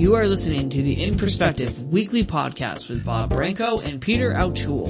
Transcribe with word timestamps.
You 0.00 0.14
are 0.14 0.26
listening 0.26 0.70
to 0.70 0.80
the 0.80 1.04
In 1.04 1.18
Perspective 1.18 1.78
weekly 1.92 2.24
podcast 2.24 2.88
with 2.88 3.04
Bob 3.04 3.28
Branco 3.28 3.78
and 3.80 4.00
Peter 4.00 4.32
Altschul. 4.32 4.88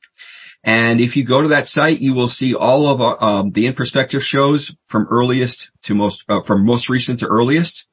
And 0.64 1.00
if 1.00 1.16
you 1.16 1.24
go 1.24 1.42
to 1.42 1.48
that 1.48 1.68
site, 1.68 2.00
you 2.00 2.14
will 2.14 2.26
see 2.26 2.56
all 2.56 2.88
of 2.88 3.00
our, 3.00 3.22
um, 3.22 3.52
the 3.52 3.66
in 3.66 3.74
perspective 3.74 4.24
shows 4.24 4.76
from 4.88 5.06
earliest 5.08 5.70
to 5.82 5.94
most, 5.94 6.24
uh, 6.28 6.40
from 6.40 6.66
most 6.66 6.88
recent 6.88 7.20
to 7.20 7.26
earliest. 7.26 7.86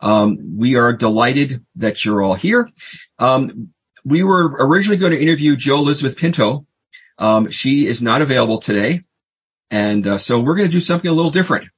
Um, 0.00 0.58
we 0.58 0.76
are 0.76 0.92
delighted 0.92 1.64
that 1.76 2.04
you're 2.04 2.20
all 2.20 2.34
here. 2.34 2.68
Um, 3.18 3.70
we 4.04 4.22
were 4.22 4.54
originally 4.66 4.98
going 4.98 5.12
to 5.12 5.22
interview 5.22 5.56
Jo 5.56 5.78
Elizabeth 5.78 6.18
Pinto. 6.18 6.66
Um, 7.16 7.50
she 7.50 7.86
is 7.86 8.02
not 8.02 8.20
available 8.20 8.58
today. 8.58 9.00
And 9.70 10.06
uh, 10.06 10.18
so 10.18 10.40
we're 10.40 10.56
going 10.56 10.68
to 10.68 10.72
do 10.72 10.80
something 10.80 11.10
a 11.10 11.14
little 11.14 11.30
different. 11.30 11.68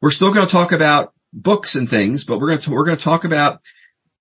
We're 0.00 0.10
still 0.10 0.32
going 0.32 0.46
to 0.46 0.52
talk 0.52 0.72
about 0.72 1.12
books 1.32 1.74
and 1.74 1.88
things, 1.88 2.24
but 2.24 2.40
we're 2.40 2.48
going 2.48 2.58
to, 2.60 2.70
we're 2.70 2.84
going 2.84 2.96
to 2.96 3.04
talk 3.04 3.24
about 3.24 3.60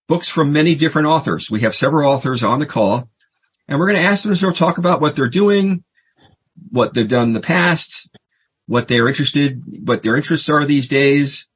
books 0.08 0.30
from 0.30 0.52
many 0.52 0.76
different 0.76 1.08
authors. 1.08 1.50
We 1.50 1.62
have 1.62 1.76
several 1.76 2.10
authors 2.10 2.44
on 2.44 2.60
the 2.60 2.66
call 2.66 3.10
and 3.70 3.78
we're 3.78 3.88
going 3.88 4.02
to 4.02 4.08
ask 4.08 4.24
them 4.24 4.32
to 4.32 4.36
sort 4.36 4.54
of 4.54 4.60
talk 4.60 4.80
about 4.80 5.00
what 5.00 5.16
they're 5.16 5.30
doing, 5.30 5.84
what 6.72 6.94
they've 6.94 7.08
done 7.08 7.30
in 7.30 7.34
the 7.34 7.40
past, 7.40 8.10
what 8.66 8.88
they're 8.88 9.08
interested, 9.08 9.62
what 9.86 10.02
their 10.02 10.16
interests 10.16 10.50
are 10.50 10.66
these 10.66 10.88
days, 10.88 11.48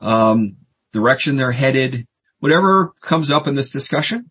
um, 0.00 0.56
direction 0.92 1.36
they're 1.36 1.52
headed, 1.52 2.06
whatever 2.40 2.92
comes 3.00 3.30
up 3.30 3.46
in 3.46 3.54
this 3.54 3.70
discussion. 3.70 4.30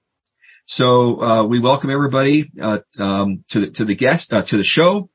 So, 0.66 1.22
uh, 1.22 1.44
we 1.46 1.60
welcome 1.60 1.90
everybody, 1.90 2.52
uh, 2.62 2.80
um, 3.00 3.44
to 3.50 3.62
the, 3.62 3.72
to 3.72 3.86
the 3.86 3.96
guest, 3.96 4.34
uh, 4.34 4.44
to 4.44 4.58
the 4.58 4.64
show. 4.64 5.10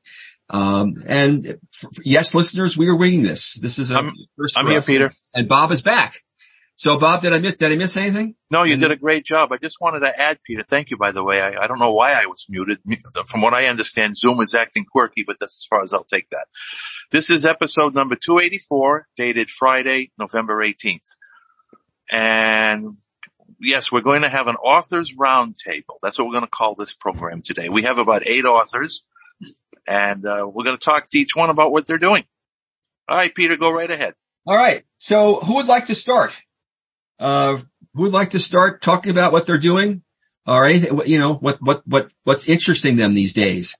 Um, 0.49 1.03
and 1.07 1.57
yes, 2.03 2.35
listeners, 2.35 2.77
we 2.77 2.87
are 2.89 2.95
winging 2.95 3.23
this. 3.23 3.55
This 3.59 3.79
is 3.79 3.91
a 3.91 3.97
I'm, 3.97 4.13
I'm 4.55 4.67
here, 4.67 4.81
Peter. 4.81 5.11
And 5.33 5.47
Bob 5.47 5.71
is 5.71 5.81
back. 5.81 6.21
So 6.77 6.99
Bob, 6.99 7.21
did 7.21 7.31
I 7.31 7.39
miss, 7.39 7.55
did 7.55 7.71
I 7.71 7.75
miss 7.77 7.95
anything? 7.95 8.35
No, 8.51 8.63
you 8.63 8.75
did 8.75 8.91
a 8.91 8.97
great 8.97 9.23
job. 9.23 9.53
I 9.53 9.57
just 9.57 9.79
wanted 9.79 10.01
to 10.01 10.19
add, 10.19 10.39
Peter, 10.45 10.61
thank 10.61 10.91
you, 10.91 10.97
by 10.97 11.13
the 11.13 11.23
way. 11.23 11.39
I, 11.39 11.63
I 11.63 11.67
don't 11.67 11.79
know 11.79 11.93
why 11.93 12.11
I 12.11 12.25
was 12.25 12.45
muted. 12.49 12.79
From 13.27 13.41
what 13.41 13.53
I 13.53 13.67
understand, 13.67 14.17
Zoom 14.17 14.41
is 14.41 14.53
acting 14.53 14.85
quirky, 14.85 15.23
but 15.25 15.37
that's 15.39 15.63
as 15.63 15.67
far 15.69 15.81
as 15.81 15.93
I'll 15.93 16.03
take 16.03 16.29
that. 16.31 16.47
This 17.11 17.29
is 17.29 17.45
episode 17.45 17.95
number 17.95 18.15
284, 18.15 19.07
dated 19.15 19.49
Friday, 19.49 20.11
November 20.19 20.61
18th. 20.61 21.15
And 22.11 22.87
yes, 23.61 23.89
we're 23.89 24.01
going 24.01 24.23
to 24.23 24.29
have 24.29 24.47
an 24.47 24.57
authors 24.57 25.15
roundtable. 25.15 25.97
That's 26.03 26.19
what 26.19 26.27
we're 26.27 26.33
going 26.33 26.45
to 26.45 26.49
call 26.49 26.75
this 26.75 26.93
program 26.93 27.41
today. 27.41 27.69
We 27.69 27.83
have 27.83 27.99
about 27.99 28.27
eight 28.27 28.43
authors 28.43 29.05
and 29.87 30.25
uh, 30.25 30.47
we're 30.51 30.63
going 30.63 30.77
to 30.77 30.83
talk 30.83 31.09
to 31.09 31.17
each 31.17 31.35
one 31.35 31.49
about 31.49 31.71
what 31.71 31.85
they're 31.87 31.97
doing. 31.97 32.23
All 33.07 33.17
right, 33.17 33.33
Peter, 33.33 33.57
go 33.57 33.71
right 33.71 33.89
ahead. 33.89 34.15
All 34.47 34.55
right. 34.55 34.83
So 34.97 35.35
who 35.35 35.55
would 35.55 35.67
like 35.67 35.87
to 35.87 35.95
start? 35.95 36.41
Uh, 37.19 37.57
who 37.93 38.03
would 38.03 38.13
like 38.13 38.31
to 38.31 38.39
start 38.39 38.81
talking 38.81 39.11
about 39.11 39.31
what 39.31 39.45
they're 39.47 39.57
doing 39.57 40.03
or 40.47 40.65
anything, 40.65 40.99
you 41.05 41.19
know, 41.19 41.33
what, 41.33 41.57
what, 41.61 41.81
what, 41.85 42.09
what's 42.23 42.49
interesting 42.49 42.95
them 42.95 43.13
these 43.13 43.33
days? 43.33 43.77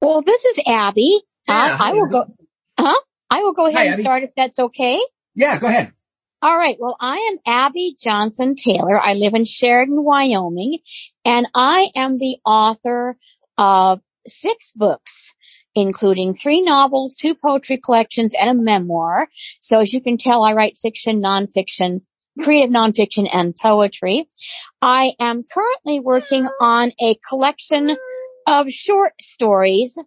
Well, 0.00 0.22
this 0.22 0.44
is 0.44 0.58
Abbie. 0.66 1.20
Yeah, 1.48 1.54
uh, 1.54 1.76
I 1.80 1.92
will 1.92 2.08
go, 2.08 2.24
huh? 2.78 3.00
I 3.30 3.40
will 3.40 3.54
go 3.54 3.66
ahead 3.66 3.78
Hi, 3.78 3.84
and 3.84 3.94
Abbie. 3.94 4.02
start 4.02 4.22
if 4.22 4.30
that's 4.36 4.58
okay. 4.58 5.00
Yeah, 5.34 5.58
go 5.58 5.66
ahead. 5.66 5.92
All 6.42 6.56
right. 6.56 6.76
Well, 6.78 6.96
I 7.00 7.16
am 7.16 7.38
Abbie 7.46 7.96
Johnson 7.98 8.56
Taylor. 8.56 8.98
I 8.98 9.14
live 9.14 9.34
in 9.34 9.44
Sheridan, 9.44 10.04
Wyoming, 10.04 10.78
and 11.26 11.44
I 11.54 11.90
am 11.96 12.18
the 12.18 12.36
author 12.46 13.16
of 13.58 14.00
six 14.28 14.72
books, 14.76 15.34
including 15.74 16.34
three 16.34 16.62
novels, 16.62 17.16
two 17.16 17.34
poetry 17.34 17.78
collections, 17.78 18.32
and 18.40 18.48
a 18.48 18.54
memoir. 18.54 19.28
So 19.60 19.80
as 19.80 19.92
you 19.92 20.00
can 20.00 20.18
tell, 20.18 20.44
I 20.44 20.52
write 20.52 20.78
fiction, 20.80 21.20
nonfiction, 21.20 22.02
creative 22.40 22.70
nonfiction, 22.70 23.28
and 23.32 23.56
poetry. 23.56 24.28
I 24.80 25.14
am 25.18 25.42
currently 25.52 25.98
working 25.98 26.48
on 26.60 26.92
a 27.02 27.16
collection 27.28 27.96
of 28.46 28.70
short 28.70 29.14
stories 29.20 29.98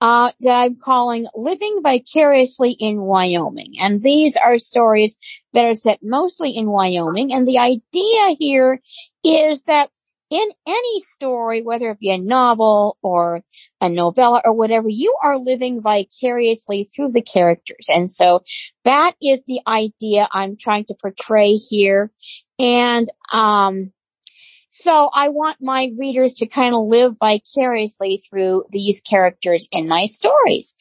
uh, 0.00 0.30
that 0.40 0.60
I'm 0.62 0.76
calling 0.76 1.26
Living 1.34 1.80
Vicariously 1.82 2.72
in 2.72 3.02
Wyoming. 3.02 3.74
And 3.80 4.02
these 4.02 4.34
are 4.36 4.58
stories 4.58 5.18
that 5.52 5.66
are 5.66 5.74
set 5.74 6.00
mostly 6.02 6.52
in 6.52 6.70
Wyoming. 6.70 7.32
And 7.34 7.46
the 7.46 7.58
idea 7.58 8.36
here 8.38 8.80
is 9.22 9.62
that 9.64 9.90
in 10.34 10.48
any 10.66 11.00
story, 11.02 11.62
whether 11.62 11.90
it 11.90 12.00
be 12.00 12.10
a 12.10 12.18
novel 12.18 12.98
or 13.02 13.42
a 13.80 13.88
novella 13.88 14.42
or 14.44 14.52
whatever, 14.52 14.88
you 14.88 15.16
are 15.22 15.38
living 15.38 15.80
vicariously 15.80 16.88
through 16.92 17.12
the 17.12 17.22
characters. 17.22 17.86
And 17.88 18.10
so 18.10 18.42
that 18.84 19.12
is 19.22 19.44
the 19.46 19.60
idea 19.64 20.28
I'm 20.32 20.56
trying 20.56 20.86
to 20.86 20.96
portray 21.00 21.52
here. 21.52 22.10
And, 22.58 23.06
um, 23.32 23.92
so 24.72 25.08
I 25.14 25.28
want 25.28 25.58
my 25.60 25.92
readers 25.96 26.34
to 26.34 26.48
kind 26.48 26.74
of 26.74 26.86
live 26.86 27.14
vicariously 27.20 28.20
through 28.28 28.64
these 28.70 29.00
characters 29.02 29.68
in 29.70 29.86
my 29.86 30.06
stories. 30.06 30.74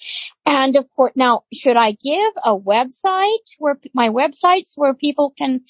And 0.47 0.75
of 0.77 0.89
course, 0.95 1.13
now 1.15 1.41
should 1.53 1.77
I 1.77 1.91
give 1.91 2.33
a 2.43 2.57
website 2.57 3.45
where 3.59 3.79
my 3.93 4.09
websites 4.09 4.73
where 4.75 4.95
people 4.95 5.31
can 5.37 5.61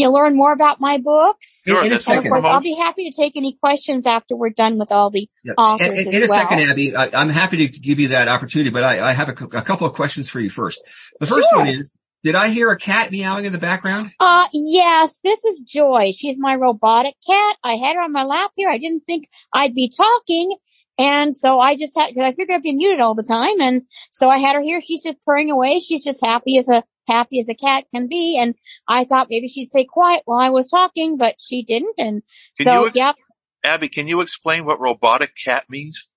you 0.00 0.06
know, 0.06 0.12
learn 0.12 0.34
more 0.34 0.52
about 0.52 0.80
my 0.80 0.98
books? 0.98 1.62
Sure, 1.66 1.84
in 1.84 1.92
a 1.92 1.98
second. 1.98 2.30
Course, 2.30 2.44
I'll 2.44 2.60
be 2.60 2.74
happy 2.74 3.10
to 3.10 3.16
take 3.16 3.36
any 3.36 3.52
questions 3.52 4.06
after 4.06 4.34
we're 4.34 4.50
done 4.50 4.78
with 4.78 4.90
all 4.90 5.10
the 5.10 5.28
yeah. 5.44 5.52
authors. 5.58 5.88
In, 5.88 5.94
in, 5.94 6.14
in 6.14 6.22
a 6.22 6.26
well. 6.28 6.40
second, 6.40 6.60
Abbie, 6.60 6.96
I, 6.96 7.22
am 7.22 7.28
happy 7.28 7.68
to 7.68 7.80
give 7.80 8.00
you 8.00 8.08
that 8.08 8.28
opportunity, 8.28 8.70
but 8.70 8.82
I, 8.82 9.10
I 9.10 9.12
have 9.12 9.28
a, 9.28 9.44
a, 9.58 9.62
couple 9.62 9.86
of 9.86 9.92
questions 9.92 10.30
for 10.30 10.40
you 10.40 10.50
first. 10.50 10.80
The 11.20 11.26
first 11.26 11.48
sure. 11.50 11.58
one 11.58 11.68
is, 11.68 11.90
did 12.22 12.34
I 12.34 12.48
hear 12.48 12.70
a 12.70 12.78
cat 12.78 13.12
meowing 13.12 13.44
in 13.44 13.52
the 13.52 13.58
background? 13.58 14.12
Uh, 14.18 14.46
yes, 14.52 15.18
this 15.22 15.44
is 15.44 15.62
Joy. 15.62 16.12
She's 16.16 16.36
my 16.38 16.54
robotic 16.54 17.14
cat. 17.26 17.56
I 17.62 17.74
had 17.74 17.94
her 17.94 18.02
on 18.02 18.12
my 18.12 18.24
lap 18.24 18.52
here. 18.56 18.68
I 18.68 18.78
didn't 18.78 19.02
think 19.06 19.28
I'd 19.52 19.74
be 19.74 19.90
talking. 19.94 20.56
And 20.98 21.34
so 21.34 21.58
I 21.58 21.76
just 21.76 21.98
had, 21.98 22.14
cause 22.14 22.22
I 22.22 22.32
figured 22.32 22.56
I'd 22.56 22.62
be 22.62 22.74
muted 22.74 23.00
all 23.00 23.14
the 23.14 23.22
time. 23.22 23.58
And 23.60 23.82
so 24.10 24.28
I 24.28 24.36
had 24.36 24.54
her 24.54 24.60
here. 24.60 24.82
She's 24.82 25.02
just 25.02 25.24
purring 25.24 25.50
away. 25.50 25.80
She's 25.80 26.04
just 26.04 26.22
happy 26.22 26.58
as 26.58 26.68
a, 26.68 26.82
happy 27.06 27.40
as 27.40 27.48
a 27.48 27.54
cat 27.54 27.84
can 27.92 28.08
be. 28.08 28.38
And 28.38 28.54
I 28.86 29.04
thought 29.04 29.28
maybe 29.30 29.48
she'd 29.48 29.66
stay 29.66 29.84
quiet 29.84 30.22
while 30.24 30.40
I 30.40 30.50
was 30.50 30.68
talking, 30.68 31.16
but 31.16 31.36
she 31.38 31.62
didn't. 31.62 31.94
And 31.98 32.22
can 32.56 32.66
so, 32.66 32.86
ex- 32.86 32.96
yep. 32.96 33.16
Abbie, 33.64 33.88
can 33.88 34.08
you 34.08 34.20
explain 34.20 34.64
what 34.64 34.80
robotic 34.80 35.32
cat 35.36 35.64
means? 35.68 36.08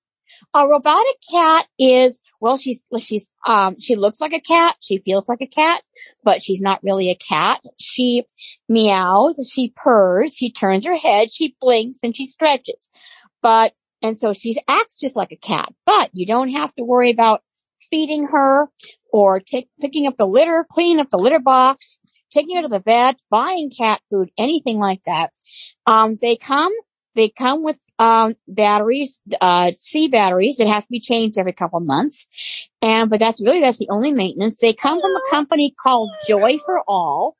A 0.53 0.67
robotic 0.67 1.15
cat 1.31 1.67
is, 1.79 2.21
well, 2.39 2.57
she's, 2.57 2.83
she's, 2.99 3.29
um, 3.45 3.79
she 3.79 3.95
looks 3.95 4.19
like 4.19 4.33
a 4.33 4.39
cat. 4.39 4.75
She 4.81 4.99
feels 4.99 5.29
like 5.29 5.41
a 5.41 5.47
cat, 5.47 5.83
but 6.23 6.41
she's 6.41 6.61
not 6.61 6.83
really 6.83 7.09
a 7.09 7.15
cat. 7.15 7.61
She 7.79 8.25
meows, 8.67 9.39
she 9.51 9.73
purrs, 9.75 10.35
she 10.35 10.51
turns 10.51 10.85
her 10.85 10.97
head, 10.97 11.33
she 11.33 11.55
blinks 11.61 11.99
and 12.03 12.15
she 12.15 12.25
stretches. 12.25 12.89
But, 13.41 13.73
and 14.01 14.17
so 14.17 14.33
she 14.33 14.55
acts 14.67 14.97
just 14.97 15.15
like 15.15 15.31
a 15.31 15.37
cat, 15.37 15.73
but 15.85 16.09
you 16.13 16.25
don't 16.25 16.49
have 16.49 16.73
to 16.75 16.83
worry 16.83 17.09
about 17.09 17.41
feeding 17.89 18.25
her 18.27 18.69
or 19.13 19.39
take, 19.39 19.69
picking 19.79 20.07
up 20.07 20.17
the 20.17 20.25
litter, 20.25 20.65
cleaning 20.69 20.99
up 20.99 21.09
the 21.11 21.17
litter 21.17 21.39
box, 21.39 21.99
taking 22.33 22.55
her 22.55 22.63
to 22.63 22.67
the 22.67 22.79
vet, 22.79 23.15
buying 23.29 23.69
cat 23.69 24.01
food, 24.09 24.31
anything 24.39 24.79
like 24.79 25.03
that. 25.05 25.31
Um, 25.85 26.17
they 26.19 26.35
come, 26.35 26.73
they 27.13 27.29
come 27.29 27.63
with, 27.63 27.79
um, 27.99 28.33
batteries, 28.47 29.21
uh, 29.39 29.71
C 29.71 30.07
batteries 30.07 30.57
that 30.57 30.65
have 30.65 30.83
to 30.83 30.89
be 30.89 30.99
changed 30.99 31.37
every 31.37 31.53
couple 31.53 31.77
of 31.77 31.85
months. 31.85 32.27
And, 32.81 33.07
but 33.07 33.19
that's 33.19 33.39
really, 33.39 33.61
that's 33.61 33.77
the 33.77 33.89
only 33.91 34.13
maintenance. 34.13 34.57
They 34.57 34.73
come 34.73 34.99
from 34.99 35.15
a 35.15 35.29
company 35.29 35.75
called 35.79 36.09
Joy 36.27 36.57
for 36.57 36.81
All. 36.87 37.37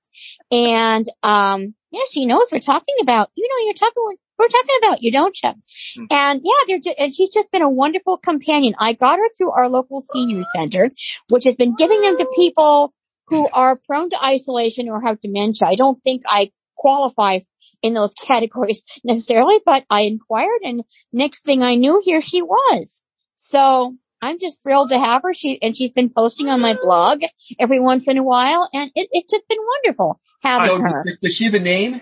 And, 0.52 1.08
um, 1.24 1.74
yeah, 1.90 2.02
she 2.12 2.28
knows 2.28 2.50
we're 2.52 2.60
talking 2.60 2.96
about, 3.02 3.32
you 3.34 3.50
know, 3.50 3.66
you're 3.66 3.74
talking, 3.74 4.18
we're 4.44 4.48
talking 4.50 4.78
about 4.84 5.04
you, 5.04 5.12
don't 5.12 5.38
you? 5.44 5.50
Hmm. 5.96 6.06
And 6.12 6.42
yeah, 6.44 6.52
they're, 6.68 6.80
ju- 6.80 6.96
and 6.98 7.16
she's 7.16 7.30
just 7.32 7.52
been 7.52 7.62
a 7.62 7.70
wonderful 7.70 8.18
companion. 8.18 8.76
I 8.80 8.94
got 8.94 9.18
her 9.18 9.30
through 9.38 9.52
our 9.52 9.70
local 9.70 10.02
senior 10.02 10.44
center, 10.56 10.90
which 11.30 11.46
has 11.46 11.56
been 11.56 11.76
giving 11.76 12.02
them 12.02 12.18
to 12.18 12.28
people 12.36 12.94
who 13.28 13.48
are 13.54 13.80
prone 13.88 14.10
to 14.10 14.24
isolation 14.24 14.90
or 14.90 15.02
have 15.02 15.22
dementia. 15.22 15.68
I 15.68 15.76
don't 15.76 16.02
think 16.04 16.24
I 16.28 16.52
qualify 16.78 17.40
in 17.82 17.94
those 17.94 18.14
categories 18.22 18.84
necessarily, 19.04 19.60
but 19.66 19.86
I 19.90 20.02
inquired 20.02 20.62
and 20.64 20.84
next 21.12 21.44
thing 21.46 21.64
I 21.64 21.76
knew, 21.76 22.02
here 22.04 22.22
she 22.22 22.42
was. 22.42 23.04
So 23.36 23.96
I'm 24.22 24.40
just 24.40 24.62
thrilled 24.64 24.90
to 24.90 25.00
have 25.00 25.22
her. 25.24 25.34
She, 25.34 25.62
and 25.62 25.76
she's 25.76 25.92
been 25.92 26.10
posting 26.16 26.48
on 26.50 26.62
my 26.62 26.76
blog 26.82 27.22
every 27.60 27.80
once 27.80 28.08
in 28.08 28.18
a 28.18 28.24
while 28.24 28.70
and 28.74 28.90
it, 28.96 29.08
it's 29.12 29.32
just 29.32 29.48
been 29.48 29.58
wonderful 29.86 30.20
having 30.42 30.82
her. 30.82 31.04
does- 31.06 31.18
does 31.22 31.36
she 31.36 31.46
have 31.46 31.54
a 31.54 31.60
name? 31.60 32.02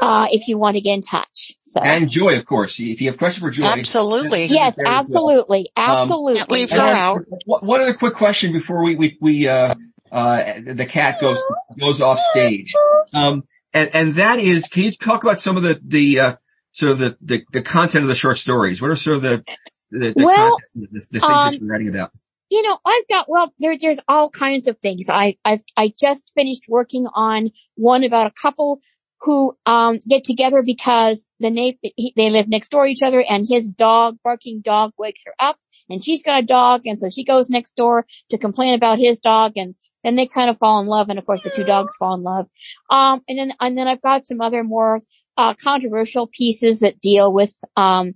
uh, 0.00 0.28
if 0.30 0.48
you 0.48 0.58
want 0.58 0.76
to 0.76 0.80
get 0.80 0.94
in 0.94 1.02
touch. 1.02 1.52
So. 1.60 1.80
And 1.80 2.08
Joy, 2.08 2.36
of 2.36 2.44
course. 2.44 2.78
If 2.80 3.00
you 3.00 3.08
have 3.08 3.18
questions 3.18 3.42
for 3.42 3.50
Joy. 3.50 3.66
Absolutely. 3.66 4.46
yes, 4.46 4.76
there 4.76 4.86
as 4.86 5.08
well. 5.08 5.30
absolutely. 5.30 5.70
Um, 5.76 5.84
Absolutely. 5.84 6.58
Leave 6.60 6.70
her 6.70 6.78
out. 6.78 7.18
One 7.44 7.66
one 7.66 7.80
other 7.80 7.94
quick 7.94 8.14
question 8.14 8.52
before 8.52 8.82
we, 8.82 8.96
we, 8.96 9.18
we, 9.20 9.48
uh, 9.48 9.74
uh, 10.10 10.60
the 10.64 10.86
cat 10.86 11.20
goes, 11.20 11.42
goes 11.78 12.00
off 12.00 12.18
stage. 12.18 12.72
Um, 13.12 13.44
and, 13.74 13.90
and 13.94 14.14
that 14.14 14.38
is, 14.38 14.66
can 14.66 14.84
you 14.84 14.92
talk 14.92 15.24
about 15.24 15.38
some 15.38 15.56
of 15.56 15.62
the, 15.62 15.80
the, 15.84 16.20
uh, 16.20 16.32
sort 16.72 16.92
of 16.92 16.98
the, 16.98 17.16
the, 17.20 17.44
the 17.52 17.62
content 17.62 18.02
of 18.02 18.08
the 18.08 18.14
short 18.14 18.38
stories? 18.38 18.80
What 18.80 18.90
are 18.90 18.96
sort 18.96 19.16
of 19.16 19.22
the, 19.22 19.44
the, 19.90 20.14
the, 20.16 20.24
Well, 20.24 20.58
content, 20.74 20.92
the, 20.92 20.98
the 21.10 21.20
things 21.20 21.24
um, 21.24 21.52
that 21.52 21.60
you're 21.60 21.70
writing 21.70 21.88
about? 21.88 22.12
you 22.50 22.62
know, 22.62 22.78
I've 22.84 23.08
got, 23.08 23.28
well, 23.28 23.52
there, 23.58 23.76
there's 23.76 24.00
all 24.08 24.30
kinds 24.30 24.66
of 24.68 24.78
things. 24.78 25.06
I, 25.10 25.36
I've, 25.44 25.62
I 25.76 25.92
just 26.00 26.30
finished 26.36 26.62
working 26.68 27.06
on 27.12 27.50
one 27.74 28.04
about 28.04 28.26
a 28.26 28.30
couple 28.30 28.80
who, 29.20 29.56
um, 29.66 29.98
get 30.08 30.24
together 30.24 30.62
because 30.62 31.26
the 31.40 31.50
na- 31.50 31.90
he, 31.96 32.12
they 32.16 32.30
live 32.30 32.48
next 32.48 32.70
door 32.70 32.84
to 32.84 32.90
each 32.90 33.02
other 33.02 33.22
and 33.28 33.46
his 33.48 33.70
dog, 33.70 34.16
barking 34.22 34.60
dog 34.60 34.92
wakes 34.98 35.22
her 35.26 35.34
up 35.38 35.58
and 35.88 36.04
she's 36.04 36.22
got 36.22 36.38
a 36.38 36.46
dog 36.46 36.82
and 36.86 37.00
so 37.00 37.10
she 37.10 37.24
goes 37.24 37.50
next 37.50 37.76
door 37.76 38.06
to 38.30 38.38
complain 38.38 38.74
about 38.74 38.98
his 38.98 39.18
dog 39.18 39.52
and 39.56 39.74
then 40.04 40.14
they 40.14 40.26
kind 40.26 40.48
of 40.48 40.58
fall 40.58 40.80
in 40.80 40.86
love 40.86 41.08
and 41.08 41.18
of 41.18 41.26
course 41.26 41.42
the 41.42 41.50
two 41.50 41.64
dogs 41.64 41.96
fall 41.96 42.14
in 42.14 42.22
love. 42.22 42.46
Um, 42.90 43.20
and 43.28 43.38
then, 43.38 43.52
and 43.60 43.76
then 43.76 43.88
I've 43.88 44.02
got 44.02 44.26
some 44.26 44.40
other 44.40 44.62
more, 44.62 45.00
uh, 45.36 45.54
controversial 45.54 46.26
pieces 46.26 46.80
that 46.80 47.00
deal 47.00 47.32
with, 47.32 47.54
um, 47.76 48.12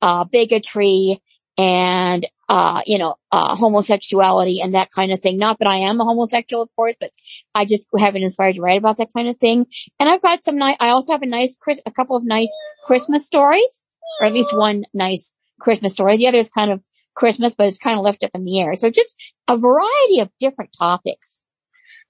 uh, 0.00 0.24
bigotry 0.24 1.20
and, 1.58 2.26
uh, 2.48 2.82
you 2.86 2.98
know, 2.98 3.16
uh, 3.32 3.56
homosexuality 3.56 4.60
and 4.60 4.74
that 4.74 4.90
kind 4.90 5.12
of 5.12 5.20
thing. 5.20 5.38
Not 5.38 5.58
that 5.58 5.68
I 5.68 5.78
am 5.78 6.00
a 6.00 6.04
homosexual, 6.04 6.62
of 6.62 6.68
course, 6.76 6.94
but 7.00 7.10
I 7.54 7.64
just 7.64 7.88
have 7.98 8.14
been 8.14 8.22
inspired 8.22 8.54
to 8.54 8.60
write 8.60 8.78
about 8.78 8.98
that 8.98 9.12
kind 9.14 9.28
of 9.28 9.38
thing. 9.38 9.66
And 9.98 10.08
I've 10.08 10.22
got 10.22 10.44
some 10.44 10.56
nice, 10.56 10.76
I 10.80 10.90
also 10.90 11.12
have 11.12 11.22
a 11.22 11.26
nice, 11.26 11.58
a 11.84 11.90
couple 11.90 12.16
of 12.16 12.24
nice 12.24 12.52
Christmas 12.86 13.26
stories, 13.26 13.82
or 14.20 14.26
at 14.26 14.34
least 14.34 14.56
one 14.56 14.84
nice 14.94 15.32
Christmas 15.60 15.92
story. 15.92 16.16
The 16.16 16.28
other 16.28 16.38
is 16.38 16.50
kind 16.50 16.70
of 16.70 16.82
Christmas, 17.14 17.54
but 17.56 17.66
it's 17.66 17.78
kind 17.78 17.98
of 17.98 18.04
left 18.04 18.22
up 18.22 18.30
in 18.34 18.44
the 18.44 18.60
air. 18.60 18.76
So 18.76 18.90
just 18.90 19.14
a 19.48 19.56
variety 19.56 20.20
of 20.20 20.30
different 20.38 20.70
topics. 20.78 21.42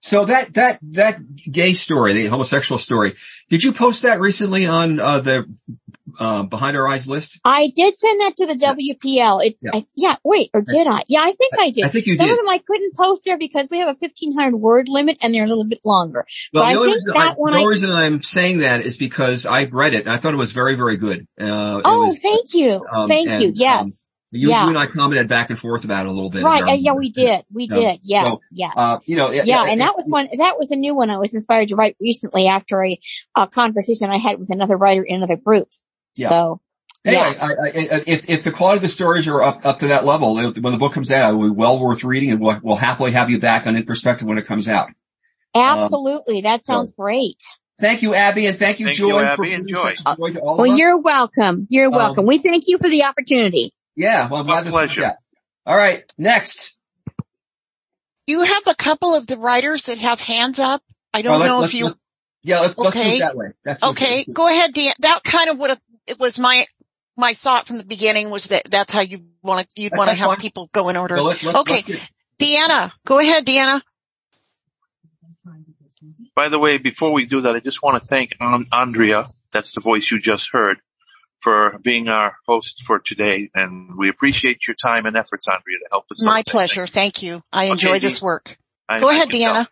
So 0.07 0.25
that, 0.27 0.55
that, 0.55 0.79
that 0.93 1.19
gay 1.51 1.73
story, 1.73 2.13
the 2.13 2.27
homosexual 2.27 2.79
story, 2.79 3.15
did 3.49 3.65
you 3.65 3.73
post 3.73 4.03
that 4.03 4.21
recently 4.21 4.65
on, 4.65 5.01
uh, 5.01 5.19
the, 5.19 5.53
uh, 6.17 6.45
Behind 6.45 6.77
Our 6.77 6.87
Eyes 6.87 7.09
list? 7.09 7.41
I 7.45 7.73
did 7.75 7.99
send 7.99 8.21
that 8.21 8.37
to 8.37 8.47
the 8.47 8.55
WPL. 8.55 9.45
It, 9.45 9.59
Yeah. 9.61 9.71
I, 9.75 9.87
yeah, 9.97 10.15
wait, 10.23 10.51
or 10.55 10.63
did 10.63 10.87
I? 10.87 11.01
Yeah, 11.09 11.23
I 11.23 11.33
think 11.33 11.55
I 11.59 11.71
did. 11.71 11.85
I 11.85 11.89
think 11.89 12.07
you 12.07 12.17
Some 12.17 12.27
did. 12.27 12.33
of 12.39 12.39
them 12.39 12.49
I 12.49 12.59
couldn't 12.59 12.97
post 12.97 13.23
there 13.25 13.37
because 13.37 13.67
we 13.69 13.79
have 13.81 13.89
a 13.89 13.97
1500 13.99 14.57
word 14.57 14.89
limit 14.89 15.19
and 15.23 15.35
they're 15.35 15.45
a 15.45 15.49
little 15.49 15.65
bit 15.67 15.81
longer. 15.85 16.25
Well, 16.55 16.63
But 16.63 16.67
I 16.69 16.73
the 16.75 16.79
only, 16.79 16.89
think 16.93 16.97
reason, 16.99 17.13
that 17.15 17.31
I, 17.31 17.35
one 17.35 17.53
the 17.53 17.59
only 17.59 17.67
I- 17.67 17.71
reason 17.71 17.91
I'm 17.91 18.23
saying 18.23 18.59
that 18.61 18.83
is 18.83 18.99
because 18.99 19.45
I 19.45 19.65
read 19.65 19.93
it 19.95 20.03
and 20.03 20.11
I 20.11 20.19
thought 20.19 20.35
it 20.35 20.37
was 20.39 20.53
very, 20.53 20.77
very 20.77 20.97
good. 20.97 21.27
Uh, 21.39 21.83
Oh, 21.85 22.07
was, 22.07 22.21
thank 22.21 22.55
you. 22.55 22.87
um, 22.93 23.09
thank 23.09 23.29
you. 23.43 23.51
Yes. 23.57 23.83
um, 23.83 23.93
you, 24.33 24.51
yeah. 24.51 24.65
you 24.65 24.71
and 24.71 24.79
I 24.79 24.87
commented 24.87 25.29
back 25.29 25.51
and 25.51 25.59
forth 25.59 25.85
about 25.85 26.07
it 26.07 26.09
a 26.09 26.13
little 26.13 26.31
bit. 26.31 26.43
right. 26.43 26.63
Uh, 26.63 26.73
yeah, 26.73 26.95
we 26.95 27.11
did. 27.11 27.43
We 27.53 27.67
No. 27.69 27.77
did. 27.77 28.01
Yes. 28.03 28.25
So, 28.27 28.39
yes. 28.53 28.73
Uh, 28.77 28.99
you 29.07 29.17
know, 29.17 29.31
yeah, 29.31 29.65
and 29.69 29.81
that 29.81 29.95
was 29.97 30.07
one, 30.09 30.29
that 30.39 30.59
was 30.59 30.71
a 30.73 30.77
new 30.77 30.95
one 30.95 31.11
I 31.11 31.19
was 31.19 31.35
inspired 31.35 31.69
to 31.69 31.77
write 31.77 31.97
recently 32.01 32.49
after 32.49 32.85
a, 32.85 32.99
a 33.37 33.47
conversation 33.47 34.11
I 34.11 34.17
had 34.19 34.39
with 34.39 34.51
another 34.51 34.77
writer 34.77 35.03
in 35.05 35.17
another 35.17 35.37
group. 35.37 35.69
Yeah. 36.17 36.29
So, 36.31 36.61
Anyway, 37.05 37.23
yeah. 37.37 37.45
I, 37.45 37.47
I, 37.47 37.97
I- 37.99 38.03
if, 38.09 38.29
if 38.29 38.43
the 38.43 38.51
quality 38.51 38.79
of 38.79 38.83
the 38.83 38.89
stories 38.89 39.29
are 39.29 39.41
up, 39.41 39.65
up 39.65 39.79
to 39.79 39.89
that 39.89 40.05
level, 40.05 40.35
when 40.35 40.53
the 40.55 40.77
book 40.79 40.93
comes 40.93 41.13
out, 41.13 41.33
it 41.33 41.37
will 41.37 41.51
be 41.51 41.55
well 41.55 41.79
worth 41.79 42.03
reading 42.03 42.33
and 42.33 42.41
we'll, 42.41 42.59
we'll 42.65 42.75
happily 42.77 43.13
have 43.13 43.31
you 43.31 43.39
back 43.39 43.69
on 43.69 43.77
In 43.77 43.85
Perspective 43.87 44.27
when 44.27 44.39
it 44.39 44.45
comes 44.47 44.67
out. 44.69 44.91
Absolutely. 45.55 46.41
that 46.43 46.65
sounds 46.65 46.93
great. 46.93 47.43
Thank 47.79 48.03
you, 48.03 48.15
Abbie, 48.15 48.47
and 48.47 48.57
thank 48.59 48.81
you, 48.81 48.87
Thank 48.87 48.97
Joy, 48.97 49.07
you, 49.09 49.13
for 49.19 49.25
Abbie, 49.25 49.37
bringing 49.37 49.59
and 49.61 49.69
Joy. 49.69 49.95
such 49.95 50.17
joy 50.17 50.33
to 50.33 50.41
all 50.41 50.55
of 50.55 50.59
Well, 50.67 50.77
you're 50.79 50.99
welcome. 50.99 51.67
You're 51.69 51.87
Um, 51.87 51.93
welcome. 51.93 52.27
we 52.27 52.39
thank 52.39 52.65
you 52.69 52.79
for 52.79 52.89
the 52.89 53.05
opportunity. 53.05 53.71
Yeah, 53.97 54.29
well, 54.29 54.41
I'm 54.43 54.47
My 54.47 54.53
glad 54.55 54.65
this 54.67 54.75
worked 54.75 54.93
pleasure. 54.95 55.05
out. 55.11 55.17
All 55.65 55.77
right, 55.77 56.05
next. 56.19 56.77
You 58.27 58.43
have 58.45 58.67
a 58.67 58.75
couple 58.75 59.15
of 59.15 59.27
the 59.27 59.37
writers 59.39 59.85
that 59.85 59.99
have 59.99 60.21
hands 60.21 60.59
up. 60.59 60.83
I 61.15 61.23
don't 61.23 61.39
Well, 61.41 61.49
know 61.49 61.59
let's- 61.61 61.71
if 61.71 61.75
you, 61.75 61.85
let's- 61.87 61.99
Yeah, 62.43 62.61
let's, 62.61 62.77
let's 62.79 62.95
do 62.95 63.01
Okay. 63.01 63.17
it 63.17 63.21
that 63.21 63.37
way. 63.37 63.47
That's 63.65 63.83
what- 63.83 63.91
okay, 63.93 64.25
go 64.33 64.49
ahead, 64.49 64.73
Dan. 64.73 64.93
That 65.01 65.25
kind 65.25 65.49
of 65.51 65.59
would 65.59 65.71
have, 65.71 65.81
it 66.07 66.19
was 66.21 66.39
my, 66.39 66.67
my 67.17 67.35
thought 67.35 67.67
from 67.67 67.79
the 67.79 67.85
beginning 67.85 68.31
was 68.31 68.47
that 68.49 68.65
that's 68.71 68.93
how 68.93 69.01
you 69.01 69.27
want 69.43 69.69
to, 69.75 69.81
you'd 69.83 69.97
want 69.97 70.11
to 70.11 70.17
have 70.17 70.27
fine. 70.29 70.37
people 70.39 70.69
go 70.73 70.89
in 70.89 70.97
order. 70.97 71.17
So 71.17 71.25
let's, 71.25 71.43
let's, 71.43 71.59
Okay. 71.61 71.75
let's 71.75 71.87
get- 71.87 72.11
Deanna, 72.39 72.91
go 73.07 73.19
ahead, 73.19 73.47
Deanna. 73.47 73.81
By 76.35 76.49
the 76.51 76.59
way, 76.59 76.77
before 76.79 77.13
we 77.13 77.25
do 77.27 77.41
that, 77.43 77.55
I 77.57 77.61
just 77.61 77.83
want 77.83 78.01
to 78.01 78.07
thank 78.07 78.35
um, 78.41 78.67
Andrea 78.71 79.29
that's 79.53 79.75
the 79.75 79.81
voice 79.81 80.11
you 80.11 80.19
just 80.21 80.51
heard, 80.53 80.79
for 81.41 81.79
being 81.83 82.09
our 82.09 82.37
host 82.47 82.83
for 82.83 82.99
today. 82.99 83.51
And 83.55 83.97
we 83.99 84.09
appreciate 84.09 84.67
your 84.67 84.75
time 84.75 85.07
and 85.07 85.17
efforts, 85.17 85.47
Andrea, 85.49 85.79
to 85.79 85.89
help 85.91 86.07
us. 86.11 86.25
My 86.25 86.41
out. 86.41 86.47
pleasure. 86.47 86.87
Thank 86.87 87.23
you. 87.23 87.43
I 87.53 87.67
enjoy 87.67 87.91
Okay, 87.91 87.99
this 88.01 88.21
work. 88.23 88.57
I- 88.89 89.01
Go 89.01 89.09
I 89.11 89.15
ahead, 89.15 89.31
can. 89.31 89.41
Deanna. 89.65 89.67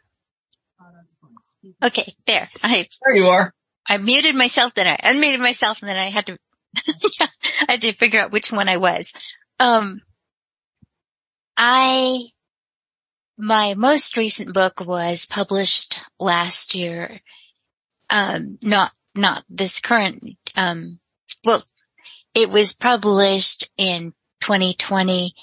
Okay, 1.83 2.15
there. 2.27 2.49
I 2.63 2.87
There 3.07 3.17
you 3.17 3.27
are. 3.29 3.53
I 3.89 3.99
muted 3.99 4.35
myself, 4.35 4.75
then 4.75 4.87
I 4.87 4.97
unmuted 4.97 5.41
myself, 5.41 5.81
and 5.81 5.89
then 5.89 5.97
I 5.97 6.07
had 6.11 6.27
to 6.27 6.39
I 7.21 7.29
had 7.69 7.81
to 7.83 7.93
figure 7.93 8.21
out 8.21 8.33
which 8.33 8.51
one 8.53 8.69
I 8.69 8.79
was. 8.79 9.13
Um, 9.61 10.01
I 11.57 12.25
my 13.37 13.75
most 13.75 14.17
recent 14.17 14.53
book 14.55 14.81
was 14.87 15.27
published 15.27 16.01
last 16.19 16.75
year. 16.75 17.11
Um, 18.11 18.59
not 18.63 18.93
not 19.15 19.45
this 19.49 19.81
current. 19.81 20.23
Um, 20.57 20.99
well, 21.47 21.63
it 22.35 22.51
was 22.51 22.73
published 22.73 23.71
in 23.77 24.13
2020 24.41 25.35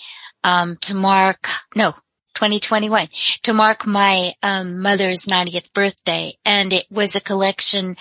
um, 0.43 0.77
to 0.81 0.95
mark 0.95 1.47
no 1.75 1.93
2021 2.35 3.07
to 3.43 3.53
mark 3.53 3.85
my 3.85 4.33
um, 4.41 4.79
mother's 4.79 5.25
90th 5.25 5.71
birthday, 5.73 6.33
and 6.45 6.73
it 6.73 6.85
was 6.89 7.15
a 7.15 7.21
collection 7.21 7.97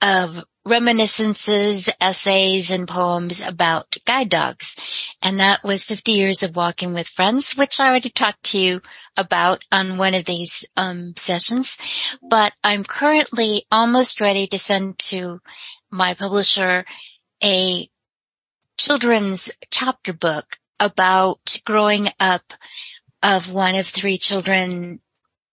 of 0.00 0.44
reminiscences, 0.64 1.88
essays, 2.00 2.70
and 2.70 2.86
poems 2.86 3.40
about 3.40 3.96
guide 4.06 4.28
dogs. 4.28 5.16
And 5.20 5.40
that 5.40 5.64
was 5.64 5.84
50 5.84 6.12
years 6.12 6.42
of 6.42 6.54
walking 6.54 6.94
with 6.94 7.08
friends, 7.08 7.54
which 7.54 7.80
I 7.80 7.88
already 7.88 8.10
talked 8.10 8.44
to 8.44 8.58
you 8.58 8.80
about 9.16 9.64
on 9.72 9.98
one 9.98 10.14
of 10.14 10.24
these 10.24 10.64
um, 10.76 11.14
sessions. 11.16 11.76
But 12.22 12.52
I'm 12.62 12.84
currently 12.84 13.64
almost 13.72 14.20
ready 14.20 14.46
to 14.48 14.58
send 14.58 14.98
to 15.10 15.40
my 15.90 16.14
publisher 16.14 16.84
a 17.42 17.88
children's 18.78 19.50
chapter 19.70 20.12
book 20.12 20.56
about 20.80 21.58
growing 21.64 22.08
up 22.18 22.42
of 23.22 23.52
one 23.52 23.76
of 23.76 23.86
three 23.86 24.18
children 24.18 25.00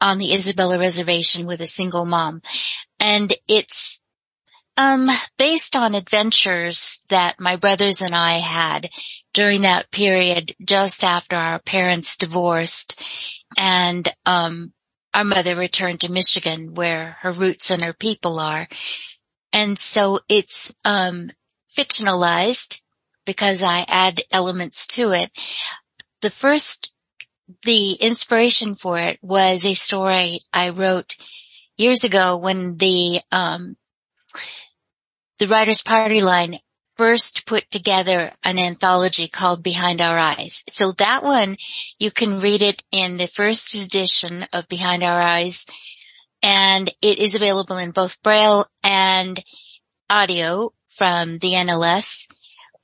on 0.02 0.18
the 0.18 0.34
Isabella 0.34 0.80
reservation 0.80 1.46
with 1.46 1.62
a 1.62 1.68
single 1.68 2.06
mom. 2.06 2.42
And 3.00 3.34
it's 3.48 4.02
um, 4.78 5.10
based 5.38 5.76
on 5.76 5.94
adventures 5.94 7.02
that 7.10 7.40
my 7.40 7.58
brothers 7.58 8.02
and 8.02 8.16
I 8.16 8.38
had 8.38 8.90
during 9.34 9.62
that 9.62 9.92
period 9.92 10.56
just 10.64 11.04
after 11.04 11.36
our 11.36 11.60
parents 11.60 12.18
divorced 12.18 13.02
and, 13.58 14.08
um, 14.26 14.74
our 15.14 15.24
mother 15.24 15.56
returned 15.56 16.02
to 16.02 16.12
Michigan 16.12 16.74
where 16.76 17.18
her 17.22 17.32
roots 17.32 17.72
and 17.72 17.82
her 17.82 17.94
people 17.94 18.40
are. 18.40 18.68
And 19.52 19.78
so 19.78 20.20
it's, 20.30 20.74
um, 20.86 21.30
fictionalized 21.76 22.82
because 23.26 23.62
I 23.62 23.86
add 23.88 24.22
elements 24.32 24.88
to 24.96 25.12
it. 25.12 25.32
The 26.22 26.30
first, 26.30 26.94
the 27.64 27.94
inspiration 27.94 28.76
for 28.76 28.98
it 28.98 29.20
was 29.22 29.66
a 29.66 29.74
story 29.74 30.40
I 30.54 30.70
wrote 30.70 31.16
years 31.78 32.04
ago 32.04 32.38
when 32.38 32.78
the, 32.78 33.20
um, 33.32 33.78
the 35.38 35.48
Writers 35.48 35.82
Party 35.82 36.22
Line 36.22 36.56
first 36.98 37.46
put 37.46 37.70
together 37.72 38.32
an 38.44 38.60
anthology 38.60 39.30
called 39.30 39.64
Behind 39.64 40.02
Our 40.02 40.18
Eyes. 40.18 40.64
So 40.68 40.92
that 40.98 41.24
one, 41.24 41.56
you 41.98 42.12
can 42.12 42.40
read 42.40 42.62
it 42.62 42.84
in 42.92 43.16
the 43.16 43.28
first 43.28 43.74
edition 43.74 44.46
of 44.52 44.68
Behind 44.68 45.02
Our 45.02 45.22
Eyes 45.22 45.66
and 46.42 46.90
it 47.02 47.20
is 47.20 47.36
available 47.36 47.78
in 47.78 47.92
both 47.92 48.22
Braille 48.24 48.66
and 48.84 49.42
audio 50.10 50.72
from 51.00 51.38
the 51.38 51.54
NLS. 51.54 52.28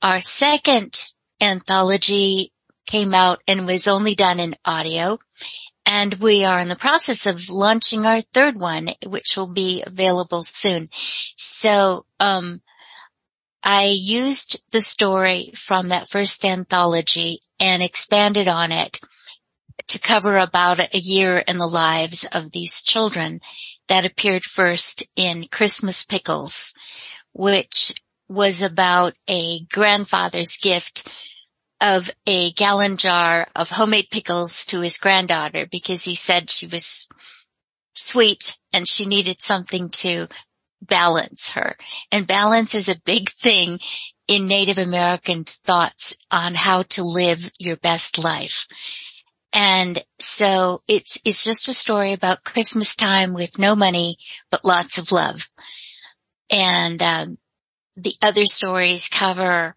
Our 0.00 0.22
second 0.22 1.04
anthology 1.38 2.50
came 2.86 3.12
out 3.12 3.42
and 3.46 3.66
was 3.66 3.86
only 3.86 4.14
done 4.14 4.40
in 4.40 4.54
audio. 4.64 5.18
And 5.84 6.14
we 6.14 6.42
are 6.42 6.58
in 6.58 6.68
the 6.68 6.76
process 6.76 7.26
of 7.26 7.50
launching 7.50 8.06
our 8.06 8.22
third 8.22 8.58
one, 8.58 8.88
which 9.06 9.36
will 9.36 9.52
be 9.52 9.84
available 9.86 10.42
soon. 10.44 10.88
So, 11.36 12.06
um, 12.18 12.62
I 13.62 13.94
used 13.94 14.62
the 14.72 14.80
story 14.80 15.50
from 15.54 15.88
that 15.88 16.08
first 16.08 16.42
anthology 16.44 17.40
and 17.60 17.82
expanded 17.82 18.48
on 18.48 18.72
it 18.72 18.98
to 19.88 19.98
cover 19.98 20.38
about 20.38 20.80
a 20.80 20.98
year 20.98 21.38
in 21.38 21.58
the 21.58 21.66
lives 21.66 22.24
of 22.32 22.50
these 22.52 22.82
children 22.82 23.40
that 23.88 24.06
appeared 24.06 24.44
first 24.44 25.06
in 25.16 25.48
Christmas 25.50 26.06
Pickles, 26.06 26.72
which 27.32 27.92
was 28.28 28.62
about 28.62 29.14
a 29.28 29.60
grandfather's 29.72 30.58
gift 30.58 31.08
of 31.80 32.10
a 32.26 32.52
gallon 32.52 32.96
jar 32.96 33.46
of 33.54 33.70
homemade 33.70 34.08
pickles 34.10 34.66
to 34.66 34.80
his 34.80 34.98
granddaughter 34.98 35.66
because 35.70 36.02
he 36.02 36.14
said 36.14 36.50
she 36.50 36.66
was 36.66 37.08
sweet 37.94 38.58
and 38.72 38.88
she 38.88 39.06
needed 39.06 39.40
something 39.40 39.90
to 39.90 40.26
balance 40.82 41.50
her. 41.52 41.76
And 42.12 42.26
balance 42.26 42.74
is 42.74 42.88
a 42.88 43.00
big 43.04 43.30
thing 43.30 43.80
in 44.28 44.46
Native 44.46 44.78
American 44.78 45.44
thoughts 45.44 46.16
on 46.30 46.54
how 46.54 46.82
to 46.82 47.04
live 47.04 47.50
your 47.58 47.76
best 47.76 48.22
life. 48.22 48.66
And 49.52 50.02
so 50.18 50.82
it's, 50.88 51.18
it's 51.24 51.44
just 51.44 51.68
a 51.68 51.74
story 51.74 52.12
about 52.12 52.44
Christmas 52.44 52.96
time 52.96 53.32
with 53.32 53.58
no 53.58 53.74
money, 53.74 54.16
but 54.50 54.66
lots 54.66 54.98
of 54.98 55.12
love. 55.12 55.48
And, 56.50 57.00
um, 57.02 57.38
the 57.96 58.14
other 58.22 58.44
stories 58.44 59.08
cover 59.08 59.74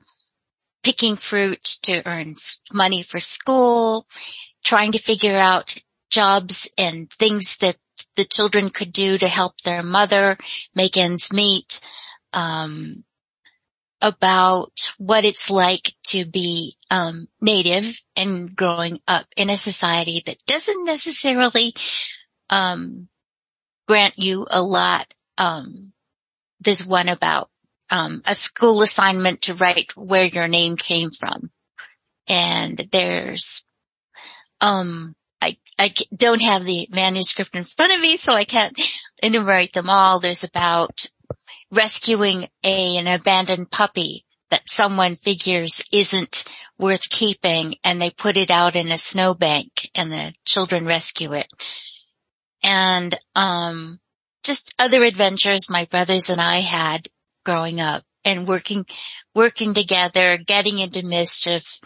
picking 0.83 1.15
fruit 1.15 1.63
to 1.83 2.01
earn 2.05 2.35
money 2.71 3.03
for 3.03 3.19
school, 3.19 4.05
trying 4.63 4.91
to 4.93 4.99
figure 4.99 5.38
out 5.38 5.75
jobs 6.09 6.71
and 6.77 7.09
things 7.09 7.57
that 7.57 7.77
the 8.15 8.23
children 8.23 8.69
could 8.69 8.91
do 8.91 9.17
to 9.17 9.27
help 9.27 9.59
their 9.61 9.83
mother 9.83 10.38
make 10.73 10.97
ends 10.97 11.33
meet, 11.33 11.79
um, 12.33 13.03
about 14.01 14.71
what 14.97 15.25
it's 15.25 15.51
like 15.51 15.93
to 16.03 16.25
be 16.25 16.75
um, 16.89 17.27
native 17.41 18.01
and 18.15 18.55
growing 18.55 18.99
up 19.07 19.25
in 19.35 19.49
a 19.49 19.57
society 19.57 20.23
that 20.25 20.38
doesn't 20.47 20.85
necessarily 20.85 21.73
um, 22.49 23.09
grant 23.88 24.17
you 24.17 24.45
a 24.49 24.61
lot. 24.61 25.13
Um, 25.38 25.93
there's 26.61 26.85
one 26.85 27.09
about 27.09 27.49
um, 27.89 28.22
a 28.25 28.36
school 28.36 28.81
assignment 28.81 29.43
to 29.43 29.53
write 29.53 29.93
where 29.96 30.25
your 30.25 30.48
name 30.48 30.75
came 30.75 31.10
from, 31.12 31.51
and 32.27 32.77
there's 32.91 33.65
um, 34.62 35.15
I 35.41 35.58
I 35.77 35.93
don't 36.15 36.41
have 36.41 36.65
the 36.65 36.88
manuscript 36.91 37.55
in 37.55 37.63
front 37.63 37.93
of 37.93 38.01
me, 38.01 38.17
so 38.17 38.34
I 38.34 38.43
can't 38.43 38.79
enumerate 39.22 39.74
them 39.74 39.89
all. 39.89 40.19
There's 40.19 40.43
about 40.43 41.05
rescuing 41.72 42.48
a, 42.63 42.98
an 42.98 43.08
abandoned 43.08 43.72
puppy 43.72 44.25
that 44.50 44.67
someone 44.67 45.15
figures 45.15 45.88
isn't 45.93 46.43
worth 46.77 47.10
keeping 47.10 47.75
and 47.84 48.01
they 48.01 48.10
put 48.10 48.38
it 48.38 48.50
out 48.50 48.75
in 48.75 48.88
a 48.88 48.98
snowbank 48.98 49.89
and 49.96 50.12
the 50.12 50.34
children 50.46 50.86
rescue 50.86 51.34
it. 51.34 51.48
And, 52.63 53.17
um, 53.36 54.00
just 54.43 54.74
other 54.79 55.03
adventures 55.03 55.69
my 55.69 55.86
brothers 55.86 56.29
and 56.29 56.41
I 56.41 56.58
had 56.58 57.08
growing 57.50 57.82
up 57.82 58.03
and 58.24 58.48
working, 58.48 58.86
working 59.34 59.74
together, 59.74 60.38
getting 60.38 60.77
into 60.77 61.03
mischief, 61.03 61.79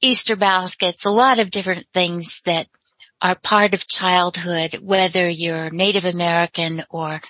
Easter 0.00 0.34
baskets, 0.34 1.04
a 1.04 1.10
lot 1.10 1.38
of 1.38 1.50
different 1.50 1.84
things 1.92 2.40
that 2.46 2.66
are 3.20 3.34
part 3.34 3.74
of 3.74 3.86
childhood, 3.86 4.78
whether 4.82 5.28
you're 5.28 5.68
Native 5.68 6.06
American 6.06 6.82
or 6.88 7.20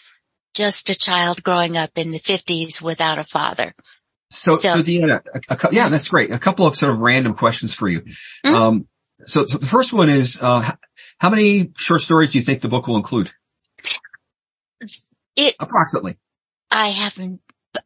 just 0.54 0.88
a 0.88 0.94
child 0.94 1.42
growing 1.42 1.76
up 1.76 1.90
in 1.96 2.12
the 2.12 2.20
50s 2.20 2.80
without 2.80 3.18
a 3.18 3.24
father. 3.24 3.74
So, 4.30 4.54
so, 4.54 4.68
So- 4.68 4.82
Deanna, 4.82 5.20
a, 5.50 5.54
a, 5.54 5.68
yeah, 5.72 5.88
that's 5.88 6.08
great. 6.08 6.30
A 6.30 6.38
couple 6.38 6.66
of 6.68 6.76
sort 6.76 6.92
of 6.92 7.00
random 7.00 7.34
questions 7.34 7.74
for 7.74 7.88
you. 7.88 8.02
Mhm. 8.46 8.54
Um, 8.54 8.88
so, 9.24 9.46
so 9.46 9.58
the 9.58 9.66
first 9.66 9.92
one 9.92 10.08
is, 10.08 10.38
uh, 10.40 10.70
how 11.18 11.30
many 11.30 11.72
short 11.76 12.02
stories 12.02 12.30
do 12.30 12.38
you 12.38 12.44
think 12.44 12.62
the 12.62 12.68
book 12.68 12.86
will 12.86 12.96
include? 12.96 13.32
It, 15.34 15.56
Approximately. 15.58 16.18
I 16.72 16.88
haven't, 16.88 17.40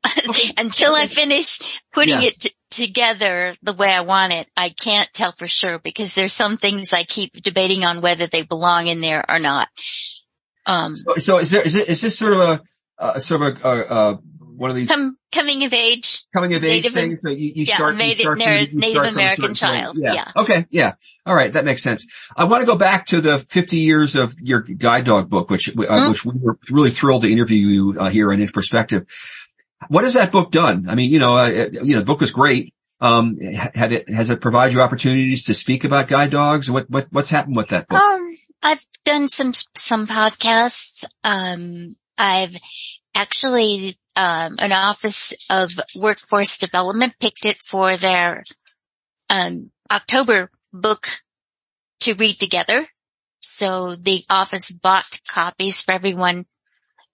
until 0.59 0.95
I 0.95 1.07
finish 1.07 1.81
putting 1.93 2.21
Yeah. 2.23 2.29
it 2.29 2.41
t- 2.41 2.53
together 2.71 3.57
the 3.63 3.73
way 3.73 3.93
I 3.93 4.01
want 4.01 4.33
it, 4.33 4.49
I 4.57 4.69
can't 4.71 5.13
tell 5.13 5.33
for 5.33 5.49
sure 5.49 5.79
because 5.79 6.15
there's 6.15 6.33
some 6.33 6.57
things 6.57 6.93
I 6.93 7.03
keep 7.03 7.33
debating 7.43 7.85
on 7.85 8.01
whether 8.01 8.27
they 8.27 8.43
belong 8.43 8.87
in 8.87 9.01
there 9.01 9.25
or 9.29 9.39
not. 9.39 9.69
Um, 10.67 10.95
So, 10.97 11.15
so 11.17 11.39
is 11.39 11.51
there, 11.51 11.67
is 11.67 11.75
it, 11.75 11.89
is 11.89 12.01
this 12.01 12.19
sort 12.19 12.33
of 12.33 12.41
a, 12.41 12.63
uh, 12.99 13.19
sort 13.19 13.43
of 13.43 13.65
a, 13.65 13.69
uh, 13.69 13.85
uh, 13.95 14.17
one 14.57 14.71
of 14.71 14.77
these 14.77 14.89
some 14.89 15.17
coming 15.33 15.65
of 15.65 15.73
age. 15.73 16.23
coming 16.33 16.55
of 16.55 16.65
age 16.65 16.85
Native- 16.85 16.93
things? 16.93 17.23
So 17.23 17.31
you, 17.31 17.53
you 17.55 17.65
yeah, 17.65 17.75
start, 17.77 17.95
you 17.95 17.99
Native- 17.99 18.17
start, 18.19 18.39
Native 18.39 18.73
you 18.75 18.91
start 18.91 19.07
a 19.07 19.11
American 19.11 19.55
child, 19.55 19.99
Yeah. 19.99 20.13
yeah. 20.15 20.33
Okay. 20.37 20.67
Yeah. 20.71 20.93
All 21.25 21.35
right. 21.35 21.53
That 21.53 21.65
makes 21.65 21.83
sense. 21.83 22.07
I 22.37 22.45
want 22.45 22.63
to 22.63 22.67
go 22.67 22.77
back 22.77 23.07
to 23.07 23.21
the 23.21 23.39
50 23.39 23.77
years 23.79 24.17
of 24.17 24.33
your 24.43 24.61
guide 24.63 25.05
dog 25.05 25.29
book, 25.29 25.51
which, 25.51 25.69
uh, 25.69 25.73
Mhm. 25.73 26.09
which 26.11 26.25
we 26.25 26.33
were 26.41 26.59
really 26.71 26.91
thrilled 26.91 27.23
to 27.23 27.31
interview 27.33 27.59
you 27.67 27.97
uh, 28.01 28.09
here 28.11 28.33
on 28.33 28.41
In 28.41 28.49
Perspective. 28.49 29.05
what 29.89 30.05
has 30.05 30.15
that 30.15 30.33
book 30.33 30.51
done? 30.51 30.87
I 30.89 30.95
mean, 30.95 31.11
you 31.11 31.19
know, 31.19 31.37
uh, 31.37 31.69
you 31.83 31.93
know, 31.93 32.01
the 32.01 32.07
book 32.07 32.21
was 32.21 32.33
great. 32.33 32.73
Um, 33.01 33.37
it, 33.39 34.09
has 34.09 34.31
it 34.31 34.41
provided 34.41 34.73
you 34.75 34.81
opportunities 34.81 35.45
to 35.45 35.55
speak 35.55 35.85
about 35.85 36.09
guide 36.09 36.31
dogs? 36.31 36.71
What, 36.71 36.89
what, 36.89 37.07
what's 37.11 37.29
happened 37.31 37.55
with 37.57 37.69
that 37.69 37.87
book? 37.89 38.01
Um, 38.01 38.37
I've 38.63 38.83
done 39.05 39.29
some, 39.29 39.53
some 39.75 40.07
podcasts. 40.07 41.05
Um, 41.23 41.95
I've 42.17 42.57
actually, 43.15 43.99
um, 44.17 44.57
an 44.59 44.73
office 44.73 45.33
of 45.51 45.73
workforce 45.95 46.59
development 46.59 47.15
picked 47.21 47.47
it 47.47 47.59
for 47.63 47.97
their, 47.97 48.43
um, 49.31 49.71
October 49.91 50.51
book 50.73 51.07
to 52.01 52.15
read 52.15 52.39
together. 52.39 52.87
So 53.41 53.95
the 53.95 54.25
office 54.29 54.71
bought 54.71 55.21
copies 55.29 55.83
for 55.83 55.93
everyone 55.93 56.47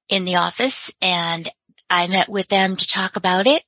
in 0.09 0.25
the 0.25 0.37
office 0.37 0.91
and 1.01 1.49
I 1.91 2.07
met 2.07 2.29
with 2.29 2.49
them 2.49 2.77
to 2.77 2.87
talk 2.87 3.17
about 3.17 3.47
it. 3.47 3.63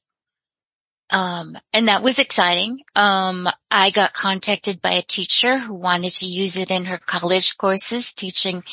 Um, 1.11 1.57
and 1.73 1.89
that 1.89 2.03
was 2.03 2.19
exciting. 2.19 2.81
Um, 2.95 3.49
I 3.71 3.91
got 3.91 4.15
contacted 4.15 4.81
by 4.81 4.93
a 4.93 5.03
teacher 5.03 5.59
who 5.59 5.75
wanted 5.75 6.15
to 6.17 6.27
use 6.27 6.57
it 6.57 6.71
in 6.71 6.87
her 6.87 6.99
college 6.99 7.59
courses 7.59 8.15
teaching, 8.15 8.65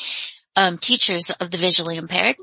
um, 0.56 0.78
teachers 0.78 1.30
of 1.30 1.50
the 1.50 1.58
visually 1.58 1.96
impaired. 1.98 2.36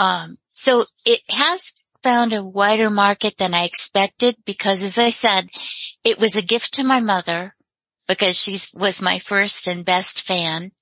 Um, 0.00 0.38
so 0.54 0.86
it 1.04 1.20
has 1.28 1.74
found 2.02 2.32
a 2.32 2.42
wider 2.42 2.88
market 2.88 3.36
than 3.36 3.52
I 3.52 3.64
expected 3.64 4.34
because 4.46 4.82
as 4.82 4.96
I 4.96 5.10
said, 5.10 5.50
it 6.04 6.18
was 6.18 6.36
a 6.36 6.42
gift 6.42 6.74
to 6.74 6.84
my 6.84 7.00
mother 7.00 7.54
because 8.08 8.40
she 8.40 8.52
was 8.78 9.02
my 9.02 9.18
first 9.18 9.66
and 9.66 9.84
best 9.84 10.22
fan. 10.22 10.72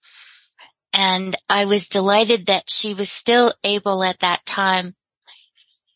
And 0.94 1.34
I 1.48 1.64
was 1.64 1.88
delighted 1.88 2.46
that 2.46 2.70
she 2.70 2.94
was 2.94 3.10
still 3.10 3.52
able 3.64 4.04
at 4.04 4.20
that 4.20 4.46
time 4.46 4.94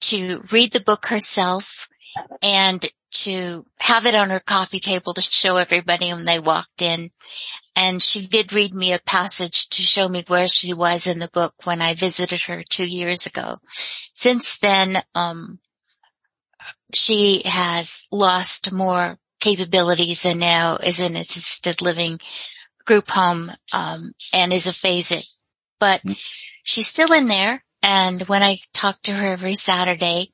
to 0.03 0.43
read 0.51 0.73
the 0.73 0.81
book 0.81 1.07
herself 1.07 1.89
and 2.43 2.85
to 3.13 3.65
have 3.79 4.05
it 4.05 4.17
on 4.17 4.31
her 4.31 4.41
coffee 4.41 4.81
table 4.81 5.15
to 5.15 5.21
show 5.21 5.59
everybody 5.59 6.13
when 6.13 6.25
they 6.25 6.41
walked 6.41 6.83
in. 6.83 7.11
And 7.75 8.03
she 8.03 8.27
did 8.27 8.53
read 8.53 8.75
me 8.75 8.93
a 8.93 8.99
passage 8.99 9.69
to 9.71 9.83
show 9.83 10.09
me 10.09 10.25
where 10.27 10.47
she 10.47 10.75
was 10.75 11.07
in 11.07 11.19
the 11.19 11.31
book 11.33 11.55
when 11.65 11.81
I 11.81 11.95
visited 11.95 12.43
her 12.43 12.63
two 12.63 12.87
years 12.87 13.27
ago. 13.27 13.57
Since 14.15 14.59
then, 14.59 15.03
um, 15.15 15.59
she 16.95 17.43
has 17.45 18.07
lost 18.13 18.73
more 18.73 19.19
capabilities 19.41 20.25
and 20.25 20.39
now 20.39 20.77
is 20.77 21.01
in 21.01 21.17
assisted 21.17 21.83
living 21.83 22.21
group 22.85 23.11
home, 23.11 23.51
um, 23.73 24.13
and 24.33 24.53
is 24.53 24.67
aphasic, 24.67 25.27
but 25.79 26.03
she's 26.63 26.89
still 26.89 27.13
in 27.13 27.29
there. 27.29 27.65
And 27.83 28.23
when 28.23 28.43
I 28.43 28.59
talk 28.73 29.01
to 29.03 29.13
her 29.13 29.27
every 29.27 29.55
Saturday, 29.55 30.29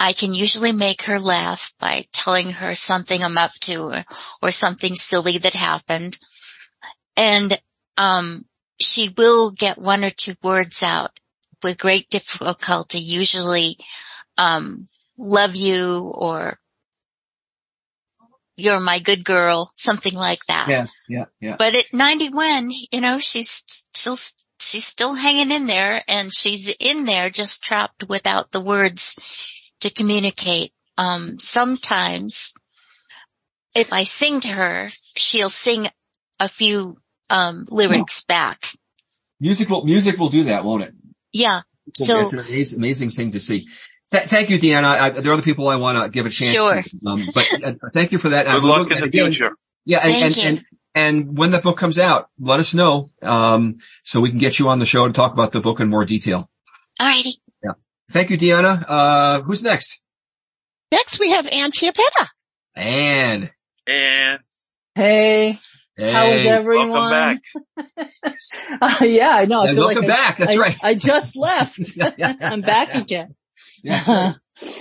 I 0.00 0.12
can 0.12 0.34
usually 0.34 0.72
make 0.72 1.02
her 1.02 1.20
laugh 1.20 1.72
by 1.78 2.06
telling 2.12 2.50
her 2.50 2.74
something 2.74 3.22
I'm 3.22 3.38
up 3.38 3.52
to 3.62 3.82
or, 3.84 4.04
or 4.42 4.50
something 4.50 4.94
silly 4.94 5.38
that 5.38 5.54
happened. 5.54 6.18
And, 7.18 7.60
um, 7.96 8.44
she 8.80 9.08
will 9.08 9.50
get 9.50 9.76
one 9.76 10.04
or 10.04 10.10
two 10.10 10.34
words 10.42 10.82
out 10.82 11.18
with 11.62 11.78
great 11.78 12.08
difficulty, 12.10 13.00
usually, 13.00 13.76
um, 14.36 14.86
love 15.18 15.56
you 15.56 16.12
or 16.14 16.58
you're 18.58 18.80
my 18.80 18.98
good 18.98 19.24
girl, 19.24 19.70
something 19.76 20.14
like 20.14 20.44
that. 20.48 20.66
Yeah, 20.68 20.86
yeah, 21.08 21.24
yeah. 21.40 21.56
But 21.56 21.74
at 21.74 21.92
91, 21.92 22.72
you 22.90 23.00
know, 23.00 23.18
she's 23.20 23.50
still, 23.50 24.16
she's 24.60 24.84
still 24.84 25.14
hanging 25.14 25.52
in 25.52 25.66
there 25.66 26.02
and 26.08 26.34
she's 26.34 26.72
in 26.80 27.04
there 27.04 27.30
just 27.30 27.62
trapped 27.62 28.08
without 28.08 28.50
the 28.50 28.60
words 28.60 29.16
to 29.80 29.90
communicate. 29.90 30.72
Um, 30.96 31.38
sometimes 31.38 32.52
if 33.76 33.92
I 33.92 34.02
sing 34.02 34.40
to 34.40 34.48
her, 34.48 34.88
she'll 35.16 35.50
sing 35.50 35.86
a 36.40 36.48
few, 36.48 36.96
um, 37.30 37.66
lyrics 37.70 38.24
back. 38.24 38.66
Music 39.40 39.68
will, 39.68 39.84
music 39.84 40.18
will 40.18 40.28
do 40.28 40.44
that, 40.44 40.64
won't 40.64 40.82
it? 40.82 40.94
Yeah. 41.32 41.60
So 41.94 42.28
amazing, 42.28 42.78
amazing 42.78 43.10
thing 43.10 43.30
to 43.32 43.40
see. 43.40 43.66
Th- 44.10 44.24
thank 44.24 44.50
you, 44.50 44.58
Deanna. 44.58 44.84
I, 44.84 45.10
there 45.10 45.30
are 45.30 45.34
other 45.34 45.42
people 45.42 45.68
I 45.68 45.76
want 45.76 46.02
to 46.02 46.08
give 46.10 46.26
a 46.26 46.30
chance. 46.30 46.52
Sure. 46.52 46.82
To, 46.82 46.98
um, 47.06 47.22
but 47.34 47.46
uh, 47.62 47.72
thank 47.92 48.12
you 48.12 48.18
for 48.18 48.30
that. 48.30 48.46
Good 48.46 48.64
luck 48.64 48.90
in 48.90 49.00
the 49.00 49.06
again, 49.06 49.32
future. 49.32 49.52
Yeah. 49.84 50.00
And, 50.02 50.24
and, 50.24 50.38
and, 50.38 50.64
and, 50.94 51.38
when 51.38 51.52
that 51.52 51.62
book 51.62 51.76
comes 51.76 51.98
out, 51.98 52.28
let 52.38 52.60
us 52.60 52.74
know, 52.74 53.10
um, 53.22 53.78
so 54.04 54.20
we 54.20 54.30
can 54.30 54.38
get 54.38 54.58
you 54.58 54.68
on 54.68 54.78
the 54.78 54.86
show 54.86 55.06
to 55.06 55.12
talk 55.12 55.32
about 55.32 55.52
the 55.52 55.60
book 55.60 55.80
in 55.80 55.88
more 55.88 56.04
detail. 56.04 56.50
Alrighty. 57.00 57.34
Yeah. 57.62 57.72
Thank 58.10 58.30
you, 58.30 58.38
Deanna. 58.38 58.84
Uh, 58.86 59.42
who's 59.42 59.62
next? 59.62 60.00
Next 60.90 61.20
we 61.20 61.30
have 61.30 61.46
Ann 61.46 61.70
Chiappetta. 61.70 62.28
Ann. 62.74 63.50
Ann. 63.86 64.40
Hey. 64.94 65.60
Hey, 65.98 66.12
How 66.12 66.26
is 66.26 66.46
everyone? 66.46 66.90
Welcome 66.90 67.40
back. 67.76 67.98
uh, 68.80 69.04
yeah, 69.04 69.30
I 69.30 69.46
know. 69.46 69.62
I 69.62 69.64
Yeah, 69.66 69.72
feel 69.72 69.84
welcome 69.86 70.02
like 70.04 70.10
I- 70.12 70.16
back. 70.16 70.36
That's 70.38 70.52
I, 70.52 70.56
right. 70.56 70.76
I 70.80 70.94
just 70.94 71.36
left. 71.36 71.80
Yeah, 71.96 72.10
yeah. 72.16 72.34
I'm 72.40 72.60
back 72.60 72.94
again. 72.94 73.34
That's 73.82 74.06
right. 74.08 74.34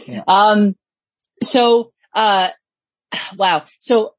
Yeah. 0.07 0.21
Um, 0.27 0.75
so, 1.41 1.91
uh, 2.13 2.49
wow. 3.35 3.65
So 3.79 4.13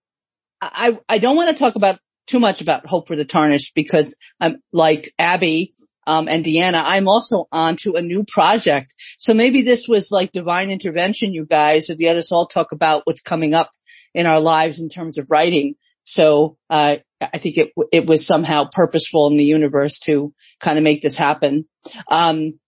I, 0.60 0.98
I 1.08 1.18
don't 1.18 1.36
want 1.36 1.56
to 1.56 1.62
talk 1.62 1.76
about 1.76 2.00
too 2.26 2.40
much 2.40 2.60
about 2.60 2.86
Hope 2.86 3.06
for 3.06 3.14
the 3.14 3.24
Tarnished 3.24 3.76
because 3.76 4.16
I'm 4.40 4.56
like 4.72 5.08
Abbie, 5.20 5.74
um, 6.08 6.26
and 6.26 6.44
Deanna, 6.44 6.82
I'm 6.84 7.06
also 7.06 7.46
on 7.52 7.76
to 7.82 7.94
a 7.94 8.02
new 8.02 8.24
project. 8.24 8.92
So 9.18 9.34
maybe 9.34 9.62
this 9.62 9.86
was 9.88 10.10
like 10.10 10.32
divine 10.32 10.70
intervention, 10.70 11.32
you 11.32 11.46
guys, 11.46 11.90
if 11.90 12.00
you 12.00 12.08
let 12.08 12.16
us 12.16 12.32
all 12.32 12.46
talk 12.48 12.72
about 12.72 13.02
what's 13.04 13.20
coming 13.20 13.54
up 13.54 13.70
in 14.14 14.26
our 14.26 14.40
lives 14.40 14.80
in 14.80 14.88
terms 14.88 15.16
of 15.16 15.30
writing. 15.30 15.74
So, 16.08 16.56
uh, 16.70 16.96
I 17.20 17.38
think 17.38 17.58
it, 17.58 17.72
it 17.92 18.06
was 18.06 18.26
somehow 18.26 18.68
purposeful 18.70 19.26
in 19.30 19.36
the 19.36 19.44
universe 19.44 19.98
to 20.06 20.32
kind 20.58 20.78
of 20.78 20.84
make 20.84 21.02
this 21.02 21.16
happen. 21.16 21.66
Um, 22.10 22.58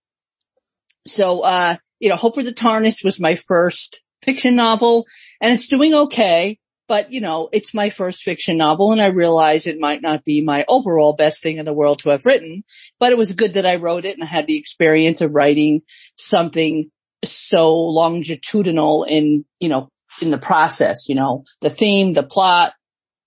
so, 1.06 1.40
uh, 1.40 1.76
you 2.00 2.10
know, 2.10 2.16
Hope 2.16 2.34
for 2.34 2.42
the 2.42 2.52
Tarnished 2.52 3.02
was 3.02 3.18
my 3.18 3.36
first 3.36 4.02
fiction 4.22 4.56
novel 4.56 5.06
and 5.40 5.54
it's 5.54 5.68
doing 5.68 5.94
okay, 5.94 6.58
but 6.86 7.12
you 7.12 7.22
know, 7.22 7.48
it's 7.50 7.72
my 7.72 7.88
first 7.88 8.22
fiction 8.22 8.58
novel 8.58 8.92
and 8.92 9.00
I 9.00 9.06
realize 9.06 9.66
it 9.66 9.80
might 9.80 10.02
not 10.02 10.22
be 10.22 10.44
my 10.44 10.66
overall 10.68 11.14
best 11.14 11.42
thing 11.42 11.56
in 11.56 11.64
the 11.64 11.72
world 11.72 12.00
to 12.00 12.10
have 12.10 12.26
written, 12.26 12.62
but 12.98 13.12
it 13.12 13.18
was 13.18 13.32
good 13.32 13.54
that 13.54 13.64
I 13.64 13.76
wrote 13.76 14.04
it 14.04 14.16
and 14.16 14.22
I 14.22 14.26
had 14.26 14.48
the 14.48 14.58
experience 14.58 15.22
of 15.22 15.34
writing 15.34 15.80
something 16.14 16.90
so 17.24 17.78
longitudinal 17.78 19.04
in, 19.04 19.46
you 19.60 19.70
know, 19.70 19.88
in 20.20 20.30
the 20.30 20.38
process, 20.38 21.08
you 21.08 21.14
know, 21.14 21.44
the 21.62 21.70
theme, 21.70 22.12
the 22.12 22.22
plot, 22.22 22.74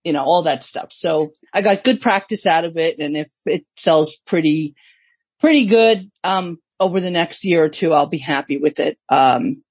you 0.04 0.14
know, 0.14 0.24
all 0.24 0.44
that 0.44 0.64
stuff. 0.64 0.92
So 0.92 1.34
I 1.54 1.62
got 1.62 1.84
good 1.84 2.02
practice 2.02 2.46
out 2.46 2.66
of 2.66 2.78
it. 2.78 3.00
And 3.00 3.16
if 3.16 3.32
it 3.46 3.66
sells 3.78 4.18
pretty, 4.26 4.76
pretty 5.40 5.66
good, 5.66 6.12
um, 6.24 6.60
over 6.80 7.00
the 7.00 7.12
next 7.12 7.46
year 7.46 7.64
or 7.64 7.70
two, 7.70 7.94
I'll 7.94 8.08
be 8.08 8.18
happy 8.18 8.58
with 8.58 8.80
it. 8.80 8.98
Um, 9.08 9.64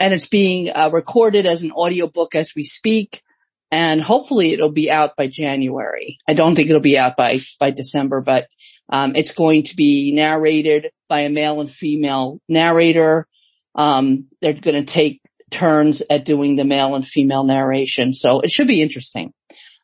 and 0.00 0.14
it's 0.14 0.28
being 0.28 0.70
uh, 0.70 0.90
recorded 0.92 1.44
as 1.44 1.62
an 1.62 1.72
audiobook 1.72 2.34
as 2.34 2.54
we 2.54 2.64
speak. 2.64 3.22
And 3.70 4.00
hopefully 4.00 4.52
it'll 4.52 4.72
be 4.72 4.90
out 4.90 5.16
by 5.16 5.26
January. 5.26 6.18
I 6.26 6.32
don't 6.32 6.54
think 6.54 6.70
it'll 6.70 6.80
be 6.80 6.96
out 6.96 7.16
by, 7.16 7.40
by 7.60 7.70
December, 7.70 8.22
but, 8.22 8.46
um, 8.88 9.14
it's 9.14 9.32
going 9.32 9.64
to 9.64 9.76
be 9.76 10.12
narrated 10.12 10.90
by 11.08 11.20
a 11.20 11.30
male 11.30 11.60
and 11.60 11.70
female 11.70 12.40
narrator. 12.48 13.26
Um, 13.74 14.28
they're 14.40 14.54
going 14.54 14.82
to 14.82 14.90
take 14.90 15.20
turns 15.50 16.02
at 16.10 16.24
doing 16.24 16.56
the 16.56 16.64
male 16.64 16.94
and 16.94 17.06
female 17.06 17.44
narration. 17.44 18.12
So 18.12 18.40
it 18.40 18.50
should 18.50 18.66
be 18.66 18.82
interesting. 18.82 19.32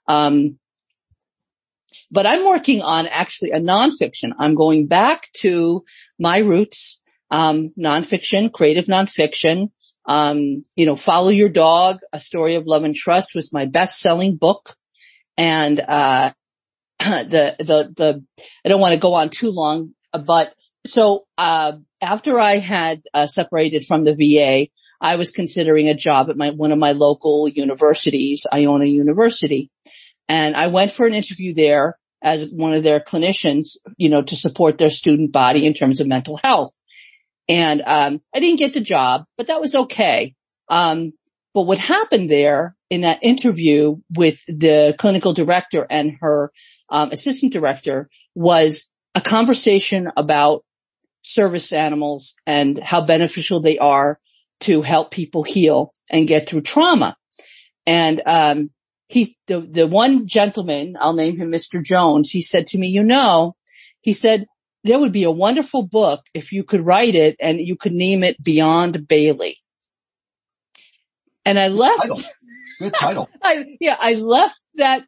Um, 0.09 0.59
but 2.11 2.27
I'm 2.27 2.45
working 2.45 2.83
on 2.83 3.07
actually 3.07 3.51
a 3.51 3.61
nonfiction. 3.61 4.33
I'm 4.39 4.55
going 4.55 4.87
back 4.87 5.29
to 5.39 5.85
my 6.19 6.39
roots, 6.39 7.01
um, 7.31 7.71
nonfiction, 7.79 8.53
creative 8.53 8.87
nonfiction. 8.87 9.71
Um, 10.07 10.65
you 10.77 10.87
know, 10.87 10.97
follow 10.97 11.31
your 11.31 11.49
dog, 11.49 11.99
a 12.13 12.21
story 12.21 12.57
of 12.57 12.67
love 12.67 12.85
and 12.85 12.95
trust 12.95 13.35
was 13.35 13.53
my 13.53 13.65
best 13.65 13.99
selling 14.01 14.37
book. 14.37 14.75
And, 15.37 15.81
uh, 15.81 16.33
the, 16.99 17.57
the, 17.59 17.93
the, 17.97 18.25
I 18.65 18.69
don't 18.69 18.81
want 18.81 18.93
to 18.93 19.01
go 19.01 19.15
on 19.15 19.31
too 19.31 19.51
long, 19.51 19.95
but 20.13 20.55
so, 20.87 21.25
uh, 21.39 21.73
after 22.03 22.39
I 22.39 22.59
had 22.59 23.03
uh, 23.15 23.27
separated 23.27 23.87
from 23.87 24.05
the 24.05 24.15
VA, 24.15 24.69
I 25.01 25.17
was 25.17 25.31
considering 25.31 25.89
a 25.89 25.95
job 25.95 26.31
at 26.31 26.37
my, 26.37 26.51
one 26.51 26.73
of 26.73 26.79
my 26.79 26.93
local 26.93 27.49
universities, 27.49 28.47
Iona 28.53 28.87
University. 28.87 29.71
And 30.29 30.57
I 30.57 30.69
went 30.69 30.93
for 30.93 31.07
an 31.07 31.15
interview 31.15 31.55
there 31.55 31.99
as 32.23 32.49
one 32.49 32.73
of 32.73 32.83
their 32.83 33.01
clinicians, 33.01 33.77
you 33.97 34.09
know, 34.09 34.23
to 34.23 34.37
support 34.37 34.79
their 34.79 34.91
student 34.91 35.33
body 35.33 35.67
in 35.67 35.75
terms 35.75 36.01
of 36.01 36.07
mental 36.07 36.39
health. 36.43 36.73
And, 37.49 37.83
um, 37.87 38.21
I 38.35 38.41
didn't 38.41 38.59
get 38.59 38.73
the 38.73 38.81
job, 38.81 39.25
but 39.37 39.49
that 39.49 39.61
was 39.61 39.75
okay. 39.75 40.35
Um, 40.71 41.13
but 41.53 41.63
what 41.63 41.79
happened 41.79 42.31
there 42.31 42.75
in 42.89 43.03
that 43.03 43.19
interview 43.23 43.97
with 44.17 44.45
the 44.47 44.95
clinical 44.99 45.35
director 45.35 45.87
and 45.89 46.17
her, 46.21 46.51
um, 46.89 47.11
assistant 47.11 47.53
director 47.53 48.09
was 48.35 48.89
a 49.15 49.21
conversation 49.21 50.09
about 50.17 50.65
service 51.23 51.73
animals 51.73 52.37
and 52.47 52.81
how 52.83 53.05
beneficial 53.05 53.61
they 53.61 53.79
are 53.79 54.19
to 54.61 54.83
help 54.83 55.11
people 55.11 55.43
heal 55.43 55.93
and 56.11 56.29
get 56.29 56.49
through 56.49 56.63
trauma. 56.63 57.17
And, 57.87 58.23
um, 58.27 58.71
he, 59.07 59.37
the, 59.47 59.61
the 59.61 59.87
one 59.87 60.27
gentleman, 60.27 60.97
I'll 60.99 61.13
name 61.13 61.37
him 61.37 61.53
Mr. 61.53 61.83
Jones, 61.83 62.31
he 62.31 62.41
said 62.43 62.67
to 62.69 62.79
me, 62.79 62.89
you 62.89 63.05
know, 63.05 63.55
he 64.01 64.13
said, 64.13 64.47
there 64.85 64.99
would 64.99 65.13
be 65.13 65.25
a 65.25 65.31
wonderful 65.31 65.83
book 65.83 66.25
if 66.35 66.53
you 66.53 66.63
could 66.63 66.85
write 66.85 67.15
it 67.15 67.37
and 67.41 67.59
you 67.59 67.77
could 67.77 67.93
name 67.93 68.23
it 68.23 68.43
Beyond 68.43 69.09
Bailey. 69.09 69.57
And 71.45 71.59
I 71.59 71.69
left. 71.69 72.01
Title. 72.01 72.21
Good 72.79 72.95
title. 72.95 73.31
I, 73.43 73.77
yeah, 73.81 73.97
I 73.99 74.15
left 74.15 74.61
that, 74.75 75.05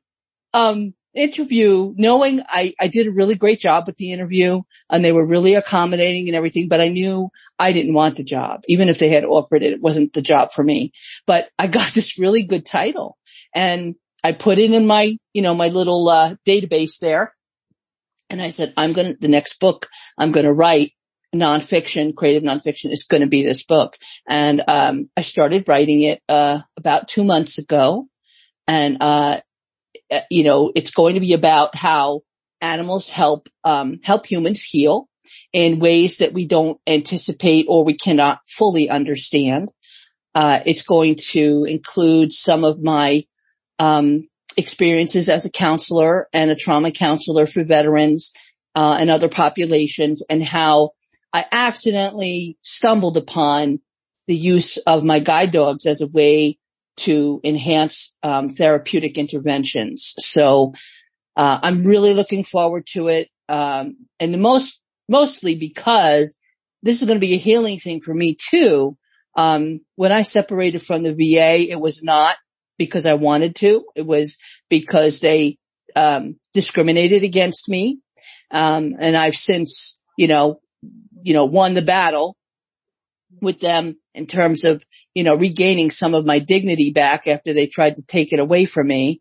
um, 0.55 0.95
interview 1.17 1.93
knowing 1.97 2.43
I, 2.47 2.75
I 2.81 2.89
did 2.89 3.07
a 3.07 3.13
really 3.13 3.35
great 3.35 3.59
job 3.59 3.85
with 3.87 3.97
the 3.97 4.13
interview 4.13 4.63
and 4.91 5.05
they 5.05 5.13
were 5.13 5.27
really 5.27 5.55
accommodating 5.55 6.29
and 6.29 6.37
everything, 6.37 6.69
but 6.69 6.81
I 6.81 6.89
knew 6.89 7.31
I 7.59 7.73
didn't 7.73 7.95
want 7.95 8.17
the 8.17 8.25
job. 8.25 8.63
Even 8.69 8.89
if 8.89 8.99
they 8.99 9.09
had 9.09 9.25
offered 9.25 9.63
it, 9.63 9.73
it 9.73 9.81
wasn't 9.81 10.13
the 10.13 10.23
job 10.23 10.53
for 10.53 10.63
me, 10.63 10.93
but 11.27 11.49
I 11.59 11.67
got 11.79 11.93
this 11.93 12.19
really 12.19 12.45
good 12.45 12.67
title 12.67 13.17
and 13.55 13.95
I 14.23 14.33
put 14.33 14.59
it 14.59 14.71
in 14.71 14.87
my, 14.87 15.17
you 15.33 15.43
know, 15.43 15.55
my 15.55 15.69
little, 15.69 16.09
uh, 16.09 16.35
database 16.47 16.99
there. 17.01 17.35
And 18.29 18.43
I 18.43 18.51
said, 18.51 18.75
I'm 18.77 18.93
going 18.93 19.15
to, 19.15 19.19
the 19.21 19.29
next 19.29 19.61
book 19.61 19.89
I'm 20.19 20.33
going 20.33 20.47
to 20.47 20.53
write 20.53 20.93
nonfiction, 21.35 22.15
creative 22.15 22.43
nonfiction 22.43 22.91
is 22.91 23.05
going 23.05 23.21
to 23.21 23.29
be 23.29 23.43
this 23.43 23.65
book. 23.65 23.97
And, 24.29 24.63
um, 24.67 25.11
I 25.17 25.21
started 25.23 25.69
writing 25.69 26.03
it, 26.03 26.23
uh, 26.29 26.61
about 26.77 27.09
two 27.09 27.25
months 27.25 27.59
ago. 27.59 28.09
And, 28.67 28.99
uh, 29.01 29.41
you 30.31 30.45
know, 30.45 30.73
it's 30.75 30.91
going 30.91 31.15
to 31.15 31.21
be 31.21 31.33
about 31.33 31.75
how 31.75 32.21
animals 32.61 33.09
help, 33.09 33.49
um, 33.65 34.01
help 34.03 34.27
humans 34.27 34.63
heal 34.63 35.09
in 35.53 35.79
ways 35.79 36.19
that 36.19 36.33
we 36.33 36.47
don't 36.47 36.81
anticipate 36.87 37.67
or 37.69 37.85
we 37.85 37.95
cannot 37.95 38.41
fully 38.47 38.89
understand. 38.89 39.71
Uh, 40.35 40.61
it's 40.67 40.83
going 40.83 41.17
to 41.31 41.65
include 41.69 42.33
some 42.33 42.65
of 42.65 42.83
my, 42.83 43.25
um, 43.79 44.23
experiences 44.57 45.29
as 45.29 45.45
a 45.45 45.51
counselor 45.51 46.29
and 46.33 46.51
a 46.51 46.55
trauma 46.55 46.91
counselor 46.91 47.47
for 47.47 47.65
veterans, 47.65 48.33
uh, 48.75 48.97
and 48.99 49.11
other 49.11 49.29
populations 49.29 50.23
and 50.29 50.43
how 50.43 50.91
I 51.33 51.45
accidentally 51.51 52.57
stumbled 52.63 53.17
upon 53.17 53.81
the 54.27 54.37
use 54.37 54.77
of 54.79 55.05
my 55.05 55.19
guide 55.19 55.53
dogs 55.53 55.87
as 55.87 56.01
a 56.01 56.07
way 56.07 56.59
to 56.97 57.41
enhance 57.45 58.13
um, 58.23 58.49
therapeutic 58.49 59.19
interventions. 59.19 60.15
So 60.19 60.73
uh, 61.37 61.59
I'm 61.63 61.85
really 61.85 62.15
looking 62.15 62.45
forward 62.45 62.87
to 62.93 63.09
it, 63.09 63.29
um, 63.49 63.97
and 64.19 64.33
the 64.33 64.39
most 64.39 64.81
mostly 65.09 65.57
because 65.57 66.37
this 66.83 67.01
is 67.01 67.07
going 67.07 67.21
to 67.21 67.27
be 67.27 67.35
a 67.35 67.39
healing 67.39 67.79
thing 67.79 68.01
for 68.01 68.15
me 68.15 68.35
too. 68.35 68.97
Um, 69.37 69.81
when 69.97 70.13
I 70.13 70.23
separated 70.23 70.83
from 70.83 71.03
the 71.03 71.13
VA, 71.13 71.71
it 71.71 71.81
was 71.81 72.03
not 72.03 72.37
because 72.79 73.07
I 73.07 73.15
wanted 73.15 73.55
to. 73.57 73.85
It 73.95 74.07
was 74.07 74.39
because 74.71 75.21
they 75.21 75.59
um, 75.95 76.37
discriminated 76.55 77.23
against 77.23 77.69
me, 77.69 77.99
um, 78.51 78.95
and 78.99 79.17
I've 79.17 79.37
since, 79.37 80.01
you 80.17 80.29
know, 80.29 80.61
you 81.23 81.35
know, 81.35 81.45
won 81.45 81.75
the 81.75 81.83
battle 81.83 82.37
with 83.43 83.61
them 83.61 83.97
in 84.17 84.27
terms 84.27 84.65
of, 84.65 84.83
you 85.15 85.23
know, 85.23 85.37
regaining 85.37 85.91
some 85.91 86.15
of 86.15 86.27
my 86.27 86.39
dignity 86.39 86.91
back 86.91 87.27
after 87.29 87.53
they 87.53 87.67
tried 87.67 87.97
to 87.97 88.03
take 88.03 88.33
it 88.33 88.41
away 88.41 88.65
from 88.65 88.89
me. 88.89 89.21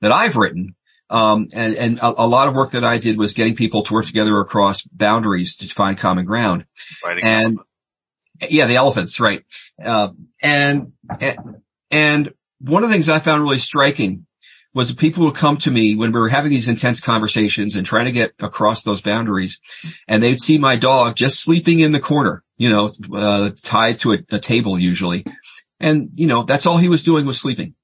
that 0.00 0.12
I've 0.12 0.36
written. 0.36 0.76
Um, 1.10 1.48
and, 1.52 1.74
and 1.74 1.98
a, 2.00 2.22
a 2.22 2.26
lot 2.26 2.48
of 2.48 2.54
work 2.54 2.72
that 2.72 2.84
I 2.84 2.98
did 2.98 3.16
was 3.16 3.34
getting 3.34 3.54
people 3.54 3.82
to 3.84 3.94
work 3.94 4.06
together 4.06 4.38
across 4.40 4.82
boundaries 4.82 5.56
to 5.58 5.66
find 5.66 5.96
common 5.96 6.26
ground. 6.26 6.66
Writing 7.04 7.24
And 7.24 7.58
yeah, 8.48 8.66
the 8.66 8.76
elephants, 8.76 9.18
right. 9.18 9.44
Uh, 9.82 10.10
and, 10.42 10.92
and, 11.20 11.38
and 11.90 12.34
one 12.60 12.82
of 12.82 12.90
the 12.90 12.94
things 12.94 13.08
I 13.08 13.18
found 13.20 13.42
really 13.42 13.58
striking 13.58 14.26
was 14.74 14.88
that 14.88 14.98
people 14.98 15.24
would 15.24 15.34
come 15.34 15.56
to 15.56 15.70
me 15.70 15.96
when 15.96 16.12
we 16.12 16.20
were 16.20 16.28
having 16.28 16.50
these 16.50 16.68
intense 16.68 17.00
conversations 17.00 17.74
and 17.74 17.86
trying 17.86 18.04
to 18.04 18.12
get 18.12 18.32
across 18.38 18.84
those 18.84 19.00
boundaries 19.00 19.60
and 20.06 20.22
they'd 20.22 20.40
see 20.40 20.58
my 20.58 20.76
dog 20.76 21.16
just 21.16 21.42
sleeping 21.42 21.80
in 21.80 21.92
the 21.92 22.00
corner, 22.00 22.44
you 22.58 22.68
know, 22.68 22.92
uh, 23.14 23.50
tied 23.62 23.98
to 24.00 24.12
a, 24.12 24.18
a 24.30 24.38
table 24.38 24.78
usually. 24.78 25.24
And, 25.80 26.10
you 26.14 26.26
know, 26.26 26.42
that's 26.42 26.66
all 26.66 26.76
he 26.76 26.88
was 26.88 27.02
doing 27.02 27.24
was 27.24 27.40
sleeping, 27.40 27.74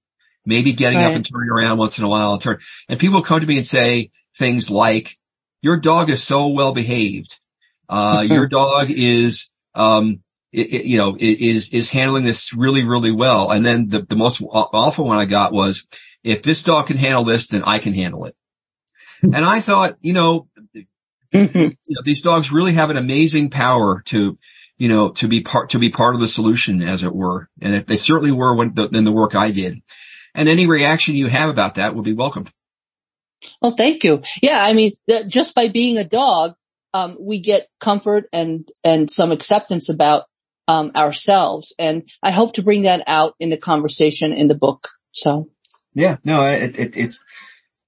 maybe 0.46 0.72
getting 0.72 0.98
up 1.00 1.12
and 1.16 1.26
turning 1.26 1.50
around 1.50 1.78
once 1.78 1.98
in 1.98 2.04
a 2.04 2.08
while 2.08 2.32
and 2.32 2.42
turn. 2.42 2.58
And 2.88 2.98
people 3.00 3.22
come 3.22 3.40
to 3.40 3.46
me 3.46 3.56
and 3.56 3.66
say 3.66 4.10
things 4.36 4.70
like, 4.70 5.16
your 5.62 5.76
dog 5.78 6.10
is 6.10 6.22
so 6.22 6.48
well 6.48 6.72
behaved. 6.72 7.38
Uh, 7.88 8.24
your 8.28 8.46
dog 8.46 8.88
is, 8.90 9.50
um, 9.74 10.20
i- 10.54 10.60
i- 10.60 10.82
you 10.84 10.98
know, 10.98 11.16
is, 11.18 11.72
is 11.72 11.90
handling 11.90 12.24
this 12.24 12.52
really, 12.52 12.84
really 12.84 13.12
well. 13.12 13.50
And 13.50 13.64
then 13.64 13.88
the, 13.88 14.02
the 14.02 14.16
most 14.16 14.42
awful 14.42 15.06
one 15.06 15.18
I 15.18 15.24
got 15.24 15.52
was, 15.52 15.86
if 16.22 16.42
this 16.42 16.62
dog 16.62 16.86
can 16.86 16.96
handle 16.96 17.24
this, 17.24 17.48
then 17.48 17.62
I 17.64 17.78
can 17.78 17.94
handle 17.94 18.24
it. 18.26 18.34
And 19.22 19.36
I 19.36 19.60
thought, 19.60 19.96
you 20.02 20.12
know, 20.12 20.48
you 21.32 21.94
know, 21.94 22.02
these 22.04 22.22
dogs 22.22 22.52
really 22.52 22.72
have 22.74 22.90
an 22.90 22.96
amazing 22.96 23.50
power 23.50 24.02
to, 24.06 24.38
you 24.76 24.88
know, 24.88 25.10
to 25.12 25.28
be 25.28 25.40
part, 25.40 25.70
to 25.70 25.78
be 25.78 25.88
part 25.90 26.14
of 26.14 26.20
the 26.20 26.28
solution 26.28 26.82
as 26.82 27.02
it 27.04 27.14
were. 27.14 27.48
And 27.60 27.74
they 27.86 27.96
certainly 27.96 28.32
were 28.32 28.54
when 28.54 28.74
the, 28.74 28.88
in 28.88 29.04
the 29.04 29.12
work 29.12 29.34
I 29.34 29.50
did. 29.50 29.80
And 30.34 30.48
any 30.48 30.66
reaction 30.66 31.14
you 31.14 31.28
have 31.28 31.48
about 31.48 31.76
that 31.76 31.94
would 31.94 32.04
be 32.04 32.12
welcomed. 32.12 32.50
Well, 33.60 33.74
thank 33.76 34.04
you. 34.04 34.22
Yeah. 34.42 34.62
I 34.62 34.72
mean, 34.72 34.92
the, 35.06 35.24
just 35.24 35.54
by 35.54 35.68
being 35.68 35.96
a 35.96 36.04
dog, 36.04 36.54
um, 36.92 37.16
we 37.20 37.40
get 37.40 37.66
comfort 37.80 38.28
and, 38.32 38.68
and 38.82 39.10
some 39.10 39.32
acceptance 39.32 39.88
about, 39.88 40.24
um, 40.66 40.92
ourselves. 40.96 41.74
And 41.78 42.08
I 42.22 42.30
hope 42.30 42.54
to 42.54 42.62
bring 42.62 42.82
that 42.82 43.02
out 43.06 43.34
in 43.38 43.50
the 43.50 43.56
conversation 43.56 44.32
in 44.32 44.48
the 44.48 44.54
book. 44.54 44.88
So 45.12 45.50
Yeah, 45.94 46.16
no, 46.24 46.46
it, 46.46 46.78
it, 46.78 46.96
it's, 46.96 47.24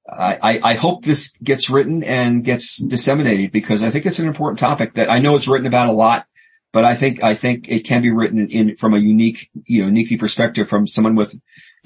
I, 0.09 0.39
I- 0.43 0.61
I 0.63 0.75
hope 0.75 1.05
this 1.05 1.33
gets 1.43 1.69
written 1.71 2.05
and 2.05 2.45
gets 2.45 2.77
disseminated 2.77 3.51
because 3.51 3.83
I 3.83 3.91
think 3.91 4.07
it's 4.07 4.19
an 4.19 4.29
important 4.29 4.59
topic 4.59 4.93
that 4.95 5.11
I 5.11 5.19
know 5.19 5.37
it's 5.37 5.49
written 5.49 5.67
about 5.67 5.89
a 5.89 5.93
lot, 5.93 6.27
but 6.73 6.85
I 6.85 6.95
think, 6.95 7.25
I 7.25 7.35
think 7.35 7.69
it 7.69 7.81
can 7.81 8.03
be 8.03 8.13
written 8.13 8.49
in 8.49 8.75
from 8.75 8.95
a 8.95 8.99
unique, 8.99 9.49
you 9.65 9.81
know, 9.81 9.87
unique 9.87 10.19
perspective 10.21 10.69
from 10.69 10.87
someone 10.87 11.15
with, 11.15 11.35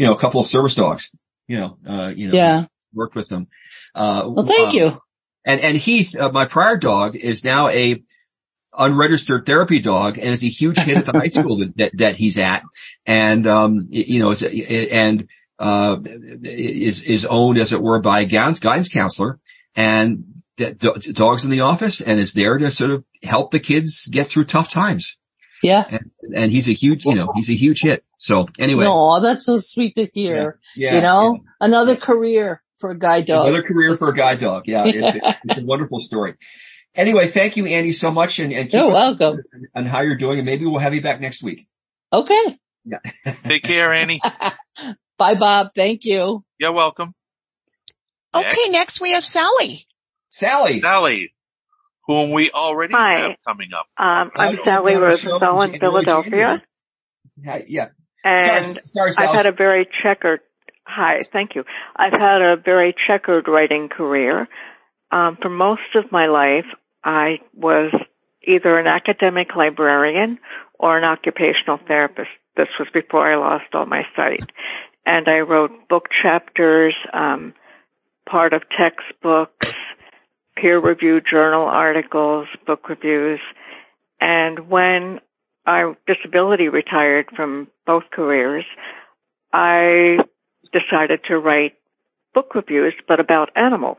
you 0.00 0.06
know, 0.06 0.14
a 0.14 0.18
couple 0.18 0.40
of 0.40 0.46
service 0.46 0.74
dogs, 0.76 1.12
you 1.46 1.58
know, 1.58 1.76
uh, 1.86 2.08
you 2.08 2.28
know, 2.28 2.34
yeah. 2.34 2.64
worked 2.94 3.14
with 3.14 3.28
them. 3.28 3.48
Uh, 3.94 4.22
Well, 4.26 4.46
thank 4.46 4.70
uh, 4.70 4.76
you. 4.78 5.02
And, 5.44 5.60
and 5.60 5.76
Heath, 5.76 6.18
uh, 6.18 6.32
my 6.32 6.46
prior 6.46 6.78
dog 6.78 7.16
is 7.16 7.44
now 7.44 7.68
a 7.68 8.02
unregistered 8.78 9.44
therapy 9.44 9.78
dog 9.78 10.16
and 10.16 10.28
is 10.28 10.42
a 10.42 10.46
huge 10.46 10.78
hit 10.78 10.96
at 10.96 11.04
the 11.04 11.18
high 11.18 11.28
school 11.28 11.58
that, 11.58 11.76
that, 11.76 11.98
that 11.98 12.16
he's 12.16 12.38
at. 12.38 12.62
And, 13.04 13.46
um, 13.46 13.88
you 13.90 14.20
know, 14.20 14.30
it's, 14.30 14.42
and, 14.42 15.28
uh, 15.58 15.98
is, 16.44 17.04
is 17.04 17.26
owned 17.26 17.58
as 17.58 17.72
it 17.72 17.82
were 17.82 18.00
by 18.00 18.20
a 18.20 18.24
guidance, 18.24 18.88
counselor. 18.88 19.38
And 19.76 20.42
d- 20.56 20.72
dogs 21.12 21.44
in 21.44 21.50
the 21.50 21.60
office 21.60 22.00
and 22.00 22.18
is 22.18 22.32
there 22.32 22.56
to 22.56 22.70
sort 22.70 22.90
of 22.90 23.04
help 23.22 23.50
the 23.50 23.60
kids 23.60 24.06
get 24.06 24.28
through 24.28 24.44
tough 24.44 24.70
times. 24.70 25.18
Yeah. 25.62 25.84
And, 25.86 26.10
and 26.34 26.50
he's 26.50 26.70
a 26.70 26.72
huge, 26.72 27.04
you 27.04 27.14
know, 27.14 27.32
he's 27.34 27.50
a 27.50 27.54
huge 27.54 27.82
hit. 27.82 28.02
So 28.20 28.46
anyway. 28.59 28.85
No, 28.85 29.18
that's 29.20 29.46
so 29.46 29.56
sweet 29.56 29.94
to 29.94 30.04
hear. 30.04 30.61
Yeah, 30.76 30.96
you 30.96 31.00
know, 31.00 31.35
yeah. 31.37 31.40
another 31.62 31.96
career 31.96 32.62
for 32.78 32.90
a 32.90 32.98
guide 32.98 33.24
dog. 33.24 33.46
Another 33.48 33.62
career 33.62 33.96
for 33.96 34.11
a 34.11 34.14
guide 34.14 34.40
dog. 34.40 34.64
Yeah. 34.66 34.85
It's, 34.87 35.16
Yeah. 35.16 35.37
it's 35.44 35.59
a 35.59 35.64
wonderful 35.64 36.00
story. 36.00 36.35
Anyway, 36.94 37.28
thank 37.28 37.56
you, 37.56 37.64
Andy, 37.64 37.92
so 37.92 38.11
much 38.11 38.38
and, 38.38 38.52
and 38.52 38.68
keep 38.68 38.74
You're 38.78 38.90
us 38.90 38.94
welcome. 38.94 39.37
posted 39.37 39.68
on 39.74 39.87
how 39.87 40.00
you're 40.00 40.16
doing 40.18 40.38
and 40.38 40.44
maybe 40.44 40.66
we'll 40.66 40.80
have 40.80 40.94
you 40.94 41.00
back 41.00 41.18
next 41.20 41.42
week. 41.42 41.66
Okay. 42.12 42.59
Yeah. 42.85 42.98
Take 43.44 43.62
care, 43.62 43.92
Annie. 43.94 44.20
Bye, 45.18 45.35
Bob. 45.37 45.70
Thank 45.74 46.04
you. 46.04 46.44
You're 46.59 46.72
welcome. 46.72 47.14
Okay, 48.35 48.68
next 48.68 49.00
we 49.00 49.12
have 49.12 49.24
Sally. 49.26 49.87
Sally. 50.28 50.80
Sally, 50.80 51.33
whom 52.06 52.33
we 52.33 52.50
already 52.50 52.92
Hi. 52.92 53.18
have 53.20 53.33
coming 53.46 53.70
up. 53.74 53.87
Um, 53.96 54.30
I'm 54.37 54.56
Sally 54.56 54.92
Sally. 54.92 55.02
Rosenthal 55.02 55.62
in 55.62 55.72
Philadelphia, 55.80 56.62
Hi- 57.44 57.64
Yeah. 57.66 57.88
And 58.24 58.80
sorry, 58.94 59.12
sorry, 59.12 59.28
I've 59.28 59.35
had 59.35 59.46
a 59.46 59.52
very 59.52 59.88
checkered. 60.02 60.40
Hi, 60.85 61.20
thank 61.22 61.54
you. 61.54 61.64
I've 61.96 62.18
had 62.18 62.42
a 62.42 62.56
very 62.56 62.94
checkered 63.06 63.46
writing 63.48 63.88
career. 63.88 64.48
Um, 65.12 65.38
for 65.40 65.48
most 65.48 65.94
of 65.94 66.11
my 66.12 66.26
life, 66.26 66.66
I 67.04 67.38
was 67.54 67.92
either 68.46 68.78
an 68.78 68.87
academic 68.87 69.54
librarian 69.56 70.38
or 70.78 70.98
an 70.98 71.04
occupational 71.04 71.78
therapist. 71.87 72.30
This 72.56 72.68
was 72.78 72.88
before 72.92 73.30
I 73.30 73.37
lost 73.37 73.74
all 73.74 73.87
my 73.87 74.02
sight, 74.16 74.44
and 75.06 75.28
I 75.28 75.40
wrote 75.40 75.88
book 75.88 76.09
chapters, 76.22 76.94
um, 77.12 77.54
part 78.28 78.52
of 78.52 78.62
textbooks, 78.76 79.68
peer-reviewed 80.56 81.24
journal 81.30 81.64
articles, 81.64 82.48
book 82.66 82.88
reviews, 82.88 83.40
and 84.20 84.68
when 84.68 85.20
I 85.66 85.92
disability 86.07 86.68
retired 86.68 87.27
from 87.35 87.68
both 87.87 88.05
careers, 88.12 88.64
I 89.53 90.18
decided 90.73 91.20
to 91.29 91.38
write 91.38 91.75
book 92.35 92.55
reviews, 92.55 92.94
but 93.09 93.20
about 93.20 93.51
animals. 93.57 93.99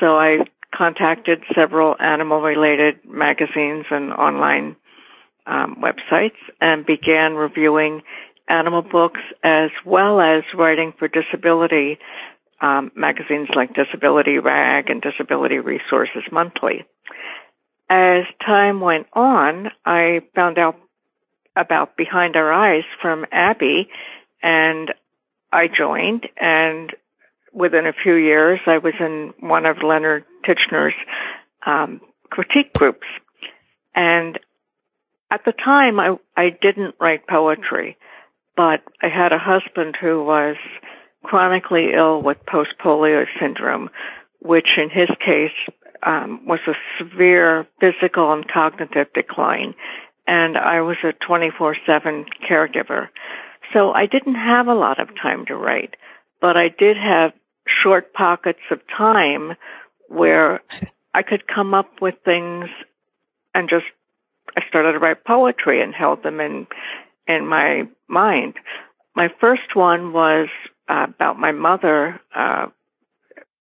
So 0.00 0.16
I 0.16 0.38
contacted 0.74 1.42
several 1.54 1.94
animal 2.00 2.40
related 2.40 2.96
magazines 3.08 3.86
and 3.90 4.12
online 4.12 4.76
um, 5.46 5.82
websites 5.82 6.38
and 6.60 6.86
began 6.86 7.34
reviewing 7.34 8.02
animal 8.48 8.82
books 8.82 9.20
as 9.42 9.70
well 9.84 10.20
as 10.20 10.42
writing 10.56 10.92
for 10.98 11.08
disability 11.08 11.98
um, 12.60 12.92
magazines 12.94 13.48
like 13.56 13.74
Disability 13.74 14.38
Rag 14.38 14.88
and 14.88 15.02
Disability 15.02 15.58
Resources 15.58 16.22
Monthly. 16.30 16.84
As 17.88 18.24
time 18.44 18.80
went 18.80 19.06
on, 19.12 19.68
I 19.84 20.20
found 20.34 20.58
out 20.58 20.76
about 21.56 21.96
Behind 21.96 22.36
Our 22.36 22.52
Eyes 22.52 22.84
from 23.00 23.26
Abbie 23.30 23.88
and 24.42 24.92
I 25.52 25.68
joined 25.68 26.26
and 26.40 26.90
within 27.52 27.86
a 27.86 27.92
few 27.92 28.14
years 28.14 28.60
I 28.66 28.78
was 28.78 28.94
in 28.98 29.34
one 29.40 29.66
of 29.66 29.82
Leonard 29.82 30.24
Titchener's 30.46 30.94
um, 31.66 32.00
critique 32.30 32.72
groups. 32.72 33.06
And 33.94 34.38
at 35.30 35.44
the 35.44 35.52
time 35.52 36.00
I, 36.00 36.16
I 36.36 36.56
didn't 36.60 36.94
write 36.98 37.26
poetry, 37.28 37.98
but 38.56 38.80
I 39.02 39.08
had 39.08 39.32
a 39.32 39.38
husband 39.38 39.96
who 40.00 40.24
was 40.24 40.56
chronically 41.22 41.90
ill 41.94 42.20
with 42.20 42.38
post-polio 42.46 43.24
syndrome, 43.38 43.90
which 44.40 44.68
in 44.76 44.90
his 44.90 45.08
case 45.24 45.52
um, 46.02 46.46
was 46.46 46.60
a 46.66 46.74
severe 46.98 47.66
physical 47.80 48.32
and 48.32 48.46
cognitive 48.48 49.12
decline. 49.14 49.74
And 50.26 50.56
I 50.56 50.80
was 50.82 50.96
a 51.02 51.12
24-7 51.12 52.26
caregiver. 52.48 53.08
So 53.72 53.92
I 53.92 54.06
didn't 54.06 54.34
have 54.34 54.68
a 54.68 54.74
lot 54.74 55.00
of 55.00 55.08
time 55.20 55.46
to 55.46 55.56
write, 55.56 55.94
but 56.40 56.56
I 56.56 56.68
did 56.68 56.96
have 56.96 57.32
short 57.82 58.12
pockets 58.12 58.60
of 58.70 58.80
time 58.96 59.56
where 60.08 60.60
I 61.14 61.22
could 61.22 61.46
come 61.46 61.74
up 61.74 62.00
with 62.00 62.14
things 62.24 62.68
and 63.54 63.68
just, 63.68 63.86
I 64.56 64.62
started 64.68 64.92
to 64.92 64.98
write 64.98 65.24
poetry 65.24 65.82
and 65.82 65.94
held 65.94 66.22
them 66.22 66.40
in, 66.40 66.66
in 67.26 67.46
my 67.46 67.88
mind. 68.08 68.54
My 69.14 69.28
first 69.40 69.74
one 69.74 70.12
was 70.12 70.48
uh, 70.88 71.06
about 71.08 71.38
my 71.38 71.52
mother, 71.52 72.20
uh, 72.34 72.66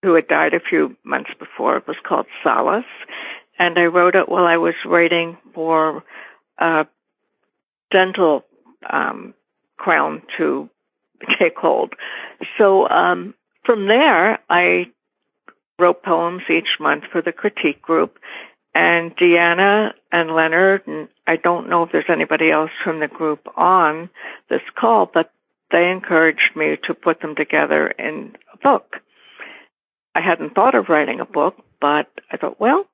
who 0.04 0.16
had 0.16 0.28
died 0.28 0.54
a 0.54 0.60
few 0.60 0.96
months 1.04 1.32
before. 1.38 1.78
It 1.78 1.88
was 1.88 1.98
called 2.08 2.26
Solace. 2.44 2.86
And 3.60 3.78
I 3.78 3.86
wrote 3.86 4.16
it 4.16 4.28
while 4.28 4.46
I 4.46 4.58
was 4.58 4.74
waiting 4.86 5.38
for 5.54 6.04
a 6.58 6.88
dental 7.92 8.44
um, 8.90 9.34
crown 9.78 10.24
to 10.38 10.70
take 11.40 11.58
hold. 11.58 11.94
So 12.58 12.88
um, 12.90 13.36
from 13.66 13.88
there, 13.88 14.40
I 14.50 14.86
wrote 15.78 16.04
poems 16.04 16.44
each 16.50 16.80
month 16.80 17.04
for 17.12 17.22
the 17.22 17.32
critique 17.32 17.82
group. 17.82 18.18
And 18.74 19.16
Deanna 19.18 19.92
and 20.14 20.34
Leonard, 20.34 20.88
and 20.88 21.10
I 21.28 21.36
don't 21.36 21.70
know 21.70 21.84
if 21.84 21.92
there's 21.92 22.06
anybody 22.08 22.52
else 22.52 22.72
from 22.84 23.02
the 23.02 23.08
group 23.10 23.46
on 23.58 24.10
this 24.50 24.62
call, 24.80 25.12
but 25.14 25.32
they 25.72 25.90
encouraged 25.90 26.56
me 26.56 26.78
to 26.88 26.94
put 26.94 27.20
them 27.22 27.36
together 27.36 27.88
in 27.88 28.36
a 28.54 28.58
book. 28.58 28.96
I 30.16 30.22
hadn't 30.22 30.56
thought 30.56 30.76
of 30.76 30.90
writing 30.90 31.20
a 31.20 31.26
book, 31.26 31.56
but 31.80 32.08
I 32.32 32.38
thought, 32.38 32.60
well, 32.60 32.86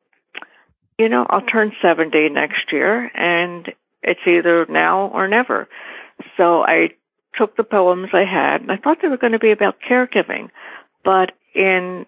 you 0.98 1.10
know, 1.10 1.26
I'll 1.30 1.42
turn 1.42 1.72
70 1.82 2.30
next 2.30 2.72
year 2.72 3.10
and 3.14 3.72
it's 4.04 4.20
either 4.28 4.66
now 4.68 5.08
or 5.08 5.28
never. 5.28 5.68
So 6.38 6.62
I 6.62 6.90
took 7.38 7.56
the 7.56 7.64
poems 7.64 8.10
I 8.14 8.24
had 8.24 8.62
and 8.62 8.72
I 8.72 8.78
thought 8.78 9.00
they 9.02 9.08
were 9.08 9.18
going 9.18 9.34
to 9.34 9.40
be 9.40 9.52
about 9.52 9.78
caregiving, 9.88 10.50
but 11.04 11.32
in 11.54 12.06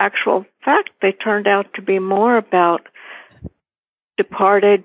actual 0.00 0.44
fact, 0.64 0.90
they 1.00 1.12
turned 1.12 1.46
out 1.46 1.74
to 1.74 1.82
be 1.82 1.98
more 1.98 2.36
about 2.36 2.82
departed 4.16 4.84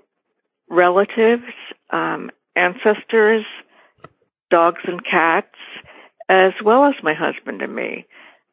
relatives, 0.69 1.43
um, 1.89 2.29
ancestors, 2.55 3.45
dogs 4.49 4.81
and 4.85 5.03
cats, 5.03 5.55
as 6.29 6.53
well 6.63 6.85
as 6.85 6.93
my 7.03 7.13
husband 7.13 7.61
and 7.61 7.75
me. 7.75 8.05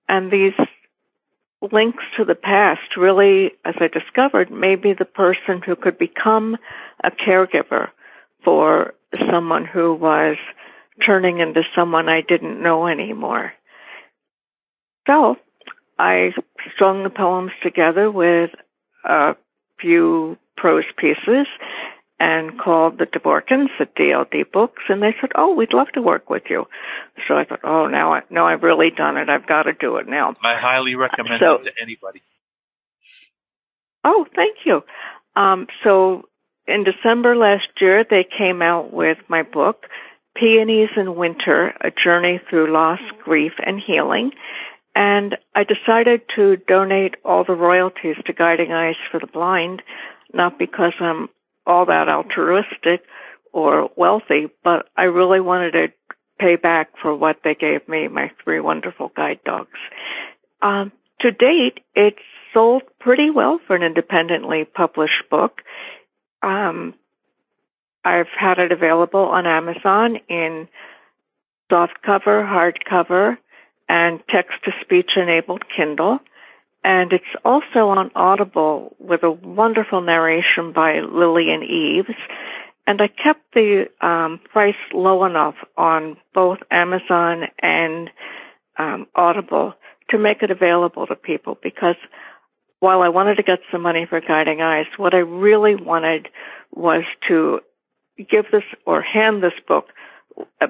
And 0.09 0.30
these 0.30 0.52
links 1.72 2.05
to 2.16 2.24
the 2.24 2.35
past 2.35 2.96
really, 2.96 3.53
as 3.64 3.74
I 3.79 3.88
discovered, 3.88 4.50
may 4.50 4.77
be 4.77 4.92
the 4.92 5.05
person 5.05 5.62
who 5.64 5.77
could 5.77 5.98
become 5.98 6.57
a 7.03 7.11
caregiver 7.11 7.88
for 8.44 8.94
someone 9.31 9.64
who 9.64 9.94
was 9.94 10.37
turning 11.05 11.38
into 11.40 11.62
someone 11.74 12.09
I 12.09 12.20
didn't 12.20 12.62
know 12.62 12.87
anymore. 12.87 13.53
So 15.07 15.37
I 15.98 16.31
strung 16.74 17.03
the 17.03 17.11
poems 17.11 17.53
together 17.62 18.11
with 18.11 18.50
a 19.05 19.37
few 19.81 20.37
prose 20.57 20.85
pieces 20.96 21.46
and 22.20 22.59
called 22.59 22.98
the 22.98 23.07
Dvorkins 23.07 23.68
at 23.81 23.94
DLD 23.96 24.50
Books, 24.53 24.83
and 24.88 25.03
they 25.03 25.14
said, 25.20 25.31
"Oh, 25.35 25.55
we'd 25.55 25.72
love 25.72 25.88
to 25.94 26.03
work 26.03 26.31
with 26.31 26.44
you." 26.48 26.66
So 27.27 27.37
I 27.37 27.44
thought, 27.44 27.61
"Oh, 27.64 27.87
now 27.87 28.14
I 28.14 28.22
now 28.31 28.46
I've 28.46 28.62
really 28.62 28.90
done 28.90 29.16
it. 29.16 29.29
I've 29.29 29.46
got 29.46 29.64
to 29.64 29.72
do 29.72 29.96
it 29.96 30.07
now." 30.07 30.35
I 30.42 30.55
highly 30.55 30.94
recommend 30.94 31.40
So- 31.40 31.57
it 31.57 31.64
to 31.64 31.72
anybody. 31.81 32.22
Oh, 34.05 34.27
thank 34.35 34.59
you. 34.64 34.85
Um, 35.35 35.66
so 35.83 36.29
in 36.66 36.85
December 36.85 37.37
last 37.37 37.68
year, 37.81 38.05
they 38.05 38.24
came 38.24 38.62
out 38.62 38.92
with 38.92 39.18
my 39.29 39.42
book, 39.42 39.87
Peonies 40.37 40.90
in 40.96 41.14
Winter, 41.14 41.74
A 41.81 41.90
Journey 41.90 42.40
Through 42.48 42.72
Loss, 42.72 43.00
Grief, 43.22 43.53
and 43.64 43.81
Healing. 43.81 44.33
And 44.94 45.37
I 45.55 45.64
decided 45.64 46.22
to 46.37 46.57
donate 46.57 47.16
all 47.24 47.44
the 47.44 47.55
royalties 47.55 48.16
to 48.27 48.33
Guiding 48.33 48.72
Eyes 48.72 48.94
for 49.11 49.18
the 49.18 49.27
Blind, 49.27 49.83
not 50.33 50.59
because 50.59 50.92
I'm 51.00 51.29
all 51.66 51.87
that 51.87 52.09
altruistic 52.09 53.03
or 53.53 53.90
wealthy, 53.96 54.48
but 54.62 54.88
I 54.96 55.05
really 55.05 55.40
wanted 55.40 55.72
to 55.72 55.87
pay 56.38 56.57
back 56.57 56.90
for 57.00 57.14
what 57.14 57.37
they 57.44 57.55
gave 57.55 57.88
me, 57.88 58.09
my 58.09 58.31
three 58.42 58.61
wonderful 58.61 59.12
guide 59.16 59.40
dogs. 59.44 59.79
Um, 60.61 60.92
to 61.20 61.31
date, 61.31 61.81
it's 61.94 62.18
sold 62.53 62.83
pretty 62.98 63.31
well 63.31 63.61
for 63.66 63.77
an 63.77 63.83
independently 63.83 64.64
published 64.64 65.31
book. 65.31 65.61
Um, 66.42 66.94
I've 68.05 68.29
had 68.38 68.59
it 68.59 68.72
available 68.72 69.20
on 69.20 69.46
Amazon 69.46 70.18
in 70.29 70.68
softcover, 71.70 72.44
hardcover, 72.44 73.38
and 73.88 74.20
text-to-speech 74.29 75.12
enabled 75.16 75.62
Kindle. 75.74 76.18
And 76.85 77.12
it's 77.14 77.25
also 77.44 77.88
on 77.88 78.11
Audible 78.14 78.94
with 78.99 79.23
a 79.23 79.31
wonderful 79.31 80.03
narration 80.03 80.73
by 80.75 81.01
Lillian 81.01 81.62
Eves. 81.62 82.18
And 82.87 83.01
I 83.01 83.09
kept 83.09 83.55
the 83.55 83.87
um, 84.03 84.38
price 84.53 84.75
low 84.92 85.25
enough 85.25 85.55
on 85.79 86.18
both 86.35 86.59
Amazon 86.70 87.44
and 87.62 88.11
um, 88.79 89.07
Audible 89.16 89.73
to 90.11 90.18
make 90.18 90.42
it 90.42 90.51
available 90.51 91.07
to 91.07 91.16
people 91.16 91.57
because 91.62 91.97
while 92.81 93.01
I 93.01 93.09
wanted 93.09 93.37
to 93.37 93.42
get 93.42 93.61
some 93.73 93.81
money 93.81 94.07
for 94.09 94.20
Guiding 94.20 94.61
Eyes, 94.61 94.85
what 94.99 95.14
I 95.14 95.18
really 95.18 95.75
wanted 95.75 96.29
was 96.70 97.05
to 97.29 97.61
give 98.18 98.44
this 98.53 98.64
or 98.85 99.01
hand 99.01 99.42
this 99.42 99.55
book 99.66 99.87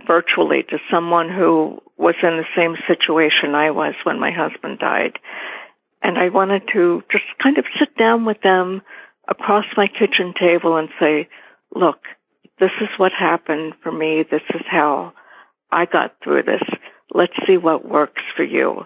virtually 0.07 0.63
to 0.71 0.79
someone 0.93 1.29
who 1.29 1.81
was 1.97 2.15
in 2.23 2.37
the 2.37 2.45
same 2.57 2.77
situation 2.87 3.55
I 3.55 3.71
was 3.71 3.95
when 4.05 4.21
my 4.21 4.31
husband 4.31 4.79
died. 4.79 5.19
And 6.05 6.19
I 6.19 6.29
wanted 6.29 6.63
to 6.75 7.03
just 7.11 7.25
kind 7.43 7.57
of 7.57 7.65
sit 7.79 7.97
down 7.97 8.27
with 8.27 8.43
them 8.43 8.83
across 9.27 9.65
my 9.75 9.89
kitchen 9.89 10.35
table 10.39 10.77
and 10.77 10.91
say, 11.01 11.29
look, 11.75 11.97
this 12.61 12.71
is 12.83 12.89
what 12.99 13.13
happened 13.19 13.73
for 13.83 13.91
me. 13.91 14.23
This 14.31 14.43
is 14.55 14.61
how 14.71 15.15
I 15.73 15.87
got 15.87 16.15
through 16.23 16.43
this. 16.43 16.63
Let's 17.13 17.33
see 17.47 17.57
what 17.57 17.89
works 17.89 18.23
for 18.37 18.45
you. 18.45 18.83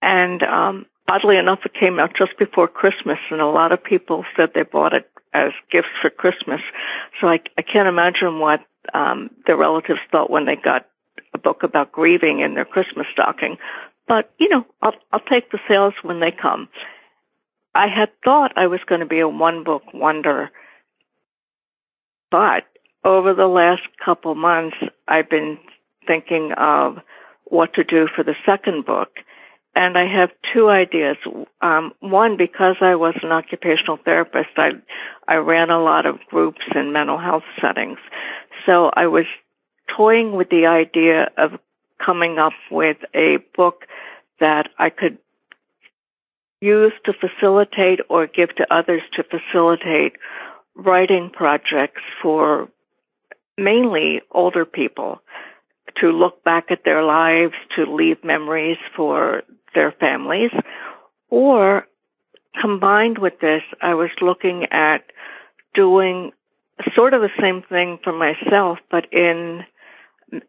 And 0.00 0.42
um, 0.42 0.86
oddly 1.06 1.36
enough, 1.36 1.60
it 1.66 1.78
came 1.78 1.98
out 2.00 2.16
just 2.16 2.38
before 2.38 2.66
Christmas, 2.66 3.18
and 3.30 3.42
a 3.42 3.46
lot 3.46 3.72
of 3.72 3.84
people 3.84 4.24
said 4.34 4.48
they 4.54 4.62
bought 4.62 4.94
it 4.94 5.08
as 5.34 5.52
gifts 5.70 5.94
for 6.00 6.08
Christmas. 6.10 6.60
So 7.20 7.28
I, 7.28 7.40
I 7.58 7.62
can't 7.62 7.88
imagine 7.88 8.38
what 8.38 8.60
um, 8.94 9.30
their 9.46 9.56
relatives 9.56 10.00
thought 10.10 10.30
when 10.30 10.46
they 10.46 10.56
got 10.56 10.86
a 11.34 11.38
book 11.38 11.62
about 11.62 11.92
grieving 11.92 12.40
in 12.40 12.54
their 12.54 12.64
Christmas 12.64 13.06
stocking. 13.12 13.58
But 14.12 14.30
you 14.36 14.50
know, 14.50 14.66
I'll, 14.82 14.92
I'll 15.10 15.20
take 15.20 15.52
the 15.52 15.58
sales 15.66 15.94
when 16.02 16.20
they 16.20 16.30
come. 16.30 16.68
I 17.74 17.86
had 17.86 18.10
thought 18.22 18.52
I 18.56 18.66
was 18.66 18.80
going 18.86 19.00
to 19.00 19.06
be 19.06 19.20
a 19.20 19.26
one 19.26 19.64
book 19.64 19.84
wonder, 19.94 20.50
but 22.30 22.64
over 23.06 23.32
the 23.32 23.46
last 23.46 23.80
couple 24.04 24.34
months, 24.34 24.76
I've 25.08 25.30
been 25.30 25.56
thinking 26.06 26.52
of 26.58 26.98
what 27.44 27.72
to 27.72 27.84
do 27.84 28.06
for 28.14 28.22
the 28.22 28.34
second 28.44 28.84
book. 28.84 29.08
And 29.74 29.96
I 29.96 30.04
have 30.04 30.28
two 30.52 30.68
ideas. 30.68 31.16
Um, 31.62 31.94
one, 32.00 32.36
because 32.36 32.76
I 32.82 32.96
was 32.96 33.14
an 33.22 33.32
occupational 33.32 33.98
therapist, 34.04 34.50
I, 34.58 34.72
I 35.26 35.36
ran 35.36 35.70
a 35.70 35.82
lot 35.82 36.04
of 36.04 36.18
groups 36.28 36.60
in 36.74 36.92
mental 36.92 37.16
health 37.16 37.44
settings. 37.62 37.96
So 38.66 38.90
I 38.94 39.06
was 39.06 39.24
toying 39.96 40.32
with 40.32 40.50
the 40.50 40.66
idea 40.66 41.30
of 41.38 41.52
coming 42.04 42.38
up 42.38 42.52
with 42.70 42.98
a 43.14 43.38
book 43.56 43.84
that 44.40 44.68
I 44.78 44.90
could 44.90 45.18
use 46.60 46.92
to 47.04 47.12
facilitate 47.12 48.00
or 48.08 48.26
give 48.26 48.54
to 48.56 48.74
others 48.74 49.02
to 49.14 49.24
facilitate 49.24 50.12
writing 50.74 51.30
projects 51.30 52.02
for 52.22 52.68
mainly 53.58 54.22
older 54.30 54.64
people 54.64 55.20
to 56.00 56.10
look 56.10 56.42
back 56.44 56.66
at 56.70 56.84
their 56.84 57.02
lives, 57.02 57.54
to 57.76 57.84
leave 57.84 58.22
memories 58.24 58.78
for 58.96 59.42
their 59.74 59.92
families. 59.92 60.50
Or 61.28 61.86
combined 62.60 63.18
with 63.18 63.40
this, 63.40 63.62
I 63.80 63.94
was 63.94 64.10
looking 64.20 64.66
at 64.70 65.04
doing 65.74 66.32
sort 66.94 67.14
of 67.14 67.20
the 67.20 67.30
same 67.40 67.62
thing 67.68 67.98
for 68.02 68.12
myself, 68.12 68.78
but 68.90 69.12
in 69.12 69.64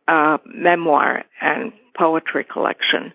uh, 0.07 0.37
memoir 0.45 1.23
and 1.41 1.73
poetry 1.97 2.45
collection 2.51 3.13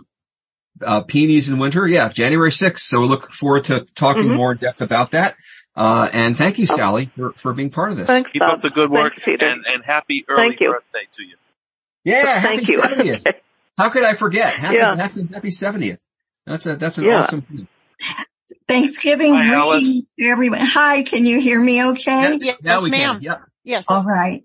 uh, 0.85 1.01
peonies 1.01 1.49
in 1.49 1.57
winter. 1.57 1.87
Yeah, 1.87 2.09
January 2.09 2.51
6th. 2.51 2.79
So 2.79 3.01
we 3.01 3.07
look 3.07 3.31
forward 3.31 3.65
to 3.65 3.85
talking 3.95 4.29
Mhm. 4.29 4.35
more 4.35 4.51
in 4.53 4.59
depth 4.59 4.81
about 4.81 5.11
that. 5.11 5.35
Uh, 5.75 6.09
and 6.13 6.37
thank 6.37 6.57
you, 6.59 6.65
Sally, 6.65 7.09
for, 7.17 7.33
for 7.33 7.53
being 7.53 7.69
part 7.71 7.91
of 7.91 7.97
this. 7.97 8.07
Thanks, 8.07 8.31
Keep 8.31 8.39
Bob. 8.41 8.51
up 8.51 8.61
the 8.61 8.69
good 8.69 8.89
work 8.89 9.13
Thanks, 9.13 9.25
Peter. 9.25 9.45
and, 9.45 9.65
and 9.67 9.83
happy 9.85 10.23
early 10.27 10.49
Thank 10.49 10.61
you. 10.61 10.71
birthday 10.71 11.07
to 11.13 11.23
you. 11.23 11.35
Yeah, 12.03 12.25
happy 12.39 12.57
Thank 12.57 12.69
you. 12.69 12.81
70th. 12.81 13.25
How 13.77 13.89
could 13.89 14.03
I 14.03 14.13
forget? 14.13 14.59
Happy, 14.59 14.77
Yeah. 14.77 14.95
happy, 14.95 15.27
happy 15.33 15.49
70th. 15.49 15.99
That's 16.47 16.65
a, 16.65 16.77
that's 16.77 16.97
an 16.97 17.05
Yeah. 17.05 17.19
awesome 17.19 17.41
thing. 17.41 17.67
Thanksgiving 18.67 19.35
Hi, 19.35 19.53
Alice. 19.53 20.07
to 20.17 20.25
everyone. 20.25 20.61
Hi, 20.61 21.03
can 21.03 21.25
you 21.25 21.39
hear 21.39 21.61
me 21.61 21.83
okay? 21.83 22.37
Yes, 22.39 22.57
Now 22.63 22.81
we 22.81 22.89
ma'am. 22.89 23.19
Yep. 23.21 23.41
Yes. 23.65 23.85
All 23.89 24.03
right. 24.03 24.43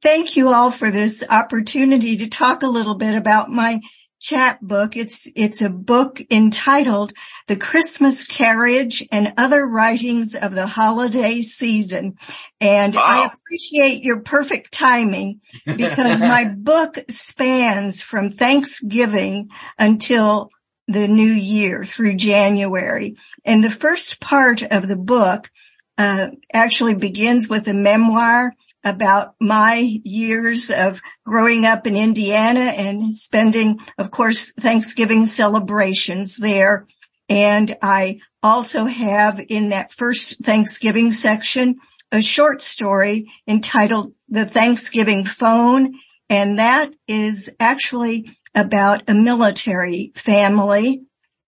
Thank 0.00 0.36
you 0.36 0.48
all 0.48 0.70
for 0.70 0.90
this 0.90 1.22
opportunity 1.28 2.18
to 2.18 2.28
talk 2.28 2.62
a 2.62 2.68
little 2.68 2.94
bit 2.94 3.14
about 3.16 3.50
my 3.50 3.80
chat 4.20 4.60
book. 4.60 4.96
It's, 4.96 5.28
it's 5.34 5.60
a 5.60 5.68
book 5.68 6.20
entitled 6.30 7.12
The 7.48 7.56
Christmas 7.56 8.24
Carriage 8.24 9.06
and 9.10 9.34
Other 9.36 9.66
Writings 9.66 10.34
of 10.34 10.54
the 10.54 10.66
Holiday 10.66 11.40
Season. 11.40 12.14
And 12.60 12.96
I 12.96 13.26
appreciate 13.26 14.04
your 14.04 14.20
perfect 14.20 14.72
timing 14.72 15.40
because 15.64 16.20
my 16.20 16.44
book 16.56 16.96
spans 17.10 18.02
from 18.02 18.30
Thanksgiving 18.30 19.48
until 19.78 20.50
the 20.88 21.08
new 21.08 21.24
year 21.24 21.84
through 21.84 22.16
January. 22.16 23.16
And 23.44 23.62
the 23.62 23.70
first 23.70 24.20
part 24.20 24.62
of 24.62 24.88
the 24.88 24.96
book 24.96 25.50
uh, 25.98 26.28
actually 26.52 26.94
begins 26.94 27.48
with 27.48 27.68
a 27.68 27.74
memoir 27.74 28.52
about 28.84 29.34
my 29.40 29.76
years 30.04 30.70
of 30.70 31.00
growing 31.24 31.64
up 31.64 31.86
in 31.86 31.96
Indiana 31.96 32.60
and 32.60 33.14
spending, 33.14 33.78
of 33.98 34.10
course, 34.10 34.52
Thanksgiving 34.52 35.26
celebrations 35.26 36.36
there. 36.36 36.86
And 37.28 37.76
I 37.80 38.20
also 38.42 38.86
have 38.86 39.40
in 39.48 39.68
that 39.68 39.92
first 39.92 40.42
Thanksgiving 40.44 41.12
section 41.12 41.76
a 42.10 42.20
short 42.20 42.60
story 42.60 43.30
entitled 43.46 44.14
The 44.28 44.44
Thanksgiving 44.44 45.24
Phone. 45.24 45.94
And 46.28 46.58
that 46.58 46.92
is 47.06 47.48
actually 47.60 48.36
about 48.54 49.08
a 49.08 49.14
military 49.14 50.12
family. 50.14 51.02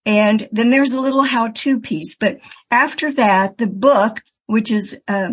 And 0.07 0.49
then 0.53 0.71
there's 0.71 0.93
a 0.93 1.01
little 1.01 1.23
how-to 1.23 1.81
piece. 1.81 2.17
But 2.17 2.39
after 2.71 3.13
that, 3.15 3.59
the 3.59 3.67
book, 3.67 4.21
which 4.47 4.71
is, 4.71 5.03
uh, 5.09 5.31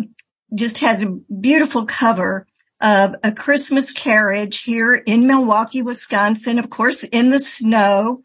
just 0.54 0.78
has 0.78 1.02
a 1.02 1.18
beautiful 1.40 1.86
cover 1.86 2.46
of 2.80 3.14
a 3.22 3.32
Christmas 3.32 3.92
carriage 3.92 4.62
here 4.62 4.94
in 4.94 5.26
Milwaukee, 5.26 5.82
Wisconsin, 5.82 6.58
of 6.58 6.68
course, 6.68 7.04
in 7.04 7.30
the 7.30 7.38
snow. 7.38 8.22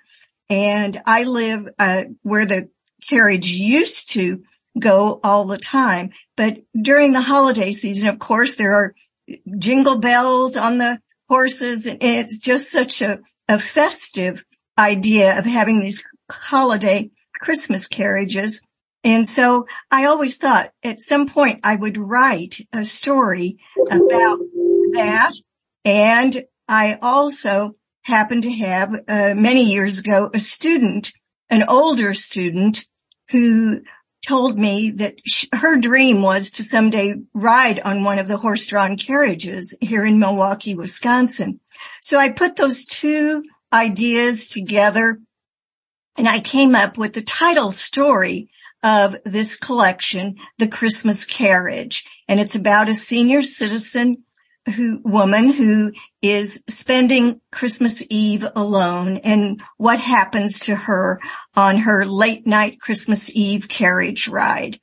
And 0.50 1.00
I 1.06 1.24
live, 1.24 1.67
uh, 1.78 2.04
where 2.24 2.46
the 2.46 2.69
carriage 3.08 3.52
used 3.52 4.12
to 4.12 4.44
go 4.80 5.19
all 5.24 5.46
the 5.46 5.58
time. 5.58 6.12
But 6.36 6.60
during 6.80 7.12
the 7.12 7.21
holiday 7.21 7.71
season, 7.71 8.08
of 8.08 8.19
course, 8.19 8.56
there 8.56 8.74
are 8.74 8.96
jingle 9.58 9.98
bells 9.98 10.56
on 10.58 10.78
the 10.78 11.00
horses 11.30 11.86
and 11.86 11.98
it's 12.02 12.40
just 12.40 12.71
such 12.71 13.02
a, 13.02 13.19
a 13.48 13.60
festive 13.60 14.44
idea 14.78 15.38
of 15.38 15.46
having 15.46 15.80
these 15.80 16.04
holiday 16.30 17.10
Christmas 17.34 17.88
carriages. 17.88 18.62
And 19.04 19.28
so 19.28 19.67
I 19.92 20.06
always 20.06 20.38
thought 20.38 20.71
at 20.84 21.00
some 21.00 21.28
point 21.28 21.62
I 21.63 21.75
would 21.75 21.98
write 21.98 22.58
a 22.73 22.84
story 22.84 23.58
about 23.90 24.40
that. 24.94 25.34
And 25.86 26.44
I 26.67 26.98
also 27.02 27.75
happened 28.02 28.44
to 28.44 28.52
have 28.52 28.94
uh, 29.08 29.34
many 29.36 29.71
years 29.71 30.00
ago 30.00 30.30
a 30.34 30.40
student, 30.40 31.12
an 31.50 31.63
older 31.67 32.13
student 32.13 32.86
who 33.30 33.82
told 34.28 34.60
me 34.60 34.92
that 34.92 35.15
her 35.54 35.78
dream 35.78 36.21
was 36.21 36.52
to 36.52 36.63
someday 36.63 37.15
ride 37.34 37.80
on 37.80 38.04
one 38.04 38.19
of 38.19 38.28
the 38.28 38.38
horse-drawn 38.38 38.98
carriages 38.98 39.78
here 39.80 40.06
in 40.06 40.19
Milwaukee, 40.19 40.75
Wisconsin. 40.75 41.62
So 42.02 42.17
I 42.17 42.32
put 42.32 42.58
those 42.58 42.84
two 42.84 43.44
ideas 43.71 44.48
together 44.48 45.19
and 46.17 46.28
I 46.28 46.42
came 46.42 46.75
up 46.75 46.98
with 46.98 47.13
the 47.13 47.21
title 47.21 47.71
story 47.71 48.50
of 48.84 49.15
this 49.23 49.58
collection, 49.58 50.36
The 50.58 50.67
Christmas 50.67 51.25
Carriage. 51.25 52.06
And 52.28 52.40
it's 52.40 52.56
about 52.56 52.90
a 52.90 52.94
senior 52.94 53.42
citizen 53.42 54.23
who, 54.76 55.02
woman 55.04 55.52
who 55.52 55.92
is 56.22 56.63
spending 56.70 57.42
Christmas 57.52 58.04
Eve 58.10 58.46
alone 58.56 59.18
and 59.18 59.62
what 59.78 60.00
happens 60.00 60.62
to 60.62 60.76
her 60.76 61.20
on 61.56 61.78
her 61.78 62.06
late 62.06 62.46
night 62.46 62.80
Christmas 62.80 63.34
Eve 63.36 63.68
carriage 63.68 64.28
ride. 64.28 64.80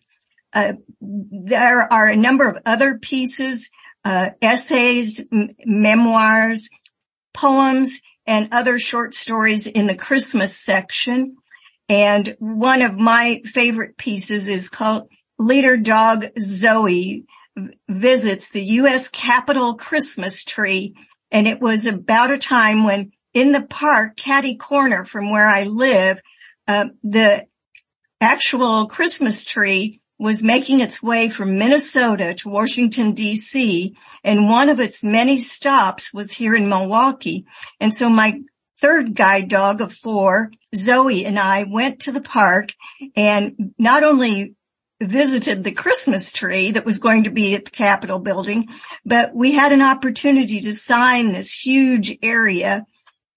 Uh, 0.53 0.75
there 1.01 1.93
are 1.93 2.09
a 2.09 2.17
number 2.17 2.49
of 2.49 2.63
other 2.65 2.99
pieces, 2.99 3.71
uh, 4.05 4.31
essays, 4.41 5.21
m- 5.33 5.51
memoirs, 5.65 6.71
poems, 7.33 8.01
and 8.27 8.49
other 8.53 8.79
short 8.79 9.15
stories 9.15 9.67
in 9.67 9.87
the 9.87 9.97
Christmas 9.97 10.57
section. 10.57 11.37
And 11.89 12.37
one 12.39 12.83
of 12.83 12.97
my 12.97 13.43
favorite 13.45 13.99
pieces 13.99 14.49
is 14.49 14.69
called 14.69 15.09
Leader 15.39 15.77
Dog 15.77 16.25
Zoe 16.41 17.27
visits 17.89 18.51
the 18.51 18.65
U.S. 18.65 19.09
Capitol 19.09 19.75
Christmas 19.75 20.45
tree. 20.45 20.95
And 21.31 21.47
it 21.47 21.61
was 21.61 21.87
about 21.87 22.31
a 22.31 22.39
time 22.39 22.85
when 22.85 23.13
in 23.33 23.53
the 23.53 23.63
park, 23.63 24.17
Caddy 24.17 24.57
Corner 24.57 25.05
from 25.05 25.31
where 25.31 25.49
I 25.49 25.65
live, 25.65 26.21
uh, 26.69 26.87
the 27.03 27.47
actual 28.21 28.87
Christmas 28.87 29.45
tree 29.45 30.01
was 30.19 30.45
making 30.45 30.81
its 30.81 31.03
way 31.03 31.29
from 31.29 31.59
Minnesota 31.59 32.35
to 32.35 32.49
Washington 32.49 33.15
DC 33.15 33.95
and 34.23 34.49
one 34.49 34.71
of 34.71 34.81
its 34.81 35.05
many 35.05 35.39
stops 35.39 36.15
was 36.15 36.31
here 36.31 36.55
in 36.55 36.69
Milwaukee. 36.69 37.45
And 37.79 37.95
so 37.95 38.09
my 38.09 38.41
third 38.81 39.15
guide 39.15 39.49
dog 39.49 39.81
of 39.81 39.93
four, 39.93 40.51
Zoe 40.75 41.27
and 41.27 41.39
I 41.39 41.65
went 41.65 42.01
to 42.01 42.13
the 42.13 42.23
park 42.23 42.71
and 43.15 43.75
not 43.79 44.03
only 44.03 44.55
visited 45.07 45.65
the 45.65 45.73
Christmas 45.73 46.33
tree 46.33 46.73
that 46.73 46.85
was 46.85 46.99
going 46.99 47.25
to 47.25 47.31
be 47.31 47.55
at 47.55 47.65
the 47.65 47.71
Capitol 47.71 48.19
building, 48.19 48.69
but 49.05 49.35
we 49.35 49.53
had 49.53 49.73
an 49.73 49.83
opportunity 49.83 50.61
to 50.61 50.75
sign 50.75 51.33
this 51.33 51.53
huge 51.53 52.17
area 52.23 52.87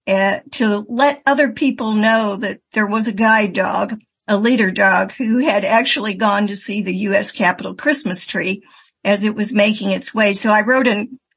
uh, 0.06 0.40
to 0.52 0.86
let 0.88 1.22
other 1.26 1.52
people 1.52 1.92
know 1.92 2.36
that 2.36 2.60
there 2.72 2.86
was 2.86 3.06
a 3.06 3.12
guide 3.12 3.52
dog, 3.52 3.98
a 4.26 4.36
leader 4.36 4.70
dog 4.70 5.12
who 5.12 5.38
had 5.38 5.64
actually 5.64 6.14
gone 6.14 6.46
to 6.46 6.56
see 6.56 6.82
the 6.82 6.96
U.S. 6.96 7.30
Capitol 7.30 7.74
Christmas 7.74 8.26
tree 8.26 8.62
as 9.04 9.24
it 9.24 9.34
was 9.34 9.52
making 9.52 9.90
its 9.90 10.14
way. 10.14 10.32
So 10.32 10.50
I 10.50 10.62
wrote 10.62 10.88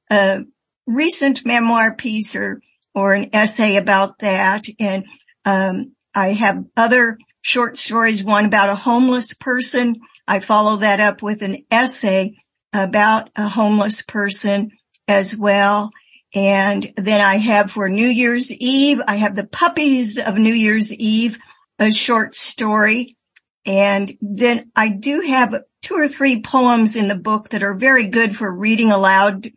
a 0.09 0.45
recent 0.88 1.45
memoir 1.45 1.95
piece 1.95 2.36
or, 2.36 2.61
or 2.95 3.13
an 3.13 3.29
essay 3.34 3.75
about 3.75 4.19
that. 4.19 4.65
And, 4.79 5.05
um, 5.45 5.91
I 6.13 6.34
have 6.34 6.65
other 6.75 7.17
short 7.41 7.77
stories, 7.77 8.23
one 8.23 8.45
about 8.45 8.69
a 8.69 8.75
homeless 8.75 9.34
person. 9.34 9.95
I 10.28 10.39
follow 10.39 10.78
that 10.78 10.99
up 10.99 11.22
with 11.22 11.41
an 11.41 11.65
essay 11.69 12.36
about 12.74 13.30
a 13.36 13.47
homeless 13.47 14.01
person 14.01 14.72
as 15.07 15.36
well. 15.36 15.91
And 16.34 16.93
then 16.95 17.19
I 17.19 17.38
have 17.38 17.72
for 17.72 17.89
New 17.89 18.07
Year's 18.07 18.51
Eve, 18.51 19.01
I 19.05 19.17
have 19.17 19.36
the 19.36 19.47
puppies 19.47 20.17
of 20.17 20.38
New 20.38 20.53
Year's 20.53 20.93
Eve, 20.93 21.38
a 21.78 21.91
short 21.91 22.36
story. 22.36 23.17
And 23.65 24.11
then 24.22 24.72
I 24.76 24.89
do 24.89 25.22
have 25.22 25.53
two 25.82 25.95
or 25.95 26.07
three 26.07 26.41
poems 26.41 26.95
in 26.95 27.07
the 27.07 27.19
book 27.19 27.49
that 27.49 27.63
are 27.63 27.76
very 27.76 28.07
good 28.07 28.36
for 28.36 28.51
reading 28.51 28.91
aloud 28.91 29.47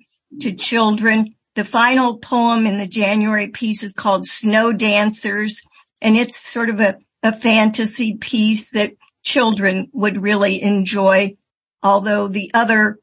to 0.41 0.53
children. 0.55 1.37
The 1.55 1.65
final 1.65 2.19
poem 2.19 2.67
in 2.67 2.79
the 2.79 2.89
January 2.89 3.49
piece 3.49 3.83
is 3.85 3.93
called 3.93 4.27
Snow 4.27 4.73
Dancers 4.73 5.63
and 6.05 6.17
it's 6.17 6.39
sort 6.39 6.69
of 6.69 6.81
a, 6.81 6.99
a 7.23 7.33
fantasy 7.33 8.17
piece 8.17 8.71
that 8.71 8.93
children 9.25 9.89
would 9.93 10.23
really 10.23 10.63
enjoy. 10.63 11.37
Although 11.83 12.29
the 12.29 12.51
other 12.55 12.99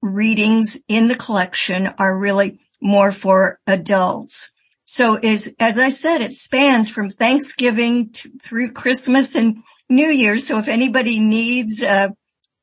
readings 0.00 0.78
in 0.88 1.08
the 1.08 1.16
collection 1.16 1.86
are 1.98 2.16
really 2.16 2.60
more 2.80 3.12
for 3.12 3.58
adults. 3.66 4.52
So 4.84 5.14
as, 5.14 5.48
as 5.58 5.78
I 5.78 5.90
said, 5.90 6.20
it 6.20 6.34
spans 6.34 6.90
from 6.90 7.08
Thanksgiving 7.08 8.10
to, 8.10 8.30
through 8.42 8.72
Christmas 8.72 9.34
and 9.34 9.62
New 9.88 10.08
Year's. 10.08 10.46
So 10.46 10.58
if 10.58 10.68
anybody 10.68 11.20
needs 11.20 11.82
a 11.82 12.14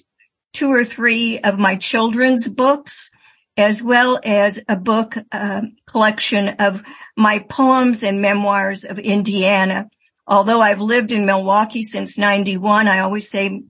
two 0.53 0.71
or 0.71 0.83
three 0.83 1.39
of 1.39 1.57
my 1.57 1.75
children's 1.75 2.47
books 2.47 3.11
as 3.57 3.83
well 3.83 4.19
as 4.23 4.59
a 4.67 4.75
book 4.75 5.15
uh, 5.31 5.61
collection 5.87 6.49
of 6.59 6.83
my 7.15 7.39
poems 7.39 8.03
and 8.03 8.21
memoirs 8.21 8.83
of 8.83 8.97
Indiana. 8.99 9.89
Although 10.25 10.61
I've 10.61 10.81
lived 10.81 11.11
in 11.11 11.25
Milwaukee 11.25 11.83
since 11.83 12.17
91, 12.17 12.87
I 12.87 12.99
always 12.99 13.29
say 13.29 13.63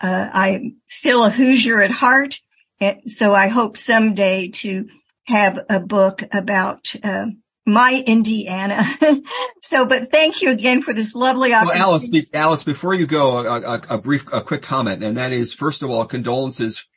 uh, 0.00 0.28
I'm 0.32 0.76
still 0.86 1.24
a 1.24 1.30
Hoosier 1.30 1.80
at 1.80 1.90
heart. 1.90 2.40
And 2.80 3.10
so 3.10 3.34
I 3.34 3.48
hope 3.48 3.76
someday 3.76 4.48
to 4.48 4.88
have 5.24 5.58
a 5.68 5.80
book 5.80 6.22
about 6.32 6.94
uh, 7.04 7.26
my 7.66 8.02
Indiana. 8.06 8.84
so, 9.62 9.86
but 9.86 10.10
thank 10.10 10.42
you 10.42 10.50
again 10.50 10.82
for 10.82 10.92
this 10.92 11.14
lovely 11.14 11.52
opportunity. 11.52 11.80
Well, 11.80 11.90
Alice, 11.90 12.26
Alice, 12.34 12.64
before 12.64 12.94
you 12.94 13.06
go, 13.06 13.38
a, 13.38 13.60
a, 13.60 13.80
a, 13.90 13.98
brief, 13.98 14.26
a 14.32 14.40
quick 14.40 14.62
comment, 14.62 15.04
and 15.04 15.16
that 15.16 15.32
is, 15.32 15.52
first 15.52 15.82
of 15.82 15.90
all, 15.90 16.04
condolences 16.06 16.88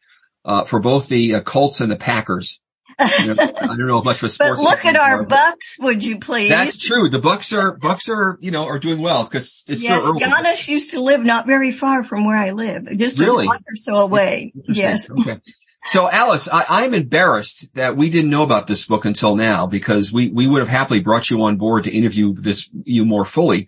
uh, 0.45 0.63
for 0.63 0.79
both 0.79 1.07
the 1.07 1.35
uh, 1.35 1.41
Colts 1.41 1.81
and 1.81 1.91
the 1.91 1.95
Packers. 1.95 2.59
You 2.99 3.33
know, 3.33 3.35
I 3.39 3.67
don't 3.67 3.87
know 3.87 4.03
much 4.03 4.17
of 4.17 4.27
a 4.27 4.29
sports. 4.29 4.61
but 4.61 4.63
look 4.63 4.85
at 4.85 4.95
our 4.95 5.23
Bucks, 5.23 5.77
would 5.79 6.03
you 6.03 6.19
please? 6.19 6.49
That's 6.49 6.77
true. 6.77 7.09
The 7.09 7.19
Bucks 7.19 7.51
are 7.51 7.75
Bucks 7.75 8.07
are 8.07 8.37
you 8.39 8.51
know 8.51 8.65
are 8.65 8.79
doing 8.79 9.01
well 9.01 9.23
because 9.23 9.63
it's 9.67 9.83
yes. 9.83 10.03
Giannis 10.03 10.67
used 10.67 10.91
to 10.91 11.01
live 11.01 11.23
not 11.23 11.47
very 11.47 11.71
far 11.71 12.03
from 12.03 12.25
where 12.25 12.37
I 12.37 12.51
live, 12.51 12.87
just 12.97 13.19
really? 13.19 13.45
a 13.45 13.47
block 13.47 13.61
or 13.61 13.75
so 13.75 13.95
away. 13.95 14.53
Yes. 14.67 15.11
Okay. 15.11 15.39
So 15.85 16.09
Alice, 16.09 16.47
I, 16.51 16.85
am 16.85 16.93
embarrassed 16.93 17.75
that 17.75 17.97
we 17.97 18.09
didn't 18.09 18.29
know 18.29 18.43
about 18.43 18.67
this 18.67 18.85
book 18.85 19.03
until 19.03 19.35
now 19.35 19.67
because 19.67 20.13
we, 20.13 20.29
we 20.29 20.47
would 20.47 20.59
have 20.59 20.69
happily 20.69 21.01
brought 21.01 21.29
you 21.29 21.43
on 21.43 21.57
board 21.57 21.83
to 21.83 21.91
interview 21.91 22.33
this, 22.33 22.69
you 22.85 23.05
more 23.05 23.25
fully. 23.25 23.67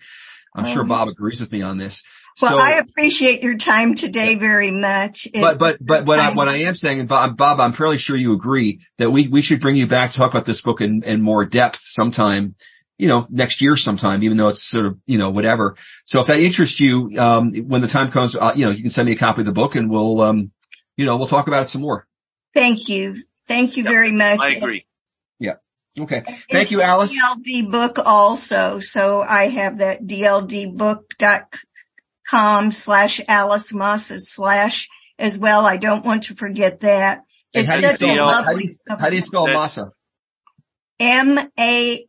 I'm 0.56 0.64
sure 0.64 0.84
Um, 0.84 0.88
Bob 0.88 1.08
agrees 1.10 1.42
with 1.42 1.52
me 1.52 1.62
on 1.62 1.78
this. 1.78 2.04
Well, 2.42 2.52
so, 2.52 2.60
I 2.60 2.72
appreciate 2.80 3.44
your 3.44 3.56
time 3.56 3.96
today 3.96 4.36
very 4.36 4.72
much. 4.72 5.26
It- 5.34 5.40
but, 5.40 5.58
but, 5.58 5.78
but 5.80 6.06
what 6.06 6.20
I, 6.20 6.34
what 6.34 6.48
I 6.50 6.58
am 6.58 6.76
saying, 6.76 7.00
and 7.00 7.08
Bob, 7.08 7.38
Bob, 7.38 7.62
I'm 7.62 7.72
fairly 7.72 7.98
sure 7.98 8.16
you 8.16 8.34
agree 8.34 8.82
that 8.98 9.10
we, 9.10 9.30
we 9.30 9.42
should 9.42 9.62
bring 9.62 9.78
you 9.78 9.88
back 9.88 10.12
to 10.12 10.18
talk 10.18 10.32
about 10.32 10.46
this 10.46 10.62
book 10.62 10.82
in, 10.82 11.04
in 11.04 11.22
more 11.22 11.46
depth 11.46 11.78
sometime, 11.78 12.56
you 12.98 13.08
know, 13.08 13.26
next 13.30 13.62
year 13.62 13.78
sometime, 13.78 14.22
even 14.24 14.36
though 14.36 14.50
it's 14.50 14.62
sort 14.64 14.86
of, 14.86 14.98
you 15.06 15.18
know, 15.18 15.30
whatever. 15.30 15.78
So 16.04 16.20
if 16.20 16.28
that 16.28 16.40
interests 16.40 16.80
you, 16.82 17.12
um, 17.18 17.54
when 17.54 17.82
the 17.82 17.88
time 17.88 18.12
comes, 18.12 18.36
uh, 18.36 18.52
you 18.54 18.66
know, 18.66 18.72
you 18.72 18.82
can 18.82 18.92
send 18.92 19.06
me 19.06 19.14
a 19.14 19.18
copy 19.18 19.42
of 19.42 19.46
the 19.46 19.54
book 19.54 19.76
and 19.76 19.90
we'll, 19.90 20.20
um, 20.22 20.52
you 20.98 21.06
know, 21.06 21.16
we'll 21.16 21.28
talk 21.28 21.48
about 21.48 21.64
it 21.64 21.70
some 21.70 21.82
more. 21.84 22.06
Thank 22.54 22.90
you. 22.90 23.24
Thank 23.48 23.78
you 23.78 23.84
Yep, 23.84 23.94
very 23.94 24.12
much. 24.12 24.40
I 24.42 24.56
agree. 24.56 24.86
Yeah. 25.40 25.54
Okay. 25.98 26.22
Thank 26.22 26.50
It's 26.50 26.72
you, 26.72 26.82
a 26.82 26.84
Alice. 26.84 27.18
DLD 27.18 27.72
book 27.72 28.00
also. 28.04 28.80
So 28.80 29.22
I 29.22 29.48
have 29.48 29.78
that 29.78 30.04
dldbook.com 30.04 31.60
slash 32.72 33.22
Alice 33.28 33.74
Massa 33.74 34.20
slash 34.20 34.90
as 35.18 35.38
well. 35.38 35.66
I 35.66 35.78
don't 35.78 36.06
want 36.06 36.24
to 36.24 36.36
forget 36.36 36.82
that. 36.82 37.24
It's 37.54 37.70
how 37.70 37.76
do 37.76 37.82
you 37.82 37.88
such 37.88 38.02
a 38.02 38.14
spell, 38.14 38.28
how 38.28 38.42
do 38.42 38.48
lovely 38.48 38.64
you, 38.64 38.96
how 38.98 39.10
do 39.10 39.16
you 39.16 39.22
spell 39.22 39.48
Massa? 39.48 39.92
M-A-S-S-A. 41.00 42.08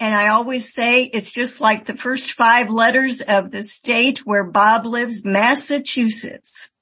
And 0.00 0.14
I 0.14 0.28
always 0.28 0.72
say 0.72 1.04
it's 1.04 1.32
just 1.32 1.60
like 1.60 1.86
the 1.86 1.96
first 1.96 2.32
five 2.32 2.70
letters 2.70 3.20
of 3.20 3.50
the 3.50 3.62
state 3.62 4.20
where 4.20 4.44
Bob 4.44 4.86
lives, 4.86 5.24
Massachusetts. 5.24 6.72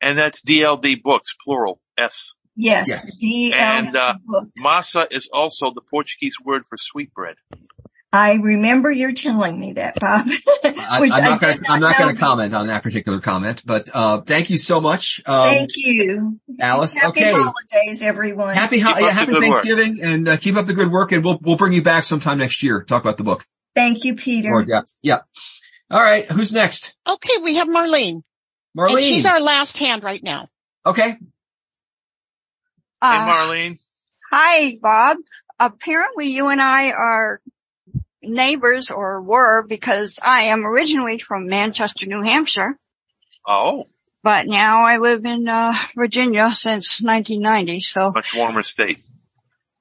And 0.00 0.18
that's 0.18 0.44
DLD 0.44 1.02
books, 1.02 1.34
plural, 1.42 1.80
S. 1.96 2.34
Yes. 2.54 2.88
Yes. 2.88 3.10
DLD 3.22 3.54
And, 3.54 3.96
uh, 3.96 4.14
books. 4.24 4.50
Massa 4.58 5.06
is 5.10 5.30
also 5.32 5.72
the 5.74 5.80
Portuguese 5.80 6.38
word 6.42 6.64
for 6.68 6.76
sweetbread. 6.76 7.36
I 8.12 8.34
remember 8.34 8.90
you're 8.90 9.12
telling 9.12 9.58
me 9.60 9.72
that, 9.74 9.98
Bob. 10.00 10.26
I, 10.64 11.00
Which 11.00 11.12
I'm 11.12 11.22
not 11.24 11.40
going 11.40 11.58
to, 11.58 11.64
I'm 11.70 11.80
not 11.80 11.98
know. 11.98 12.04
going 12.04 12.14
to 12.16 12.20
comment 12.20 12.54
on 12.54 12.68
that 12.68 12.82
particular 12.82 13.20
comment, 13.20 13.62
but, 13.66 13.90
uh, 13.92 14.20
thank 14.22 14.48
you 14.48 14.56
so 14.58 14.80
much. 14.80 15.20
Um, 15.26 15.48
Thank 15.50 15.70
you. 15.76 16.40
Alice. 16.60 16.96
Happy 16.96 17.20
okay. 17.20 17.32
holidays, 17.32 18.00
everyone. 18.02 18.54
Happy, 18.54 18.78
ho- 18.78 18.96
yeah, 18.98 19.10
happy 19.10 19.32
good 19.32 19.42
work. 19.50 19.64
Thanksgiving 19.64 20.00
and 20.02 20.28
uh, 20.28 20.36
keep 20.36 20.56
up 20.56 20.66
the 20.66 20.72
good 20.74 20.90
work 20.90 21.12
and 21.12 21.24
we'll, 21.24 21.38
we'll 21.42 21.56
bring 21.56 21.72
you 21.72 21.82
back 21.82 22.04
sometime 22.04 22.38
next 22.38 22.62
year. 22.62 22.82
Talk 22.84 23.02
about 23.02 23.18
the 23.18 23.24
book. 23.24 23.44
Thank 23.74 24.04
you, 24.04 24.14
Peter. 24.14 24.50
Or, 24.50 24.62
yeah. 24.66 24.82
Yeah. 25.02 25.18
All 25.90 26.00
right. 26.00 26.30
Who's 26.30 26.52
next? 26.52 26.96
Okay, 27.08 27.34
we 27.44 27.56
have 27.56 27.68
Marlene. 27.68 28.22
And 28.22 28.24
Marlene. 28.78 29.00
she's 29.00 29.26
our 29.26 29.40
last 29.40 29.76
hand 29.78 30.02
right 30.04 30.22
now. 30.22 30.48
okay. 30.86 31.10
Hey, 31.10 31.16
Uh, 33.02 33.28
Marlene. 33.28 33.78
hi, 34.32 34.78
Bob. 34.80 35.18
Apparently 35.58 36.28
you 36.28 36.48
and 36.48 36.60
I 36.60 36.92
are 36.92 37.40
neighbors 38.26 38.90
or 38.90 39.22
were 39.22 39.66
because 39.66 40.18
I 40.22 40.42
am 40.42 40.64
originally 40.66 41.18
from 41.18 41.46
Manchester, 41.46 42.06
New 42.06 42.22
Hampshire, 42.22 42.78
Oh, 43.46 43.84
but 44.22 44.46
now 44.46 44.82
I 44.84 44.98
live 44.98 45.24
in, 45.24 45.48
uh, 45.48 45.72
Virginia 45.94 46.50
since 46.54 47.00
1990. 47.00 47.80
So 47.82 48.10
much 48.10 48.34
warmer 48.34 48.62
state. 48.64 48.98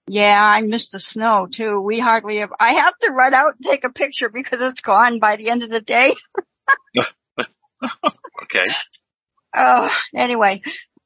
yeah, 0.08 0.40
I 0.44 0.62
miss 0.62 0.90
the 0.90 1.00
snow 1.00 1.48
too. 1.50 1.82
We 1.82 2.00
hardly 2.00 2.38
have, 2.38 2.52
I 2.60 2.74
have 2.74 2.96
to 3.00 3.12
run 3.12 3.34
out 3.34 3.56
and 3.58 3.66
take 3.66 3.84
a 3.84 3.90
picture 3.90 4.30
because 4.30 4.62
it's 4.62 4.82
gone 4.82 5.20
by 5.20 5.36
the 5.38 5.50
end 5.50 5.64
of 5.64 5.72
the 5.72 5.82
day. 5.82 6.14
Okay. 8.44 8.64
Oh, 9.56 9.96
anyway, 10.14 10.62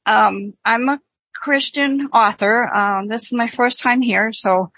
um, 0.05 0.53
I'm 0.65 0.87
a 0.89 0.99
Christian 1.33 2.07
author. 2.13 2.67
Um, 2.73 3.07
this 3.07 3.23
is 3.25 3.33
my 3.33 3.47
first 3.47 3.81
time 3.81 4.01
here. 4.01 4.31
So, 4.33 4.71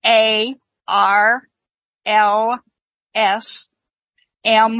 A 0.06 0.56
R 0.88 1.44
L 2.06 2.60
S 3.14 3.68
M 4.44 4.80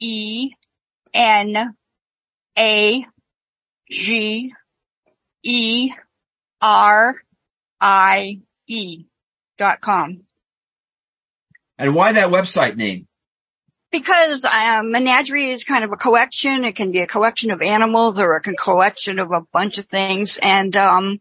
E 0.00 0.50
N 1.14 1.74
A 2.58 3.06
G 3.90 4.52
E 5.42 5.90
R 6.60 7.14
I 7.80 8.40
E 8.66 9.04
dot 9.56 9.80
com. 9.80 10.24
And 11.78 11.94
why 11.94 12.12
that 12.12 12.28
website 12.30 12.76
name? 12.76 13.07
Because 13.90 14.44
um, 14.44 14.90
menagerie 14.90 15.50
is 15.50 15.64
kind 15.64 15.82
of 15.82 15.92
a 15.92 15.96
collection. 15.96 16.64
It 16.64 16.76
can 16.76 16.92
be 16.92 17.00
a 17.00 17.06
collection 17.06 17.50
of 17.50 17.62
animals 17.62 18.20
or 18.20 18.36
a 18.36 18.40
collection 18.40 19.18
of 19.18 19.32
a 19.32 19.40
bunch 19.52 19.78
of 19.78 19.86
things. 19.86 20.38
And 20.40 20.76
um, 20.76 21.20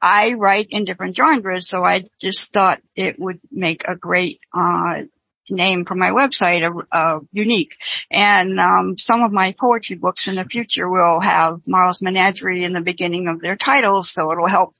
I 0.00 0.34
write 0.34 0.68
in 0.70 0.84
different 0.84 1.16
genres, 1.16 1.68
so 1.68 1.84
I 1.84 2.04
just 2.20 2.52
thought 2.52 2.80
it 2.94 3.18
would 3.18 3.40
make 3.50 3.82
a 3.88 3.96
great 3.96 4.38
uh, 4.52 5.02
name 5.50 5.84
for 5.84 5.94
my 5.94 6.10
website, 6.10 6.62
uh, 6.64 6.96
uh, 6.96 7.20
unique. 7.32 7.76
And 8.10 8.58
um, 8.60 8.96
some 8.96 9.22
of 9.22 9.32
my 9.32 9.54
poetry 9.58 9.96
books 9.96 10.28
in 10.28 10.36
the 10.36 10.44
future 10.44 10.88
will 10.88 11.20
have 11.20 11.62
Marl's 11.66 12.02
Menagerie 12.02 12.64
in 12.64 12.72
the 12.72 12.80
beginning 12.80 13.28
of 13.28 13.40
their 13.40 13.56
titles, 13.56 14.10
so 14.10 14.30
it'll 14.32 14.48
help 14.48 14.74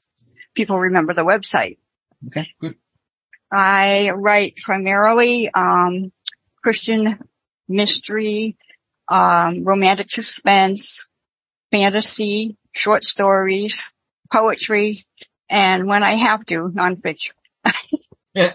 people 0.55 0.79
remember 0.79 1.15
the 1.15 1.25
website. 1.25 1.79
Okay. 2.29 2.47
Good. 2.61 2.77
I 3.53 4.11
write 4.15 4.57
primarily 4.57 5.51
um, 5.53 6.13
Christian 6.65 7.19
mystery, 7.69 8.57
um, 9.09 9.65
romantic 9.65 10.11
suspense, 10.11 11.11
fantasy, 11.71 12.57
short 12.73 13.05
stories, 13.05 13.93
poetry, 14.33 15.05
and 15.51 15.87
when 15.87 16.03
I 16.03 16.13
have 16.13 16.47
to, 16.47 16.71
nonfiction. 16.71 17.33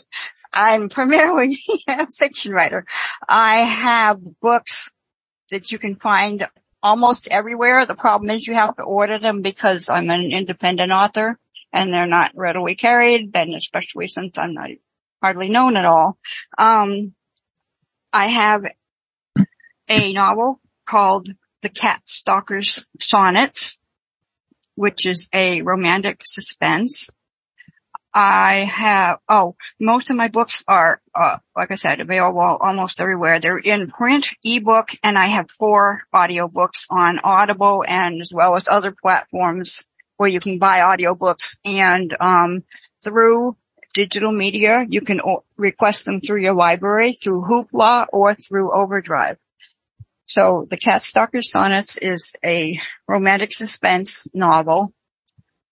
I'm 0.52 0.90
primarily 0.90 1.60
a 1.88 2.08
fiction 2.08 2.52
writer. 2.52 2.84
I 3.28 3.58
have 3.58 4.20
books 4.42 4.92
that 5.52 5.72
you 5.72 5.78
can 5.78 5.96
find 5.96 6.48
almost 6.82 7.28
everywhere. 7.30 7.86
The 7.86 7.94
problem 7.94 8.32
is 8.32 8.48
you 8.48 8.56
have 8.56 8.76
to 8.78 8.82
order 8.82 9.20
them 9.20 9.44
because 9.44 9.88
I'm 9.88 10.10
an 10.10 10.32
independent 10.32 10.92
author 10.92 11.38
and 11.72 11.94
they're 11.94 12.08
not 12.08 12.32
readily 12.34 12.74
carried, 12.74 13.30
and 13.36 13.54
especially 13.54 14.08
since 14.08 14.40
I'm 14.40 14.56
not 14.56 14.72
hardly 15.22 15.50
known 15.50 15.78
at 15.78 15.86
all. 15.86 16.18
Um, 16.58 17.14
I 18.12 18.28
have 18.28 18.64
a 19.88 20.14
novel 20.14 20.60
called 20.86 21.30
The 21.62 21.70
Cat 21.70 22.08
Stalker's 22.08 22.88
Sonnets, 23.00 23.80
which 24.76 25.08
is 25.08 25.30
a 25.34 25.62
romantic 25.62 26.22
suspense. 26.26 27.10
I 28.12 28.68
have, 28.74 29.20
oh, 29.30 29.56
most 29.80 30.10
of 30.10 30.16
my 30.16 30.30
books 30.30 30.64
are, 30.68 31.00
uh, 31.14 31.38
like 31.56 31.70
I 31.70 31.76
said, 31.76 32.00
available 32.00 32.42
almost 32.42 33.00
everywhere. 33.00 33.40
They're 33.40 33.58
in 33.58 33.92
print, 33.92 34.32
ebook, 34.44 34.90
and 35.04 35.16
I 35.16 35.28
have 35.28 35.52
four 35.52 36.02
audiobooks 36.14 36.88
on 36.90 37.20
Audible 37.20 37.84
and 37.88 38.20
as 38.22 38.34
well 38.34 38.56
as 38.56 38.68
other 38.68 38.96
platforms 39.00 39.86
where 40.18 40.30
you 40.30 40.40
can 40.40 40.58
buy 40.58 40.80
audiobooks 40.80 41.60
and, 41.64 42.16
um, 42.20 42.64
through 43.04 43.56
digital 44.00 44.32
media, 44.32 44.86
you 44.88 45.02
can 45.02 45.20
request 45.58 46.06
them 46.06 46.22
through 46.22 46.42
your 46.42 46.54
library, 46.54 47.12
through 47.22 47.42
Hoopla, 47.42 48.06
or 48.14 48.34
through 48.34 48.74
Overdrive. 48.74 49.38
So 50.26 50.68
The 50.70 50.78
Cat 50.78 51.02
Stalker 51.02 51.42
Sonnets 51.42 51.98
is 51.98 52.34
a 52.46 52.80
romantic 53.10 53.52
suspense 53.52 54.26
novel. 54.34 54.94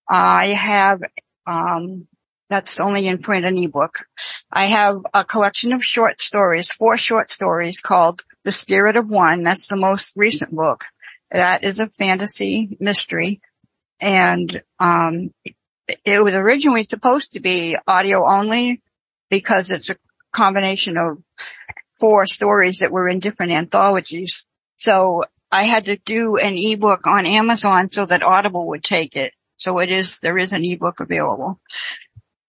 I 0.10 0.48
have, 0.48 1.00
um, 1.46 2.08
that's 2.50 2.82
only 2.82 3.08
in 3.08 3.20
print 3.20 3.46
and 3.46 3.58
ebook. 3.58 4.06
I 4.52 4.66
have 4.66 4.98
a 5.14 5.24
collection 5.24 5.72
of 5.72 5.86
short 5.86 6.20
stories, 6.22 6.70
four 6.72 6.98
short 6.98 7.30
stories 7.30 7.80
called 7.80 8.24
The 8.44 8.52
Spirit 8.52 8.98
of 8.98 9.08
One. 9.08 9.42
That's 9.42 9.70
the 9.70 9.78
most 9.78 10.18
recent 10.18 10.52
book. 10.52 10.84
That 11.32 11.64
is 11.64 11.80
a 11.80 11.88
fantasy 11.88 12.76
mystery. 12.82 13.40
And, 14.02 14.62
um, 14.80 15.32
it 15.88 16.24
was 16.24 16.36
originally 16.36 16.86
supposed 16.90 17.34
to 17.34 17.40
be 17.40 17.78
audio 17.88 18.28
only 18.28 18.82
because 19.30 19.72
it's 19.72 19.90
a 19.90 19.98
combination 20.32 20.98
of 20.98 21.22
four 22.00 22.26
stories 22.26 22.80
that 22.80 22.92
were 22.92 23.08
in 23.08 23.20
different 23.20 23.52
anthologies. 23.52 24.46
So 24.78 25.24
I 25.52 25.64
had 25.64 25.86
to 25.86 25.98
do 25.98 26.38
an 26.38 26.56
ebook 26.58 27.08
on 27.08 27.26
Amazon 27.26 27.92
so 27.92 28.06
that 28.06 28.24
Audible 28.24 28.68
would 28.68 28.84
take 28.84 29.16
it. 29.16 29.34
So 29.58 29.80
it 29.80 29.92
is, 29.92 30.20
there 30.20 30.38
is 30.38 30.54
an 30.54 30.64
ebook 30.64 31.00
available. 31.00 31.60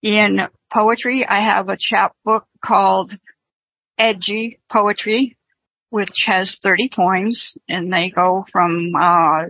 In 0.01 0.47
poetry, 0.71 1.25
I 1.25 1.39
have 1.39 1.69
a 1.69 1.77
chapbook 1.77 2.45
called 2.63 3.17
Edgy 3.97 4.59
Poetry, 4.69 5.37
which 5.89 6.25
has 6.25 6.59
30 6.59 6.89
poems 6.89 7.57
and 7.67 7.91
they 7.91 8.09
go 8.09 8.45
from, 8.51 8.93
uh, 8.95 9.45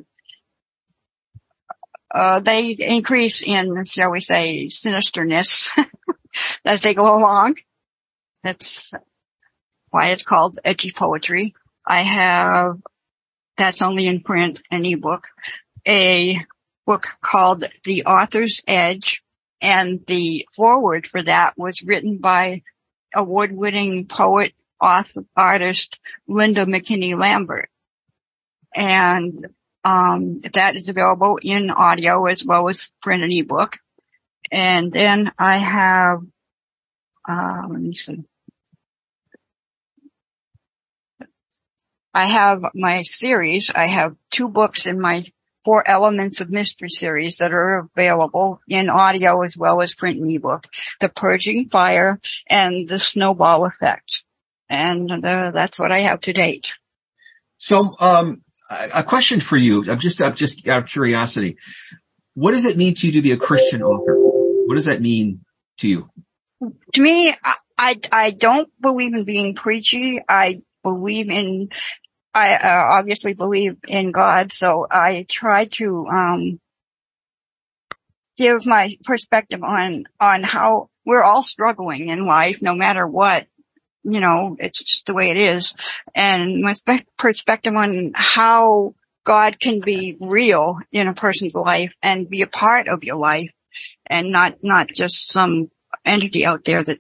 uh, 2.14 2.40
they 2.40 2.72
increase 2.72 3.42
in, 3.42 3.86
shall 3.86 4.12
we 4.12 4.22
say, 4.22 4.68
sinisterness 4.68 5.70
as 6.66 6.82
they 6.82 6.94
go 6.94 7.04
along. 7.04 7.56
That's 8.44 8.94
why 9.90 10.10
it's 10.10 10.24
called 10.24 10.60
edgy 10.64 10.92
poetry. 10.92 11.54
I 11.86 12.02
have 12.02 12.78
that's 13.58 13.82
only 13.82 14.08
in 14.08 14.22
print 14.22 14.62
an 14.72 14.86
ebook, 14.86 15.28
a 15.86 16.38
book 16.88 17.06
called 17.22 17.66
The 17.84 18.06
Author's 18.06 18.62
Edge. 18.66 19.22
And 19.62 20.06
the 20.08 20.48
foreword 20.56 21.08
for 21.08 21.22
that 21.22 21.58
was 21.58 21.84
written 21.84 22.20
by 22.20 22.62
award-winning 23.14 24.08
poet, 24.08 24.54
author, 24.82 25.26
artist 25.36 26.00
Linda 26.26 26.66
McKinney 26.66 27.20
Lambert. 27.20 27.70
And 28.74 29.46
um, 29.84 30.42
that 30.54 30.76
is 30.76 30.90
available 30.90 31.40
in 31.42 31.70
audio 31.70 32.26
as 32.26 32.46
well 32.46 32.70
as 32.70 32.92
print 33.02 33.24
and 33.24 33.34
ebook. 33.34 33.78
And 34.52 34.92
then 34.92 35.32
I 35.38 35.58
have, 35.58 36.20
uh, 37.28 37.62
let 37.70 37.80
me 37.80 37.94
see. 37.94 38.24
I 42.14 42.26
have 42.26 42.64
my 42.74 43.04
series. 43.04 43.72
I 43.74 43.88
have 43.88 44.16
two 44.32 44.50
books 44.50 44.88
in 44.88 45.00
my 45.00 45.26
Four 45.66 45.88
Elements 45.88 46.40
of 46.40 46.50
Mystery 46.50 46.90
series 46.90 47.38
that 47.38 47.54
are 47.54 47.90
available 47.96 48.62
in 48.68 48.90
audio 48.90 49.44
as 49.44 49.56
well 49.58 49.82
as 49.82 49.94
print 49.94 50.20
and 50.20 50.32
ebook. 50.32 50.66
The 51.00 51.10
Purging 51.10 51.70
Fire 51.70 52.20
and 52.50 52.88
The 52.88 52.98
Snowball 52.98 53.66
Effect. 53.66 54.24
And 54.70 55.12
uh, 55.12 55.52
that's 55.54 55.78
what 55.78 55.92
I 55.92 56.00
have 56.00 56.22
to 56.22 56.34
date. 56.34 56.74
So, 57.58 57.80
um, 58.00 58.42
a 58.70 59.04
question 59.04 59.40
for 59.40 59.58
you. 59.58 59.84
I'm 59.90 60.00
just, 60.00 60.22
I'm 60.22 60.36
just 60.36 60.68
out 60.68 60.84
of 60.84 60.90
curiosity. 60.90 61.58
What 62.36 62.52
does 62.52 62.66
it 62.66 62.78
mean 62.78 62.94
to 62.96 63.08
you 63.08 63.14
to 63.14 63.22
be 63.22 63.32
a 63.32 63.38
Christian 63.38 63.82
author? 63.82 64.16
What 64.18 64.76
does 64.76 64.86
that 64.86 65.02
mean 65.02 65.44
to 65.80 65.88
you? 65.88 66.10
To 66.94 67.02
me, 67.02 67.34
I, 67.78 67.96
I 68.12 68.32
don't 68.32 68.70
believe 68.80 69.14
in 69.14 69.26
being 69.26 69.56
preachy. 69.56 70.22
I 70.28 70.62
believe 70.84 71.30
in, 71.30 71.70
I 72.34 72.56
uh, 72.56 72.98
obviously 72.98 73.34
believe 73.34 73.78
in 73.88 74.12
God. 74.12 74.52
So 74.52 74.86
I 74.90 75.26
try 75.28 75.66
to, 75.66 76.06
um, 76.08 76.60
give 78.38 78.66
my 78.66 78.96
perspective 79.04 79.62
on, 79.64 80.06
on 80.20 80.44
how 80.44 80.90
we're 81.06 81.24
all 81.24 81.44
struggling 81.44 82.08
in 82.08 82.26
life, 82.26 82.62
no 82.62 82.74
matter 82.76 83.06
what 83.06 83.48
you 84.04 84.20
know, 84.20 84.56
it's 84.60 84.80
just 84.80 85.06
the 85.06 85.14
way 85.14 85.30
it 85.30 85.38
is. 85.38 85.74
And 86.16 86.62
my 86.62 86.74
spe- 86.74 87.08
perspective 87.18 87.74
on 87.76 88.12
how 88.16 88.96
God 89.26 89.60
can 89.60 89.82
be 89.82 90.18
real 90.20 90.80
in 90.92 91.08
a 91.08 91.14
person's 91.14 91.56
life 91.56 91.94
and 92.02 92.30
be 92.30 92.42
a 92.42 92.48
part 92.48 92.88
of 92.88 93.04
your 93.04 93.18
life 93.18 93.52
and 94.06 94.32
not, 94.32 94.58
not 94.64 94.88
just 94.88 95.32
some 95.32 95.70
entity 96.06 96.46
out 96.46 96.66
there 96.66 96.84
that 96.84 97.00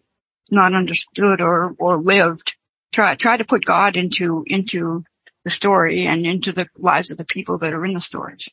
not 0.51 0.75
understood 0.75 1.41
or, 1.41 1.75
or 1.79 2.01
lived. 2.01 2.55
Try, 2.91 3.15
try 3.15 3.37
to 3.37 3.45
put 3.45 3.65
God 3.65 3.97
into, 3.97 4.43
into 4.47 5.03
the 5.45 5.51
story 5.51 6.05
and 6.05 6.25
into 6.25 6.51
the 6.51 6.67
lives 6.77 7.11
of 7.11 7.17
the 7.17 7.25
people 7.25 7.59
that 7.59 7.73
are 7.73 7.85
in 7.85 7.93
the 7.93 8.01
stories. 8.01 8.49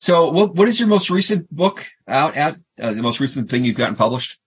So 0.00 0.30
what, 0.30 0.54
what 0.54 0.68
is 0.68 0.78
your 0.78 0.88
most 0.88 1.10
recent 1.10 1.52
book 1.54 1.84
out 2.06 2.36
at, 2.36 2.56
uh, 2.80 2.92
the 2.92 3.02
most 3.02 3.20
recent 3.20 3.50
thing 3.50 3.64
you've 3.64 3.76
gotten 3.76 3.96
published? 3.96 4.38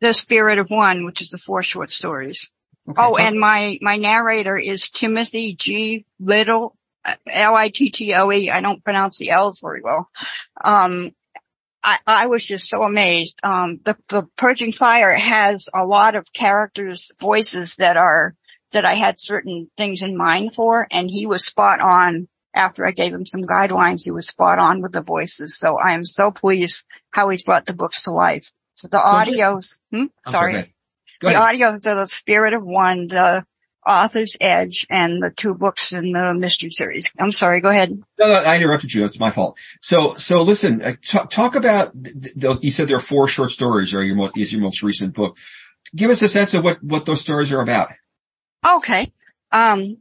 The 0.00 0.12
Spirit 0.12 0.58
of 0.58 0.68
One, 0.70 1.04
which 1.04 1.22
is 1.22 1.30
the 1.30 1.38
four 1.38 1.62
short 1.62 1.90
stories. 1.90 2.50
Okay. 2.88 2.96
Oh, 2.96 3.16
and 3.16 3.38
my, 3.38 3.78
my 3.82 3.96
narrator 3.96 4.56
is 4.56 4.88
Timothy 4.90 5.54
G. 5.54 6.06
Little, 6.18 6.76
L-I-T-T-O-E. 7.30 8.50
I 8.50 8.60
don't 8.60 8.82
pronounce 8.82 9.18
the 9.18 9.30
L's 9.30 9.60
very 9.60 9.82
well. 9.82 10.08
Um, 10.62 11.12
I, 11.82 11.98
I 12.06 12.26
was 12.26 12.44
just 12.44 12.68
so 12.68 12.82
amazed. 12.82 13.40
Um, 13.42 13.80
the, 13.84 13.96
the 14.08 14.24
Purging 14.36 14.72
Fire 14.72 15.14
has 15.14 15.68
a 15.74 15.84
lot 15.84 16.14
of 16.14 16.32
characters' 16.32 17.12
voices 17.20 17.76
that 17.76 17.96
are, 17.96 18.34
that 18.72 18.84
I 18.84 18.94
had 18.94 19.20
certain 19.20 19.70
things 19.76 20.02
in 20.02 20.16
mind 20.16 20.54
for, 20.54 20.86
and 20.90 21.10
he 21.10 21.26
was 21.26 21.44
spot 21.44 21.80
on 21.80 22.28
after 22.54 22.84
I 22.84 22.90
gave 22.90 23.12
him 23.12 23.26
some 23.26 23.42
guidelines. 23.42 24.04
He 24.04 24.10
was 24.10 24.26
spot 24.26 24.58
on 24.58 24.82
with 24.82 24.92
the 24.92 25.02
voices. 25.02 25.56
So 25.58 25.78
I 25.78 25.94
am 25.94 26.04
so 26.04 26.30
pleased 26.30 26.86
how 27.10 27.28
he's 27.28 27.44
brought 27.44 27.66
the 27.66 27.74
books 27.74 28.02
to 28.04 28.10
life. 28.10 28.50
So 28.74 28.88
the 28.88 28.98
audios, 28.98 29.80
hmm? 29.92 30.06
sorry. 30.28 30.74
Sorry 31.20 31.34
the 31.34 31.40
audio 31.40 31.74
of 31.74 31.82
the 31.82 32.06
Spirit 32.06 32.54
of 32.54 32.64
One, 32.64 33.06
the 33.06 33.44
Author's 33.86 34.36
Edge, 34.40 34.86
and 34.90 35.22
the 35.22 35.30
two 35.30 35.54
books 35.54 35.92
in 35.92 36.12
the 36.12 36.34
mystery 36.34 36.70
series. 36.70 37.10
I'm 37.18 37.32
sorry, 37.32 37.60
go 37.60 37.70
ahead. 37.70 37.90
No, 38.18 38.26
no 38.26 38.34
I 38.34 38.56
interrupted 38.56 38.92
you. 38.92 39.04
It's 39.04 39.18
my 39.18 39.30
fault. 39.30 39.58
So, 39.80 40.12
so 40.12 40.42
listen, 40.42 40.82
uh, 40.82 40.92
talk, 41.04 41.30
talk 41.30 41.54
about, 41.54 41.92
you 41.94 42.70
said 42.70 42.88
there 42.88 42.98
are 42.98 43.00
four 43.00 43.28
short 43.28 43.50
stories 43.50 43.94
or 43.94 44.02
your 44.02 44.16
most, 44.16 44.36
is 44.36 44.52
your 44.52 44.60
most 44.60 44.82
recent 44.82 45.14
book. 45.14 45.38
Give 45.96 46.10
us 46.10 46.20
a 46.20 46.28
sense 46.28 46.52
of 46.52 46.64
what, 46.64 46.82
what 46.82 47.06
those 47.06 47.22
stories 47.22 47.50
are 47.52 47.62
about. 47.62 47.88
Okay. 48.76 49.10
Um, 49.52 49.98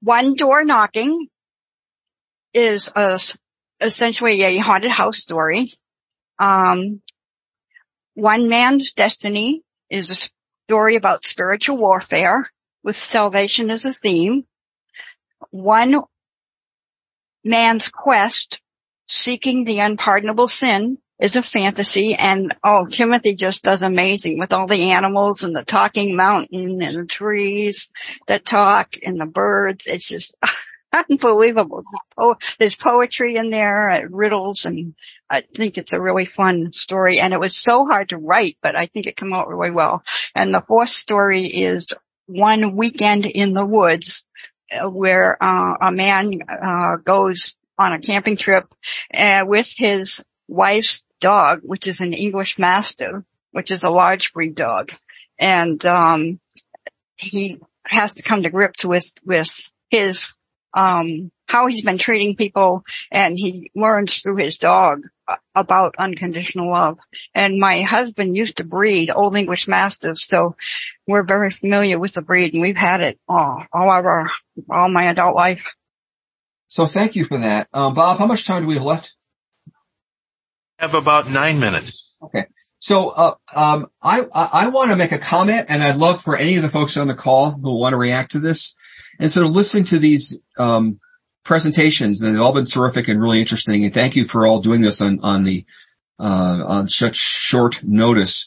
one 0.00 0.34
door 0.34 0.64
knocking 0.64 1.26
is 2.54 2.88
a, 2.94 3.18
essentially 3.80 4.42
a 4.42 4.58
haunted 4.58 4.92
house 4.92 5.18
story. 5.18 5.72
Um, 6.38 7.02
one 8.14 8.48
Man's 8.48 8.92
Destiny 8.92 9.62
is 9.90 10.10
a 10.10 10.30
story 10.68 10.96
about 10.96 11.26
spiritual 11.26 11.78
warfare 11.78 12.50
with 12.82 12.96
salvation 12.96 13.70
as 13.70 13.84
a 13.86 13.92
theme. 13.92 14.44
One 15.50 16.02
Man's 17.44 17.88
Quest, 17.88 18.60
Seeking 19.08 19.64
the 19.64 19.80
Unpardonable 19.80 20.48
Sin 20.48 20.98
is 21.20 21.36
a 21.36 21.42
fantasy 21.42 22.14
and 22.14 22.54
oh, 22.64 22.86
Timothy 22.86 23.34
just 23.34 23.62
does 23.62 23.82
amazing 23.82 24.38
with 24.38 24.52
all 24.52 24.66
the 24.66 24.90
animals 24.90 25.44
and 25.44 25.54
the 25.54 25.64
talking 25.64 26.16
mountain 26.16 26.82
and 26.82 26.96
the 26.96 27.04
trees 27.04 27.90
that 28.26 28.44
talk 28.44 28.96
and 29.04 29.20
the 29.20 29.26
birds. 29.26 29.86
It's 29.86 30.08
just 30.08 30.34
unbelievable. 31.10 31.84
There's 32.58 32.76
poetry 32.76 33.36
in 33.36 33.50
there, 33.50 33.90
uh, 33.90 34.00
riddles, 34.10 34.64
and 34.64 34.94
I 35.30 35.40
think 35.40 35.78
it's 35.78 35.92
a 35.92 36.00
really 36.00 36.26
fun 36.26 36.72
story. 36.72 37.18
And 37.18 37.32
it 37.32 37.40
was 37.40 37.56
so 37.56 37.86
hard 37.86 38.10
to 38.10 38.18
write, 38.18 38.58
but 38.62 38.78
I 38.78 38.86
think 38.86 39.06
it 39.06 39.16
came 39.16 39.32
out 39.32 39.48
really 39.48 39.70
well. 39.70 40.02
And 40.34 40.54
the 40.54 40.60
fourth 40.60 40.90
story 40.90 41.46
is 41.46 41.86
one 42.26 42.76
weekend 42.76 43.26
in 43.26 43.54
the 43.54 43.64
woods 43.64 44.26
uh, 44.70 44.88
where 44.88 45.42
uh, 45.42 45.76
a 45.80 45.92
man 45.92 46.40
uh, 46.48 46.96
goes 46.96 47.56
on 47.78 47.92
a 47.92 48.00
camping 48.00 48.36
trip 48.36 48.66
uh, 49.14 49.42
with 49.46 49.72
his 49.76 50.22
wife's 50.48 51.04
dog, 51.20 51.60
which 51.62 51.86
is 51.86 52.00
an 52.00 52.12
English 52.12 52.58
Mastiff, 52.58 53.22
which 53.52 53.70
is 53.70 53.84
a 53.84 53.90
large 53.90 54.32
breed 54.32 54.54
dog. 54.54 54.92
And, 55.38 55.84
um, 55.86 56.38
he 57.16 57.58
has 57.84 58.14
to 58.14 58.22
come 58.22 58.42
to 58.42 58.50
grips 58.50 58.84
with, 58.84 59.12
with 59.24 59.72
his 59.90 60.34
um, 60.74 61.30
how 61.46 61.66
he's 61.66 61.82
been 61.82 61.98
treating 61.98 62.36
people 62.36 62.84
and 63.10 63.38
he 63.38 63.70
learns 63.74 64.20
through 64.20 64.36
his 64.36 64.58
dog 64.58 65.02
about 65.54 65.94
unconditional 65.98 66.70
love. 66.70 66.98
And 67.34 67.58
my 67.58 67.82
husband 67.82 68.36
used 68.36 68.56
to 68.56 68.64
breed 68.64 69.10
Old 69.14 69.36
English 69.36 69.68
Mastiffs, 69.68 70.26
so 70.26 70.56
we're 71.06 71.22
very 71.22 71.50
familiar 71.50 71.98
with 71.98 72.12
the 72.12 72.22
breed 72.22 72.54
and 72.54 72.62
we've 72.62 72.76
had 72.76 73.02
it 73.02 73.18
all, 73.28 73.64
all 73.72 73.90
of 73.90 74.04
our, 74.04 74.30
all 74.70 74.88
my 74.88 75.04
adult 75.04 75.36
life. 75.36 75.64
So 76.68 76.86
thank 76.86 77.16
you 77.16 77.24
for 77.24 77.38
that. 77.38 77.68
Um, 77.72 77.94
Bob, 77.94 78.18
how 78.18 78.26
much 78.26 78.46
time 78.46 78.62
do 78.62 78.68
we 78.68 78.74
have 78.74 78.82
left? 78.82 79.14
have 80.82 80.94
about 80.94 81.30
nine 81.30 81.60
minutes. 81.60 82.18
Okay. 82.22 82.44
So, 82.80 83.10
uh, 83.10 83.34
um, 83.54 83.86
I, 84.02 84.26
I, 84.34 84.48
I 84.52 84.68
want 84.68 84.90
to 84.90 84.96
make 84.96 85.12
a 85.12 85.18
comment 85.18 85.66
and 85.68 85.82
I'd 85.82 85.96
love 85.96 86.20
for 86.20 86.36
any 86.36 86.56
of 86.56 86.62
the 86.62 86.68
folks 86.68 86.96
on 86.96 87.06
the 87.06 87.14
call 87.14 87.52
who 87.52 87.78
want 87.78 87.92
to 87.92 87.96
react 87.96 88.32
to 88.32 88.40
this 88.40 88.74
and 89.18 89.30
sort 89.30 89.46
of 89.46 89.52
listening 89.52 89.84
to 89.84 89.98
these, 89.98 90.38
um, 90.58 91.00
presentations, 91.44 92.20
they've 92.20 92.40
all 92.40 92.52
been 92.52 92.66
terrific 92.66 93.08
and 93.08 93.20
really 93.20 93.40
interesting. 93.40 93.84
And 93.84 93.92
thank 93.92 94.16
you 94.16 94.24
for 94.24 94.46
all 94.46 94.60
doing 94.60 94.80
this 94.80 95.00
on, 95.00 95.20
on 95.22 95.42
the, 95.42 95.64
uh, 96.18 96.64
on 96.66 96.88
such 96.88 97.16
short 97.16 97.82
notice. 97.82 98.46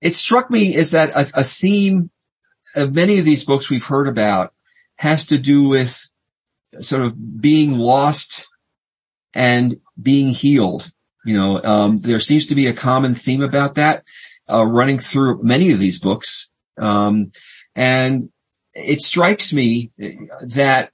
It 0.00 0.14
struck 0.14 0.50
me 0.50 0.74
is 0.74 0.92
that 0.92 1.10
a, 1.10 1.40
a 1.40 1.44
theme 1.44 2.10
of 2.76 2.94
many 2.94 3.18
of 3.18 3.24
these 3.24 3.44
books 3.44 3.70
we've 3.70 3.84
heard 3.84 4.08
about 4.08 4.52
has 4.96 5.26
to 5.26 5.38
do 5.38 5.68
with 5.68 6.10
sort 6.80 7.02
of 7.02 7.40
being 7.40 7.72
lost 7.78 8.46
and 9.34 9.80
being 10.00 10.28
healed. 10.28 10.88
You 11.24 11.34
know, 11.34 11.62
um, 11.62 11.96
there 11.98 12.20
seems 12.20 12.46
to 12.46 12.54
be 12.54 12.66
a 12.68 12.72
common 12.72 13.14
theme 13.14 13.42
about 13.42 13.74
that, 13.74 14.04
uh, 14.50 14.64
running 14.64 14.98
through 14.98 15.42
many 15.42 15.72
of 15.72 15.78
these 15.78 15.98
books. 15.98 16.50
Um, 16.78 17.32
and 17.74 18.30
it 18.78 19.00
strikes 19.00 19.52
me 19.52 19.90
that 20.40 20.90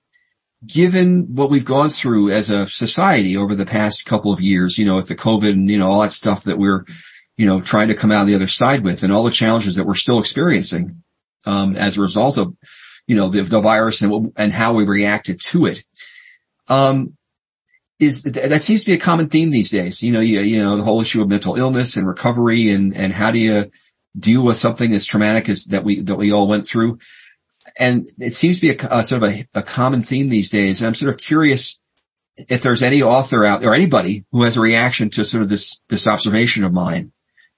given 0.67 1.35
what 1.35 1.51
we've 1.51 1.65
gone 1.65 1.91
through 1.91 2.31
as 2.31 2.51
a 2.51 2.67
society 2.67 3.37
over 3.37 3.55
the 3.55 3.67
past 3.67 4.07
couple 4.07 4.33
of 4.33 4.41
years, 4.41 4.79
you 4.79 4.87
know, 4.87 4.97
with 4.97 5.09
the 5.09 5.17
COVID 5.17 5.51
and, 5.51 5.71
you 5.71 5.79
know, 5.79 5.87
all 5.87 6.03
that 6.03 6.13
stuff 6.13 6.45
that 6.45 6.59
we're, 6.59 6.85
you 7.37 7.47
know, 7.47 7.61
trying 7.61 7.89
to 7.89 7.95
come 7.95 8.11
out 8.11 8.25
the 8.27 8.35
other 8.35 8.49
side 8.49 8.83
with 8.83 9.03
and 9.03 9.13
all 9.13 9.25
the 9.25 9.31
challenges 9.31 9.77
that 9.77 9.87
we're 9.87 9.95
still 9.95 10.19
experiencing, 10.19 11.03
um, 11.47 11.77
as 11.77 11.97
a 11.97 12.01
result 12.01 12.39
of, 12.39 12.57
you 13.07 13.17
know, 13.17 13.29
the, 13.29 13.43
the 13.43 13.61
virus 13.61 14.03
and, 14.03 14.33
and 14.37 14.53
how 14.53 14.73
we 14.73 14.85
reacted 14.85 15.41
to 15.41 15.67
it. 15.67 15.85
Um, 16.69 17.17
is 18.01 18.23
that 18.23 18.63
seems 18.63 18.85
to 18.85 18.91
be 18.91 18.97
a 18.97 19.01
common 19.01 19.29
theme 19.29 19.51
these 19.51 19.71
days. 19.71 20.03
You 20.03 20.13
know, 20.13 20.21
you, 20.21 20.41
you 20.41 20.59
know, 20.59 20.77
the 20.77 20.83
whole 20.83 21.01
issue 21.01 21.23
of 21.23 21.29
mental 21.29 21.57
illness 21.57 21.97
and 21.97 22.07
recovery 22.07 22.71
and, 22.71 22.97
and 22.97 23.13
how 23.13 23.31
do 23.31 23.39
you 23.39 23.71
deal 24.19 24.43
with 24.43 24.57
something 24.57 24.93
as 24.93 25.07
traumatic 25.07 25.49
as 25.49 25.67
that 25.67 25.85
we, 25.85 26.01
that 26.01 26.17
we 26.17 26.33
all 26.33 26.49
went 26.49 26.67
through. 26.67 26.99
And 27.79 28.07
it 28.19 28.35
seems 28.35 28.61
to 28.61 28.67
be 28.67 28.71
a, 28.71 28.99
a 28.99 29.03
sort 29.03 29.23
of 29.23 29.31
a, 29.31 29.47
a, 29.55 29.63
common 29.63 30.03
theme 30.03 30.29
these 30.29 30.51
days. 30.51 30.81
And 30.81 30.89
I'm 30.89 30.95
sort 30.95 31.13
of 31.13 31.19
curious 31.19 31.81
if 32.37 32.63
there's 32.63 32.83
any 32.83 33.03
author 33.03 33.45
out 33.45 33.65
or 33.65 33.75
anybody 33.75 34.25
who 34.33 34.43
has 34.43 34.57
a 34.57 34.61
reaction 34.61 35.11
to 35.11 35.25
sort 35.25 35.43
of 35.43 35.49
this, 35.49 35.81
this 35.89 36.07
observation 36.07 36.65
of 36.65 36.73
mine, 36.73 37.13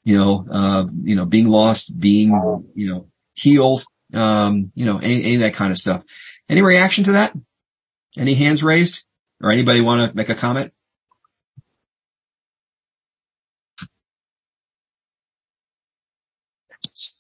you 0.05 0.19
know, 0.19 0.47
uh, 0.51 0.87
you 1.03 1.17
know, 1.17 1.25
being 1.25 1.49
lost, 1.49 1.99
being, 1.99 2.31
you 2.75 2.89
know, 2.89 3.09
healed, 3.35 3.85
um, 4.15 4.71
you 4.75 4.85
know, 4.85 4.99
any, 4.99 5.23
any 5.23 5.35
of 5.35 5.41
that 5.41 5.55
kind 5.55 5.71
of 5.71 5.79
stuff. 5.79 6.03
Any 6.49 6.63
reaction 6.63 7.05
to 7.05 7.13
that? 7.13 7.35
Any 8.17 8.35
hands 8.35 8.63
raised 8.63 9.05
or 9.43 9.51
anybody 9.51 9.81
want 9.81 10.11
to 10.11 10.17
make 10.17 10.29
a 10.29 10.35
comment? 10.35 10.73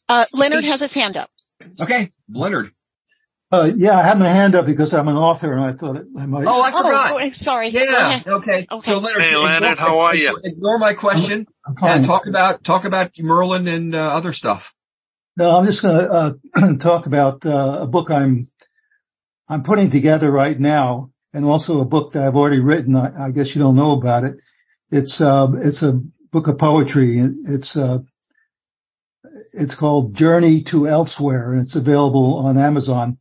Uh, 0.08 0.24
Leonard 0.32 0.64
has 0.64 0.80
his 0.80 0.94
hand 0.94 1.16
up. 1.16 1.30
Okay, 1.80 2.10
Leonard. 2.28 2.72
Uh, 3.52 3.70
yeah, 3.76 3.96
I 3.96 4.02
had 4.02 4.18
my 4.18 4.28
hand 4.28 4.56
up 4.56 4.66
because 4.66 4.92
I'm 4.92 5.06
an 5.06 5.16
author 5.16 5.52
and 5.52 5.62
I 5.62 5.72
thought 5.72 5.96
I 6.18 6.26
might. 6.26 6.46
Oh, 6.48 6.62
I 6.62 6.72
forgot. 6.72 7.12
Oh, 7.12 7.30
sorry. 7.30 7.68
Yeah. 7.68 8.22
Okay. 8.26 8.66
Okay. 8.70 8.90
So 8.90 8.98
Leonard, 8.98 9.22
Hey, 9.22 9.36
Leonard, 9.36 9.72
ignore, 9.72 9.76
how 9.76 9.98
are 10.00 10.16
you? 10.16 10.36
Ignore 10.42 10.78
my 10.78 10.94
question 10.94 11.46
I'm 11.64 11.76
fine. 11.76 11.98
and 11.98 12.04
talk 12.04 12.26
about, 12.26 12.64
talk 12.64 12.84
about 12.84 13.16
Merlin 13.20 13.68
and 13.68 13.94
uh, 13.94 13.98
other 14.14 14.32
stuff. 14.32 14.74
No, 15.36 15.56
I'm 15.56 15.64
just 15.64 15.82
going 15.82 15.96
to 15.96 16.38
uh, 16.54 16.76
talk 16.78 17.06
about 17.06 17.46
uh, 17.46 17.78
a 17.82 17.86
book 17.86 18.10
I'm 18.10 18.48
I'm 19.48 19.62
putting 19.62 19.90
together 19.90 20.30
right 20.30 20.58
now, 20.58 21.12
and 21.32 21.44
also 21.44 21.80
a 21.80 21.84
book 21.84 22.12
that 22.12 22.26
I've 22.26 22.36
already 22.36 22.58
written. 22.60 22.96
I, 22.96 23.26
I 23.26 23.30
guess 23.30 23.54
you 23.54 23.62
don't 23.62 23.76
know 23.76 23.92
about 23.92 24.24
it. 24.24 24.36
It's 24.90 25.20
uh, 25.20 25.48
it's 25.56 25.82
a 25.82 26.00
book 26.32 26.48
of 26.48 26.58
poetry. 26.58 27.18
It's 27.18 27.76
uh, 27.76 27.98
it's 29.52 29.74
called 29.74 30.14
Journey 30.14 30.62
to 30.62 30.88
Elsewhere, 30.88 31.52
and 31.52 31.62
it's 31.62 31.76
available 31.76 32.38
on 32.38 32.58
Amazon. 32.58 33.18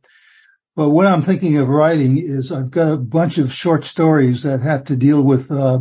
But 0.76 0.90
what 0.90 1.06
I'm 1.06 1.22
thinking 1.22 1.56
of 1.56 1.70
writing 1.70 2.18
is 2.18 2.52
I've 2.52 2.70
got 2.70 2.92
a 2.92 2.98
bunch 2.98 3.38
of 3.38 3.50
short 3.50 3.86
stories 3.86 4.42
that 4.42 4.60
have 4.60 4.84
to 4.84 4.96
deal 4.96 5.24
with 5.24 5.50
uh, 5.50 5.80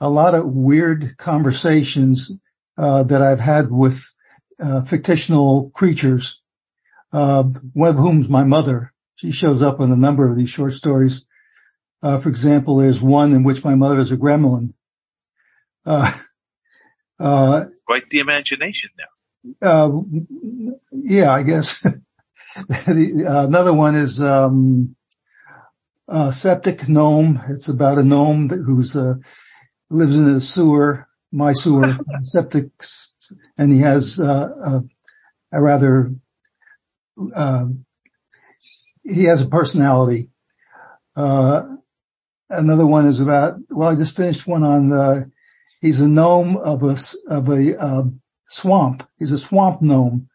a 0.00 0.10
lot 0.10 0.34
of 0.34 0.44
weird 0.44 1.16
conversations 1.16 2.30
uh, 2.76 3.04
that 3.04 3.22
I've 3.22 3.40
had 3.40 3.70
with 3.70 4.04
uh, 4.62 4.82
fictional 4.82 5.70
creatures. 5.70 6.42
Uh, 7.10 7.44
one 7.72 7.88
of 7.88 7.96
whom's 7.96 8.28
my 8.28 8.44
mother. 8.44 8.92
She 9.16 9.32
shows 9.32 9.62
up 9.62 9.80
in 9.80 9.90
a 9.90 9.96
number 9.96 10.28
of 10.28 10.36
these 10.36 10.50
short 10.50 10.74
stories. 10.74 11.24
Uh, 12.02 12.18
for 12.18 12.28
example, 12.28 12.76
there's 12.76 13.00
one 13.00 13.32
in 13.32 13.44
which 13.44 13.64
my 13.64 13.76
mother 13.76 13.98
is 13.98 14.12
a 14.12 14.16
gremlin. 14.16 14.74
Uh, 15.86 16.12
Quite 17.86 18.10
the 18.10 18.18
imagination 18.18 18.90
now. 18.98 19.06
uh, 19.62 20.00
yeah, 20.92 21.30
I 21.32 21.42
guess. 21.44 21.86
the, 22.68 23.24
uh, 23.28 23.46
another 23.46 23.72
one 23.72 23.94
is, 23.94 24.20
um, 24.20 24.94
uh, 26.08 26.30
septic 26.30 26.88
gnome. 26.88 27.40
It's 27.48 27.68
about 27.68 27.98
a 27.98 28.04
gnome 28.04 28.48
that, 28.48 28.58
who's, 28.58 28.94
uh, 28.94 29.14
lives 29.90 30.18
in 30.18 30.28
a 30.28 30.40
sewer, 30.40 31.08
my 31.32 31.52
sewer, 31.52 31.98
septic, 32.22 32.70
and 33.58 33.72
he 33.72 33.80
has, 33.80 34.20
uh, 34.20 34.48
a, 35.52 35.58
a 35.58 35.62
rather, 35.62 36.12
uh, 37.34 37.66
he 39.02 39.24
has 39.24 39.42
a 39.42 39.48
personality. 39.48 40.30
Uh, 41.16 41.62
another 42.50 42.86
one 42.86 43.06
is 43.06 43.20
about, 43.20 43.54
well, 43.70 43.88
I 43.88 43.96
just 43.96 44.16
finished 44.16 44.46
one 44.46 44.62
on 44.62 44.90
the, 44.90 45.30
he's 45.80 46.00
a 46.00 46.08
gnome 46.08 46.56
of 46.56 46.82
a, 46.82 46.96
of 47.28 47.48
a, 47.48 47.78
uh, 47.80 48.02
swamp. 48.46 49.08
He's 49.16 49.32
a 49.32 49.38
swamp 49.38 49.82
gnome, 49.82 50.28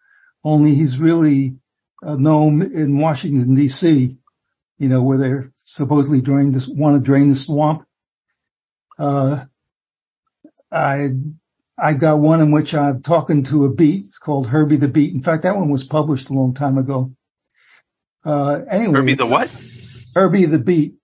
only 0.44 0.76
he's 0.76 1.00
really 1.00 1.56
a 2.02 2.18
gnome 2.18 2.62
in 2.62 2.98
Washington 2.98 3.56
DC, 3.56 4.18
you 4.78 4.90
know, 4.90 5.02
where 5.02 5.18
they're 5.18 5.52
supposedly 5.58 6.22
drain 6.22 6.52
this, 6.52 6.68
want 6.68 6.96
to 6.96 7.04
drain 7.04 7.30
the 7.30 7.36
swamp. 7.36 7.86
Uh, 8.98 9.46
I, 10.72 11.10
I 11.78 11.94
got 11.94 12.20
one 12.20 12.42
in 12.42 12.52
which 12.52 12.74
I'm 12.74 13.02
talking 13.02 13.44
to 13.44 13.66
a 13.66 13.74
beet. 13.74 14.06
It's 14.06 14.18
called 14.18 14.48
Herbie 14.48 14.78
the 14.78 14.88
Beet. 14.88 15.14
In 15.14 15.24
fact, 15.24 15.44
that 15.44 15.56
one 15.56 15.70
was 15.70 15.84
published 15.84 16.30
a 16.30 16.34
long 16.34 16.54
time 16.54 16.78
ago. 16.78 17.14
Uh, 18.24 18.62
anyway. 18.70 19.00
Herbie 19.00 19.14
the 19.16 19.26
what? 19.26 19.54
Herbie 20.16 20.46
the 20.46 20.60
Beet. 20.60 20.96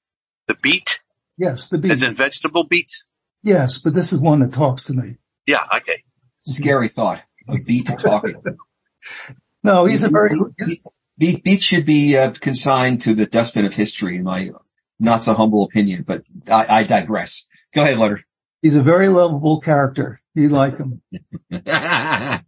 The 0.47 0.55
beet? 0.61 1.01
Yes, 1.37 1.69
the 1.69 1.77
beet. 1.77 1.91
As 1.91 2.01
in 2.01 2.13
vegetable 2.13 2.65
beets? 2.65 3.09
Yes, 3.43 3.79
but 3.79 3.93
this 3.93 4.13
is 4.13 4.19
one 4.19 4.39
that 4.39 4.53
talks 4.53 4.85
to 4.85 4.93
me. 4.93 5.17
Yeah, 5.45 5.63
okay. 5.77 6.03
Scary 6.43 6.87
thought. 6.87 7.21
A 7.49 7.57
beet 7.65 7.87
talking. 7.99 8.41
No, 9.65 9.85
he's 9.85 10.03
a 10.03 10.09
very, 10.09 10.37
Beat, 11.17 11.61
should 11.61 11.85
be 11.85 12.15
uh, 12.17 12.31
consigned 12.31 13.01
to 13.01 13.15
the 13.15 13.25
dustbin 13.25 13.65
of 13.65 13.73
history 13.73 14.17
in 14.17 14.23
my 14.23 14.51
not 14.99 15.23
so 15.23 15.33
humble 15.33 15.63
opinion, 15.63 16.03
but 16.03 16.23
I, 16.49 16.65
I 16.69 16.83
digress. 16.83 17.47
Go 17.73 17.81
ahead, 17.81 17.97
Leonard. 17.97 18.23
he's 18.61 18.75
a 18.75 18.83
very 18.83 19.07
lovable 19.07 19.59
character. 19.59 20.19
You 20.35 20.49
like 20.49 20.77
him. 20.77 21.01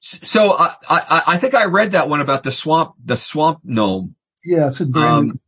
so 0.00 0.52
I, 0.52 0.74
I, 0.88 1.22
I 1.26 1.36
think 1.38 1.54
I 1.54 1.64
read 1.64 1.92
that 1.92 2.08
one 2.08 2.20
about 2.20 2.44
the 2.44 2.52
swamp, 2.52 2.94
the 3.02 3.16
swamp 3.16 3.60
gnome. 3.64 4.14
Yeah, 4.44 4.68
it's 4.68 4.80
a 4.80 4.98
Um, 4.98 5.40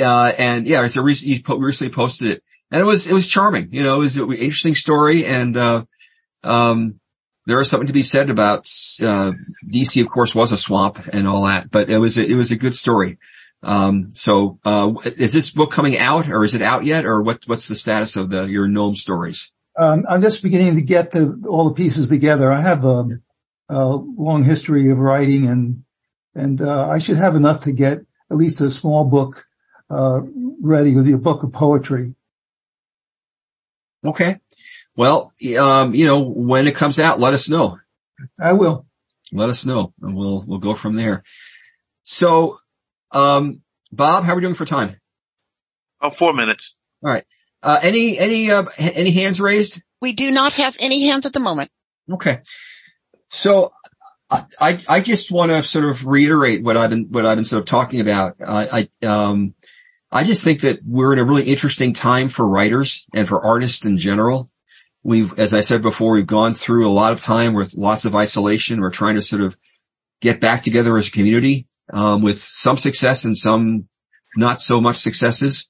uh, 0.00 0.32
and 0.38 0.68
yeah, 0.68 0.84
it's 0.84 0.96
a 0.96 1.02
recent, 1.02 1.30
you 1.30 1.42
po- 1.42 1.56
recently 1.56 1.92
posted 1.92 2.28
it 2.28 2.44
and 2.70 2.80
it 2.80 2.84
was, 2.84 3.08
it 3.08 3.12
was 3.12 3.26
charming. 3.26 3.72
You 3.72 3.82
know, 3.82 3.96
it 3.96 4.00
was 4.00 4.16
an 4.18 4.30
interesting 4.30 4.76
story 4.76 5.24
and, 5.26 5.56
uh, 5.56 5.84
um, 6.44 7.00
there 7.46 7.60
is 7.60 7.68
something 7.68 7.88
to 7.88 7.92
be 7.92 8.02
said 8.02 8.30
about, 8.30 8.68
uh, 9.02 9.32
DC 9.68 10.02
of 10.02 10.10
course 10.10 10.34
was 10.34 10.52
a 10.52 10.56
swamp 10.56 10.98
and 11.12 11.26
all 11.26 11.44
that, 11.44 11.70
but 11.70 11.90
it 11.90 11.98
was, 11.98 12.18
a, 12.18 12.24
it 12.24 12.34
was 12.34 12.52
a 12.52 12.56
good 12.56 12.74
story. 12.74 13.18
Um, 13.64 14.10
so, 14.14 14.58
uh, 14.64 14.92
is 15.04 15.32
this 15.32 15.50
book 15.50 15.70
coming 15.70 15.96
out 15.96 16.28
or 16.28 16.44
is 16.44 16.54
it 16.54 16.62
out 16.62 16.84
yet 16.84 17.06
or 17.06 17.22
what, 17.22 17.42
what's 17.46 17.68
the 17.68 17.74
status 17.74 18.16
of 18.16 18.30
the, 18.30 18.44
your 18.44 18.66
gnome 18.68 18.94
stories? 18.94 19.52
Um, 19.76 20.04
I'm 20.08 20.20
just 20.20 20.42
beginning 20.42 20.76
to 20.76 20.82
get 20.82 21.12
the, 21.12 21.44
all 21.48 21.68
the 21.68 21.74
pieces 21.74 22.08
together. 22.08 22.50
I 22.50 22.60
have 22.60 22.84
a, 22.84 23.20
a 23.68 23.86
long 23.86 24.42
history 24.42 24.90
of 24.90 24.98
writing 24.98 25.46
and, 25.46 25.84
and, 26.34 26.60
uh, 26.60 26.88
I 26.88 26.98
should 26.98 27.16
have 27.16 27.36
enough 27.36 27.62
to 27.62 27.72
get 27.72 27.98
at 28.30 28.36
least 28.36 28.60
a 28.60 28.70
small 28.70 29.04
book, 29.04 29.46
uh, 29.90 30.20
ready. 30.60 30.90
It'll 30.90 31.04
be 31.04 31.12
a 31.12 31.18
book 31.18 31.42
of 31.42 31.52
poetry. 31.52 32.14
Okay. 34.04 34.40
Well, 34.96 35.32
um, 35.58 35.94
you 35.94 36.06
know, 36.06 36.20
when 36.20 36.66
it 36.66 36.74
comes 36.74 36.98
out, 36.98 37.18
let 37.18 37.34
us 37.34 37.48
know. 37.48 37.78
I 38.40 38.52
will. 38.52 38.86
Let 39.32 39.48
us 39.48 39.64
know 39.64 39.94
and 40.02 40.14
we'll, 40.14 40.44
we'll 40.46 40.58
go 40.58 40.74
from 40.74 40.94
there. 40.94 41.22
So, 42.04 42.56
um, 43.12 43.62
Bob, 43.90 44.24
how 44.24 44.32
are 44.32 44.36
we 44.36 44.42
doing 44.42 44.54
for 44.54 44.64
time? 44.64 44.96
Oh, 46.00 46.10
four 46.10 46.32
minutes. 46.32 46.74
All 47.02 47.10
right. 47.10 47.24
Uh, 47.62 47.78
any, 47.82 48.18
any, 48.18 48.50
uh, 48.50 48.64
any 48.78 49.12
hands 49.12 49.40
raised? 49.40 49.80
We 50.00 50.12
do 50.12 50.30
not 50.30 50.52
have 50.54 50.76
any 50.80 51.06
hands 51.08 51.26
at 51.26 51.32
the 51.32 51.40
moment. 51.40 51.70
Okay. 52.12 52.40
So 53.28 53.72
I, 54.30 54.44
I, 54.60 54.78
I 54.88 55.00
just 55.00 55.30
want 55.30 55.52
to 55.52 55.62
sort 55.62 55.84
of 55.84 56.06
reiterate 56.06 56.62
what 56.62 56.76
I've 56.76 56.90
been, 56.90 57.08
what 57.10 57.24
I've 57.24 57.36
been 57.36 57.44
sort 57.44 57.60
of 57.60 57.66
talking 57.66 58.00
about. 58.00 58.36
I, 58.46 58.88
I, 59.02 59.06
um, 59.06 59.54
I 60.10 60.24
just 60.24 60.44
think 60.44 60.60
that 60.62 60.80
we're 60.84 61.14
in 61.14 61.18
a 61.18 61.24
really 61.24 61.44
interesting 61.44 61.94
time 61.94 62.28
for 62.28 62.46
writers 62.46 63.06
and 63.14 63.26
for 63.26 63.44
artists 63.44 63.84
in 63.84 63.96
general. 63.96 64.50
We've, 65.04 65.36
as 65.38 65.52
I 65.52 65.62
said 65.62 65.82
before, 65.82 66.12
we've 66.12 66.26
gone 66.26 66.54
through 66.54 66.86
a 66.86 66.90
lot 66.90 67.12
of 67.12 67.20
time 67.20 67.54
with 67.54 67.74
lots 67.76 68.04
of 68.04 68.14
isolation. 68.14 68.80
We're 68.80 68.90
trying 68.90 69.16
to 69.16 69.22
sort 69.22 69.42
of 69.42 69.56
get 70.20 70.40
back 70.40 70.62
together 70.62 70.96
as 70.96 71.08
a 71.08 71.10
community, 71.10 71.66
um, 71.92 72.22
with 72.22 72.38
some 72.38 72.76
success 72.76 73.24
and 73.24 73.36
some 73.36 73.88
not 74.36 74.60
so 74.60 74.80
much 74.80 74.96
successes. 74.96 75.68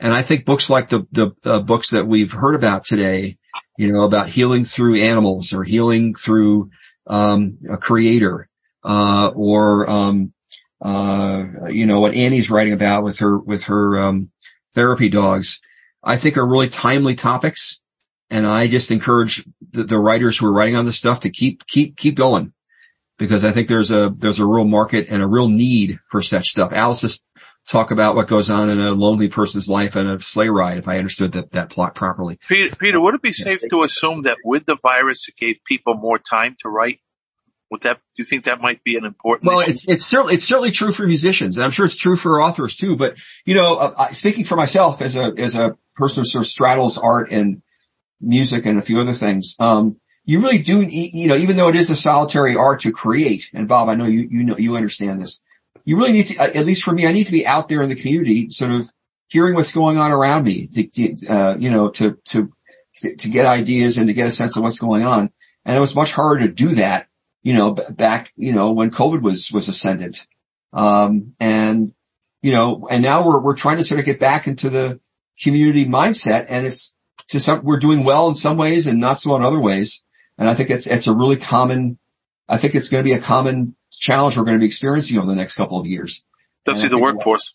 And 0.00 0.12
I 0.12 0.22
think 0.22 0.44
books 0.44 0.70
like 0.70 0.88
the, 0.88 1.06
the 1.12 1.32
uh, 1.44 1.60
books 1.60 1.90
that 1.90 2.06
we've 2.06 2.32
heard 2.32 2.54
about 2.54 2.84
today, 2.84 3.36
you 3.78 3.92
know, 3.92 4.02
about 4.02 4.28
healing 4.28 4.64
through 4.64 4.96
animals 4.96 5.52
or 5.52 5.62
healing 5.62 6.14
through, 6.14 6.70
um, 7.06 7.58
a 7.70 7.76
creator, 7.76 8.48
uh, 8.82 9.30
or, 9.34 9.88
um, 9.88 10.32
uh, 10.82 11.68
you 11.68 11.86
know, 11.86 12.00
what 12.00 12.14
Annie's 12.14 12.50
writing 12.50 12.72
about 12.72 13.04
with 13.04 13.18
her, 13.18 13.38
with 13.38 13.64
her, 13.64 14.02
um, 14.02 14.30
therapy 14.74 15.08
dogs, 15.08 15.60
I 16.02 16.16
think 16.16 16.36
are 16.36 16.46
really 16.46 16.68
timely 16.68 17.14
topics. 17.14 17.80
And 18.34 18.48
I 18.48 18.66
just 18.66 18.90
encourage 18.90 19.44
the, 19.70 19.84
the 19.84 19.96
writers 19.96 20.36
who 20.36 20.48
are 20.48 20.52
writing 20.52 20.74
on 20.74 20.84
this 20.84 20.98
stuff 20.98 21.20
to 21.20 21.30
keep, 21.30 21.64
keep, 21.68 21.96
keep 21.96 22.16
going 22.16 22.52
because 23.16 23.44
I 23.44 23.52
think 23.52 23.68
there's 23.68 23.92
a, 23.92 24.12
there's 24.12 24.40
a 24.40 24.44
real 24.44 24.64
market 24.64 25.08
and 25.08 25.22
a 25.22 25.26
real 25.26 25.46
need 25.46 26.00
for 26.10 26.20
such 26.20 26.46
stuff. 26.46 26.72
Alice 26.72 27.00
just 27.00 27.24
talk 27.68 27.92
about 27.92 28.16
what 28.16 28.26
goes 28.26 28.50
on 28.50 28.70
in 28.70 28.80
a 28.80 28.90
lonely 28.90 29.28
person's 29.28 29.68
life 29.68 29.94
and 29.94 30.08
a 30.10 30.20
sleigh 30.20 30.48
ride, 30.48 30.78
if 30.78 30.88
I 30.88 30.98
understood 30.98 31.30
that, 31.34 31.52
that 31.52 31.70
plot 31.70 31.94
properly. 31.94 32.40
Peter, 32.48 32.74
Peter, 32.74 33.00
would 33.00 33.14
it 33.14 33.22
be 33.22 33.30
safe 33.30 33.60
to 33.70 33.82
assume 33.82 34.22
that 34.22 34.38
with 34.44 34.66
the 34.66 34.74
virus 34.82 35.28
it 35.28 35.36
gave 35.36 35.62
people 35.64 35.94
more 35.94 36.18
time 36.18 36.56
to 36.62 36.68
write? 36.68 36.98
Would 37.70 37.82
that, 37.82 37.98
do 37.98 38.02
you 38.16 38.24
think 38.24 38.46
that 38.46 38.60
might 38.60 38.82
be 38.82 38.96
an 38.96 39.04
important? 39.04 39.46
Well, 39.46 39.60
issue? 39.60 39.70
it's, 39.70 39.88
it's 39.88 40.06
certainly, 40.06 40.34
it's 40.34 40.44
certainly 40.44 40.72
true 40.72 40.90
for 40.90 41.06
musicians 41.06 41.56
and 41.56 41.62
I'm 41.62 41.70
sure 41.70 41.86
it's 41.86 41.96
true 41.96 42.16
for 42.16 42.42
authors 42.42 42.74
too, 42.74 42.96
but 42.96 43.16
you 43.46 43.54
know, 43.54 43.76
uh, 43.76 44.06
speaking 44.08 44.42
for 44.42 44.56
myself 44.56 45.00
as 45.00 45.14
a, 45.14 45.32
as 45.38 45.54
a 45.54 45.78
person 45.94 46.22
who 46.22 46.26
sort 46.26 46.44
of 46.44 46.48
straddles 46.48 46.98
art 46.98 47.30
and 47.30 47.62
music 48.20 48.66
and 48.66 48.78
a 48.78 48.82
few 48.82 49.00
other 49.00 49.12
things, 49.12 49.56
um, 49.58 49.96
you 50.24 50.40
really 50.40 50.58
do, 50.58 50.82
you 50.82 51.26
know, 51.26 51.36
even 51.36 51.56
though 51.56 51.68
it 51.68 51.76
is 51.76 51.90
a 51.90 51.94
solitary 51.94 52.56
art 52.56 52.80
to 52.80 52.92
create, 52.92 53.50
and 53.52 53.68
Bob, 53.68 53.88
I 53.88 53.94
know 53.94 54.06
you, 54.06 54.26
you 54.30 54.44
know, 54.44 54.56
you 54.56 54.76
understand 54.76 55.20
this, 55.20 55.42
you 55.84 55.98
really 55.98 56.12
need 56.12 56.26
to, 56.28 56.40
at 56.40 56.64
least 56.64 56.82
for 56.82 56.92
me, 56.92 57.06
I 57.06 57.12
need 57.12 57.26
to 57.26 57.32
be 57.32 57.46
out 57.46 57.68
there 57.68 57.82
in 57.82 57.90
the 57.90 57.94
community, 57.94 58.48
sort 58.50 58.70
of 58.70 58.90
hearing 59.28 59.54
what's 59.54 59.72
going 59.72 59.98
on 59.98 60.10
around 60.10 60.44
me, 60.44 60.66
to, 60.66 61.28
uh, 61.28 61.56
you 61.56 61.70
know, 61.70 61.90
to, 61.90 62.18
to, 62.26 62.50
to 63.18 63.28
get 63.28 63.44
ideas 63.44 63.98
and 63.98 64.06
to 64.06 64.14
get 64.14 64.26
a 64.26 64.30
sense 64.30 64.56
of 64.56 64.62
what's 64.62 64.78
going 64.78 65.04
on. 65.04 65.30
And 65.64 65.76
it 65.76 65.80
was 65.80 65.94
much 65.94 66.12
harder 66.12 66.46
to 66.46 66.52
do 66.52 66.76
that, 66.76 67.08
you 67.42 67.52
know, 67.52 67.72
back, 67.72 68.32
you 68.36 68.52
know, 68.52 68.72
when 68.72 68.90
COVID 68.90 69.20
was, 69.20 69.50
was 69.52 69.68
ascendant. 69.68 70.26
Um, 70.72 71.34
and, 71.38 71.92
you 72.40 72.52
know, 72.52 72.86
and 72.90 73.02
now 73.02 73.26
we're, 73.26 73.40
we're 73.40 73.56
trying 73.56 73.78
to 73.78 73.84
sort 73.84 73.98
of 73.98 74.06
get 74.06 74.20
back 74.20 74.46
into 74.46 74.70
the 74.70 75.00
community 75.42 75.84
mindset 75.84 76.46
and 76.48 76.66
it's 76.66 76.93
to 77.28 77.40
some, 77.40 77.64
we're 77.64 77.78
doing 77.78 78.04
well 78.04 78.28
in 78.28 78.34
some 78.34 78.56
ways 78.56 78.86
and 78.86 79.00
not 79.00 79.20
so 79.20 79.34
in 79.36 79.44
other 79.44 79.60
ways. 79.60 80.04
And 80.38 80.48
I 80.48 80.54
think 80.54 80.70
it's, 80.70 80.86
it's 80.86 81.06
a 81.06 81.14
really 81.14 81.36
common, 81.36 81.98
I 82.48 82.58
think 82.58 82.74
it's 82.74 82.88
going 82.88 83.02
to 83.02 83.08
be 83.08 83.14
a 83.14 83.20
common 83.20 83.76
challenge 83.90 84.36
we're 84.36 84.44
going 84.44 84.58
to 84.58 84.62
be 84.62 84.66
experiencing 84.66 85.18
over 85.18 85.26
the 85.26 85.34
next 85.34 85.54
couple 85.54 85.80
of 85.80 85.86
years. 85.86 86.24
Especially 86.66 86.88
the 86.88 86.98
workforce. 86.98 87.54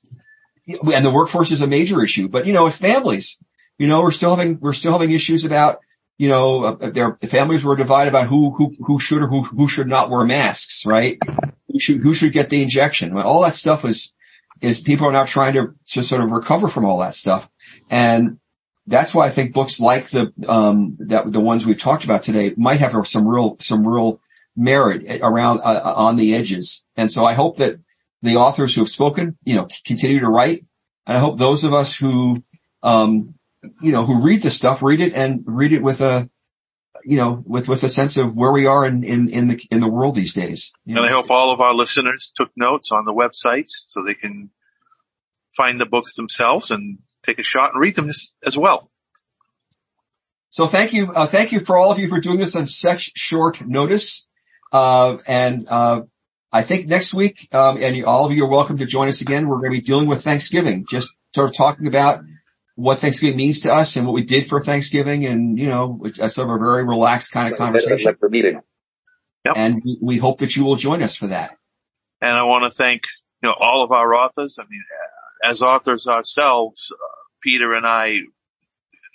And 0.93 1.05
the 1.05 1.11
workforce 1.11 1.51
is 1.51 1.61
a 1.61 1.67
major 1.67 2.01
issue, 2.03 2.28
but 2.28 2.45
you 2.45 2.53
know, 2.53 2.67
if 2.67 2.76
families, 2.76 3.39
you 3.78 3.88
know, 3.88 4.01
we're 4.01 4.11
still 4.11 4.36
having, 4.36 4.59
we're 4.59 4.74
still 4.74 4.91
having 4.93 5.11
issues 5.11 5.45
about, 5.45 5.80
you 6.17 6.28
know, 6.28 6.63
uh, 6.65 6.89
their 6.89 7.17
families 7.24 7.63
were 7.63 7.76
divided 7.76 8.09
about 8.09 8.28
who, 8.28 8.51
who, 8.51 8.76
who 8.86 8.99
should 8.99 9.22
or 9.22 9.28
who, 9.28 9.43
who 9.43 9.67
should 9.67 9.88
not 9.88 10.09
wear 10.09 10.26
masks, 10.26 10.86
right? 10.86 11.17
Who 11.70 11.80
should, 11.80 12.01
who 12.01 12.13
should 12.13 12.34
get 12.34 12.49
the 12.49 12.61
injection? 12.61 13.17
All 13.17 13.41
that 13.43 13.55
stuff 13.55 13.86
is, 13.86 14.13
is 14.61 14.82
people 14.82 15.07
are 15.07 15.13
now 15.13 15.26
trying 15.26 15.53
to, 15.53 15.76
to 15.91 16.03
sort 16.03 16.22
of 16.22 16.32
recover 16.32 16.67
from 16.67 16.86
all 16.86 16.99
that 16.99 17.15
stuff. 17.15 17.49
And 17.89 18.39
that's 18.90 19.14
why 19.14 19.28
I 19.28 19.30
think 19.30 19.54
books 19.54 19.80
like 19.80 20.10
the, 20.10 20.34
um, 20.48 20.98
that 21.10 21.32
the 21.32 21.40
ones 21.40 21.66
we've 21.66 21.80
talked 21.80 22.04
about 22.04 22.24
today 22.24 22.54
might 22.58 22.80
have 22.80 22.96
some 23.08 23.28
real, 23.28 23.56
some 23.60 23.88
real 23.88 24.20
merit 24.56 25.22
around, 25.22 25.62
uh, 25.64 25.94
on 25.96 26.16
the 26.16 26.36
edges. 26.36 26.84
And 26.98 27.12
so 27.12 27.24
I 27.24 27.34
hope 27.34 27.58
that 27.58 27.80
the 28.22 28.38
authors 28.38 28.74
who 28.74 28.82
have 28.82 28.90
spoken, 28.90 29.38
you 29.46 29.56
know, 29.56 29.68
continue 29.86 30.20
to 30.20 30.28
write. 30.28 30.66
And 31.06 31.18
I 31.18 31.20
hope 31.20 31.38
those 31.38 31.64
of 31.64 31.74
us 31.74 31.96
who, 31.96 32.38
um, 32.82 33.36
you 33.82 33.92
know, 33.92 34.06
who 34.06 34.26
read 34.26 34.42
the 34.42 34.52
stuff, 34.52 34.82
read 34.82 35.02
it 35.02 35.14
and 35.14 35.44
read 35.46 35.72
it 35.72 35.84
with 35.84 36.02
a, 36.02 36.28
you 37.06 37.18
know, 37.18 37.44
with, 37.46 37.70
with 37.70 37.84
a 37.84 37.90
sense 37.90 38.18
of 38.18 38.36
where 38.36 38.52
we 38.52 38.66
are 38.66 38.86
in, 38.86 39.04
in, 39.04 39.30
in 39.30 39.48
the, 39.50 39.62
in 39.70 39.82
the 39.82 39.88
world 39.88 40.16
these 40.16 40.34
days. 40.34 40.74
And 40.88 40.96
know? 40.96 41.04
I 41.04 41.10
hope 41.10 41.30
all 41.30 41.54
of 41.54 41.62
our 41.62 41.74
listeners 41.74 42.32
took 42.36 42.52
notes 42.58 42.92
on 42.92 43.06
the 43.06 43.14
websites 43.14 43.86
so 43.90 44.04
they 44.04 44.16
can 44.16 44.50
find 45.56 45.80
the 45.80 45.86
books 45.86 46.16
themselves 46.16 46.72
and 46.72 46.98
take 47.24 47.39
a 47.39 47.43
shot 47.43 47.74
and 47.74 47.82
read 47.82 47.95
them 47.95 48.09
as, 48.09 48.32
as 48.45 48.57
well. 48.57 48.89
So 50.49 50.65
thank 50.65 50.93
you, 50.93 51.11
uh, 51.13 51.28
thank 51.28 51.51
you 51.51 51.59
for 51.59 51.78
all 51.78 51.91
of 51.91 51.99
you 51.99 52.07
for 52.07 52.20
doing 52.20 52.38
this 52.38 52.55
on 52.55 52.67
such 52.67 53.11
short 53.15 53.65
notice. 53.65 54.28
Uh, 54.72 55.17
and, 55.28 55.67
uh, 55.70 56.01
I 56.51 56.63
think 56.63 56.88
next 56.88 57.13
week, 57.13 57.47
um, 57.53 57.78
and 57.82 58.03
all 58.05 58.26
of 58.26 58.34
you 58.34 58.43
are 58.45 58.49
welcome 58.49 58.78
to 58.78 58.86
join 58.86 59.07
us 59.07 59.22
again. 59.22 59.47
We're 59.47 59.59
going 59.59 59.72
to 59.72 59.78
be 59.78 59.86
dealing 59.86 60.07
with 60.07 60.24
Thanksgiving, 60.24 60.86
just 60.89 61.15
sort 61.36 61.47
of 61.47 61.55
talking 61.55 61.86
about 61.86 62.22
what 62.74 62.97
Thanksgiving 62.97 63.38
means 63.38 63.59
to 63.61 63.72
us 63.72 63.97
and 63.97 64.07
what 64.07 64.15
we 64.15 64.24
did 64.24 64.47
for 64.47 64.59
Thanksgiving 64.59 65.26
and, 65.26 65.59
you 65.59 65.67
know, 65.67 66.01
it's 66.05 66.17
sort 66.17 66.49
of 66.49 66.55
a 66.55 66.57
very 66.57 66.86
relaxed 66.86 67.32
kind 67.32 67.51
of 67.51 67.57
conversation. 67.57 68.15
meeting. 68.30 68.61
Yep. 69.45 69.53
And 69.57 69.78
we 70.01 70.17
hope 70.17 70.39
that 70.39 70.55
you 70.55 70.65
will 70.65 70.76
join 70.76 71.03
us 71.03 71.15
for 71.15 71.28
that. 71.28 71.51
And 72.22 72.32
I 72.32 72.43
want 72.43 72.63
to 72.63 72.72
thank, 72.72 73.03
you 73.43 73.49
know, 73.49 73.55
all 73.57 73.84
of 73.84 73.91
our 73.91 74.15
authors. 74.15 74.57
I 74.59 74.63
mean, 74.70 74.84
as 75.44 75.62
authors 75.62 76.08
ourselves, 76.08 76.92
uh, 76.92 76.98
Peter 77.42 77.74
and 77.74 77.86
I, 77.86 78.20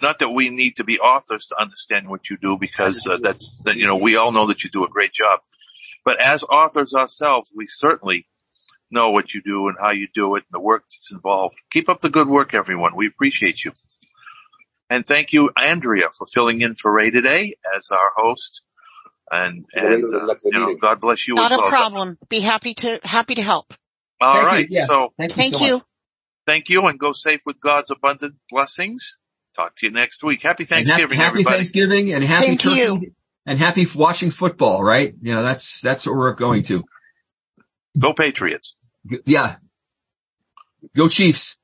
not 0.02 0.18
that 0.20 0.30
we 0.30 0.48
need 0.48 0.76
to 0.76 0.84
be 0.84 0.98
authors 0.98 1.48
to 1.48 1.60
understand 1.60 2.08
what 2.08 2.28
you 2.30 2.36
do 2.36 2.56
because 2.58 3.06
uh, 3.06 3.18
that's, 3.22 3.58
that, 3.64 3.76
you 3.76 3.86
know, 3.86 3.96
we 3.96 4.16
all 4.16 4.32
know 4.32 4.46
that 4.48 4.64
you 4.64 4.70
do 4.70 4.84
a 4.84 4.88
great 4.88 5.12
job. 5.12 5.40
But 6.04 6.20
as 6.20 6.42
authors 6.42 6.94
ourselves, 6.94 7.52
we 7.54 7.66
certainly 7.68 8.26
know 8.90 9.10
what 9.10 9.34
you 9.34 9.42
do 9.42 9.68
and 9.68 9.76
how 9.80 9.90
you 9.90 10.08
do 10.14 10.36
it 10.36 10.44
and 10.44 10.52
the 10.52 10.60
work 10.60 10.82
that's 10.82 11.12
involved. 11.12 11.56
Keep 11.72 11.88
up 11.88 12.00
the 12.00 12.10
good 12.10 12.28
work, 12.28 12.54
everyone. 12.54 12.96
We 12.96 13.06
appreciate 13.06 13.64
you. 13.64 13.72
And 14.90 15.06
thank 15.06 15.32
you, 15.32 15.50
Andrea, 15.56 16.08
for 16.16 16.26
filling 16.26 16.60
in 16.60 16.74
for 16.74 16.92
Ray 16.92 17.10
today 17.10 17.56
as 17.76 17.90
our 17.90 18.12
host. 18.14 18.62
And, 19.30 19.64
and, 19.74 20.04
uh, 20.04 20.34
you 20.44 20.58
know, 20.58 20.76
God 20.76 21.00
bless 21.00 21.26
you 21.26 21.34
Not 21.34 21.50
as 21.50 21.58
well. 21.58 21.68
a 21.68 21.70
problem. 21.70 22.18
Be 22.28 22.40
happy 22.40 22.74
to, 22.74 23.00
happy 23.02 23.36
to 23.36 23.42
help. 23.42 23.72
All 24.20 24.44
Thank 24.44 24.70
you. 24.70 24.78
Yeah. 24.78 24.86
So 24.86 25.12
Thank 25.16 25.32
you. 25.32 25.36
Thank 25.36 25.54
so 25.54 25.64
you. 25.64 25.82
Much. 26.46 26.52
thank 26.52 26.68
you 26.68 26.86
and 26.86 26.98
go 26.98 27.12
safe 27.12 27.40
with 27.46 27.60
God's 27.60 27.90
abundant 27.90 28.34
blessings. 28.50 29.18
Talk 29.56 29.76
to 29.76 29.86
you 29.86 29.92
next 29.92 30.22
week. 30.24 30.42
Happy 30.42 30.64
And 30.64 30.70
happy, 30.70 30.84
Thanksgiving, 30.84 31.16
happy 31.16 31.28
everybody. 31.28 31.56
Thanksgiving 31.56 32.12
and 32.12 32.24
happy 32.24 32.46
Same 32.46 32.58
to 32.58 32.68
turkey 32.68 32.80
you. 32.80 33.14
and 33.46 33.58
happy 33.58 33.86
watching 33.94 34.30
football, 34.30 34.82
right? 34.82 35.14
You 35.20 35.34
know, 35.34 35.42
that's, 35.42 35.80
that's 35.80 36.06
what 36.06 36.16
we're 36.16 36.34
going 36.34 36.62
to. 36.64 36.84
Go 37.98 38.12
Patriots. 38.12 38.76
Yeah. 39.24 39.56
Go 40.96 41.08
Chiefs. 41.08 41.58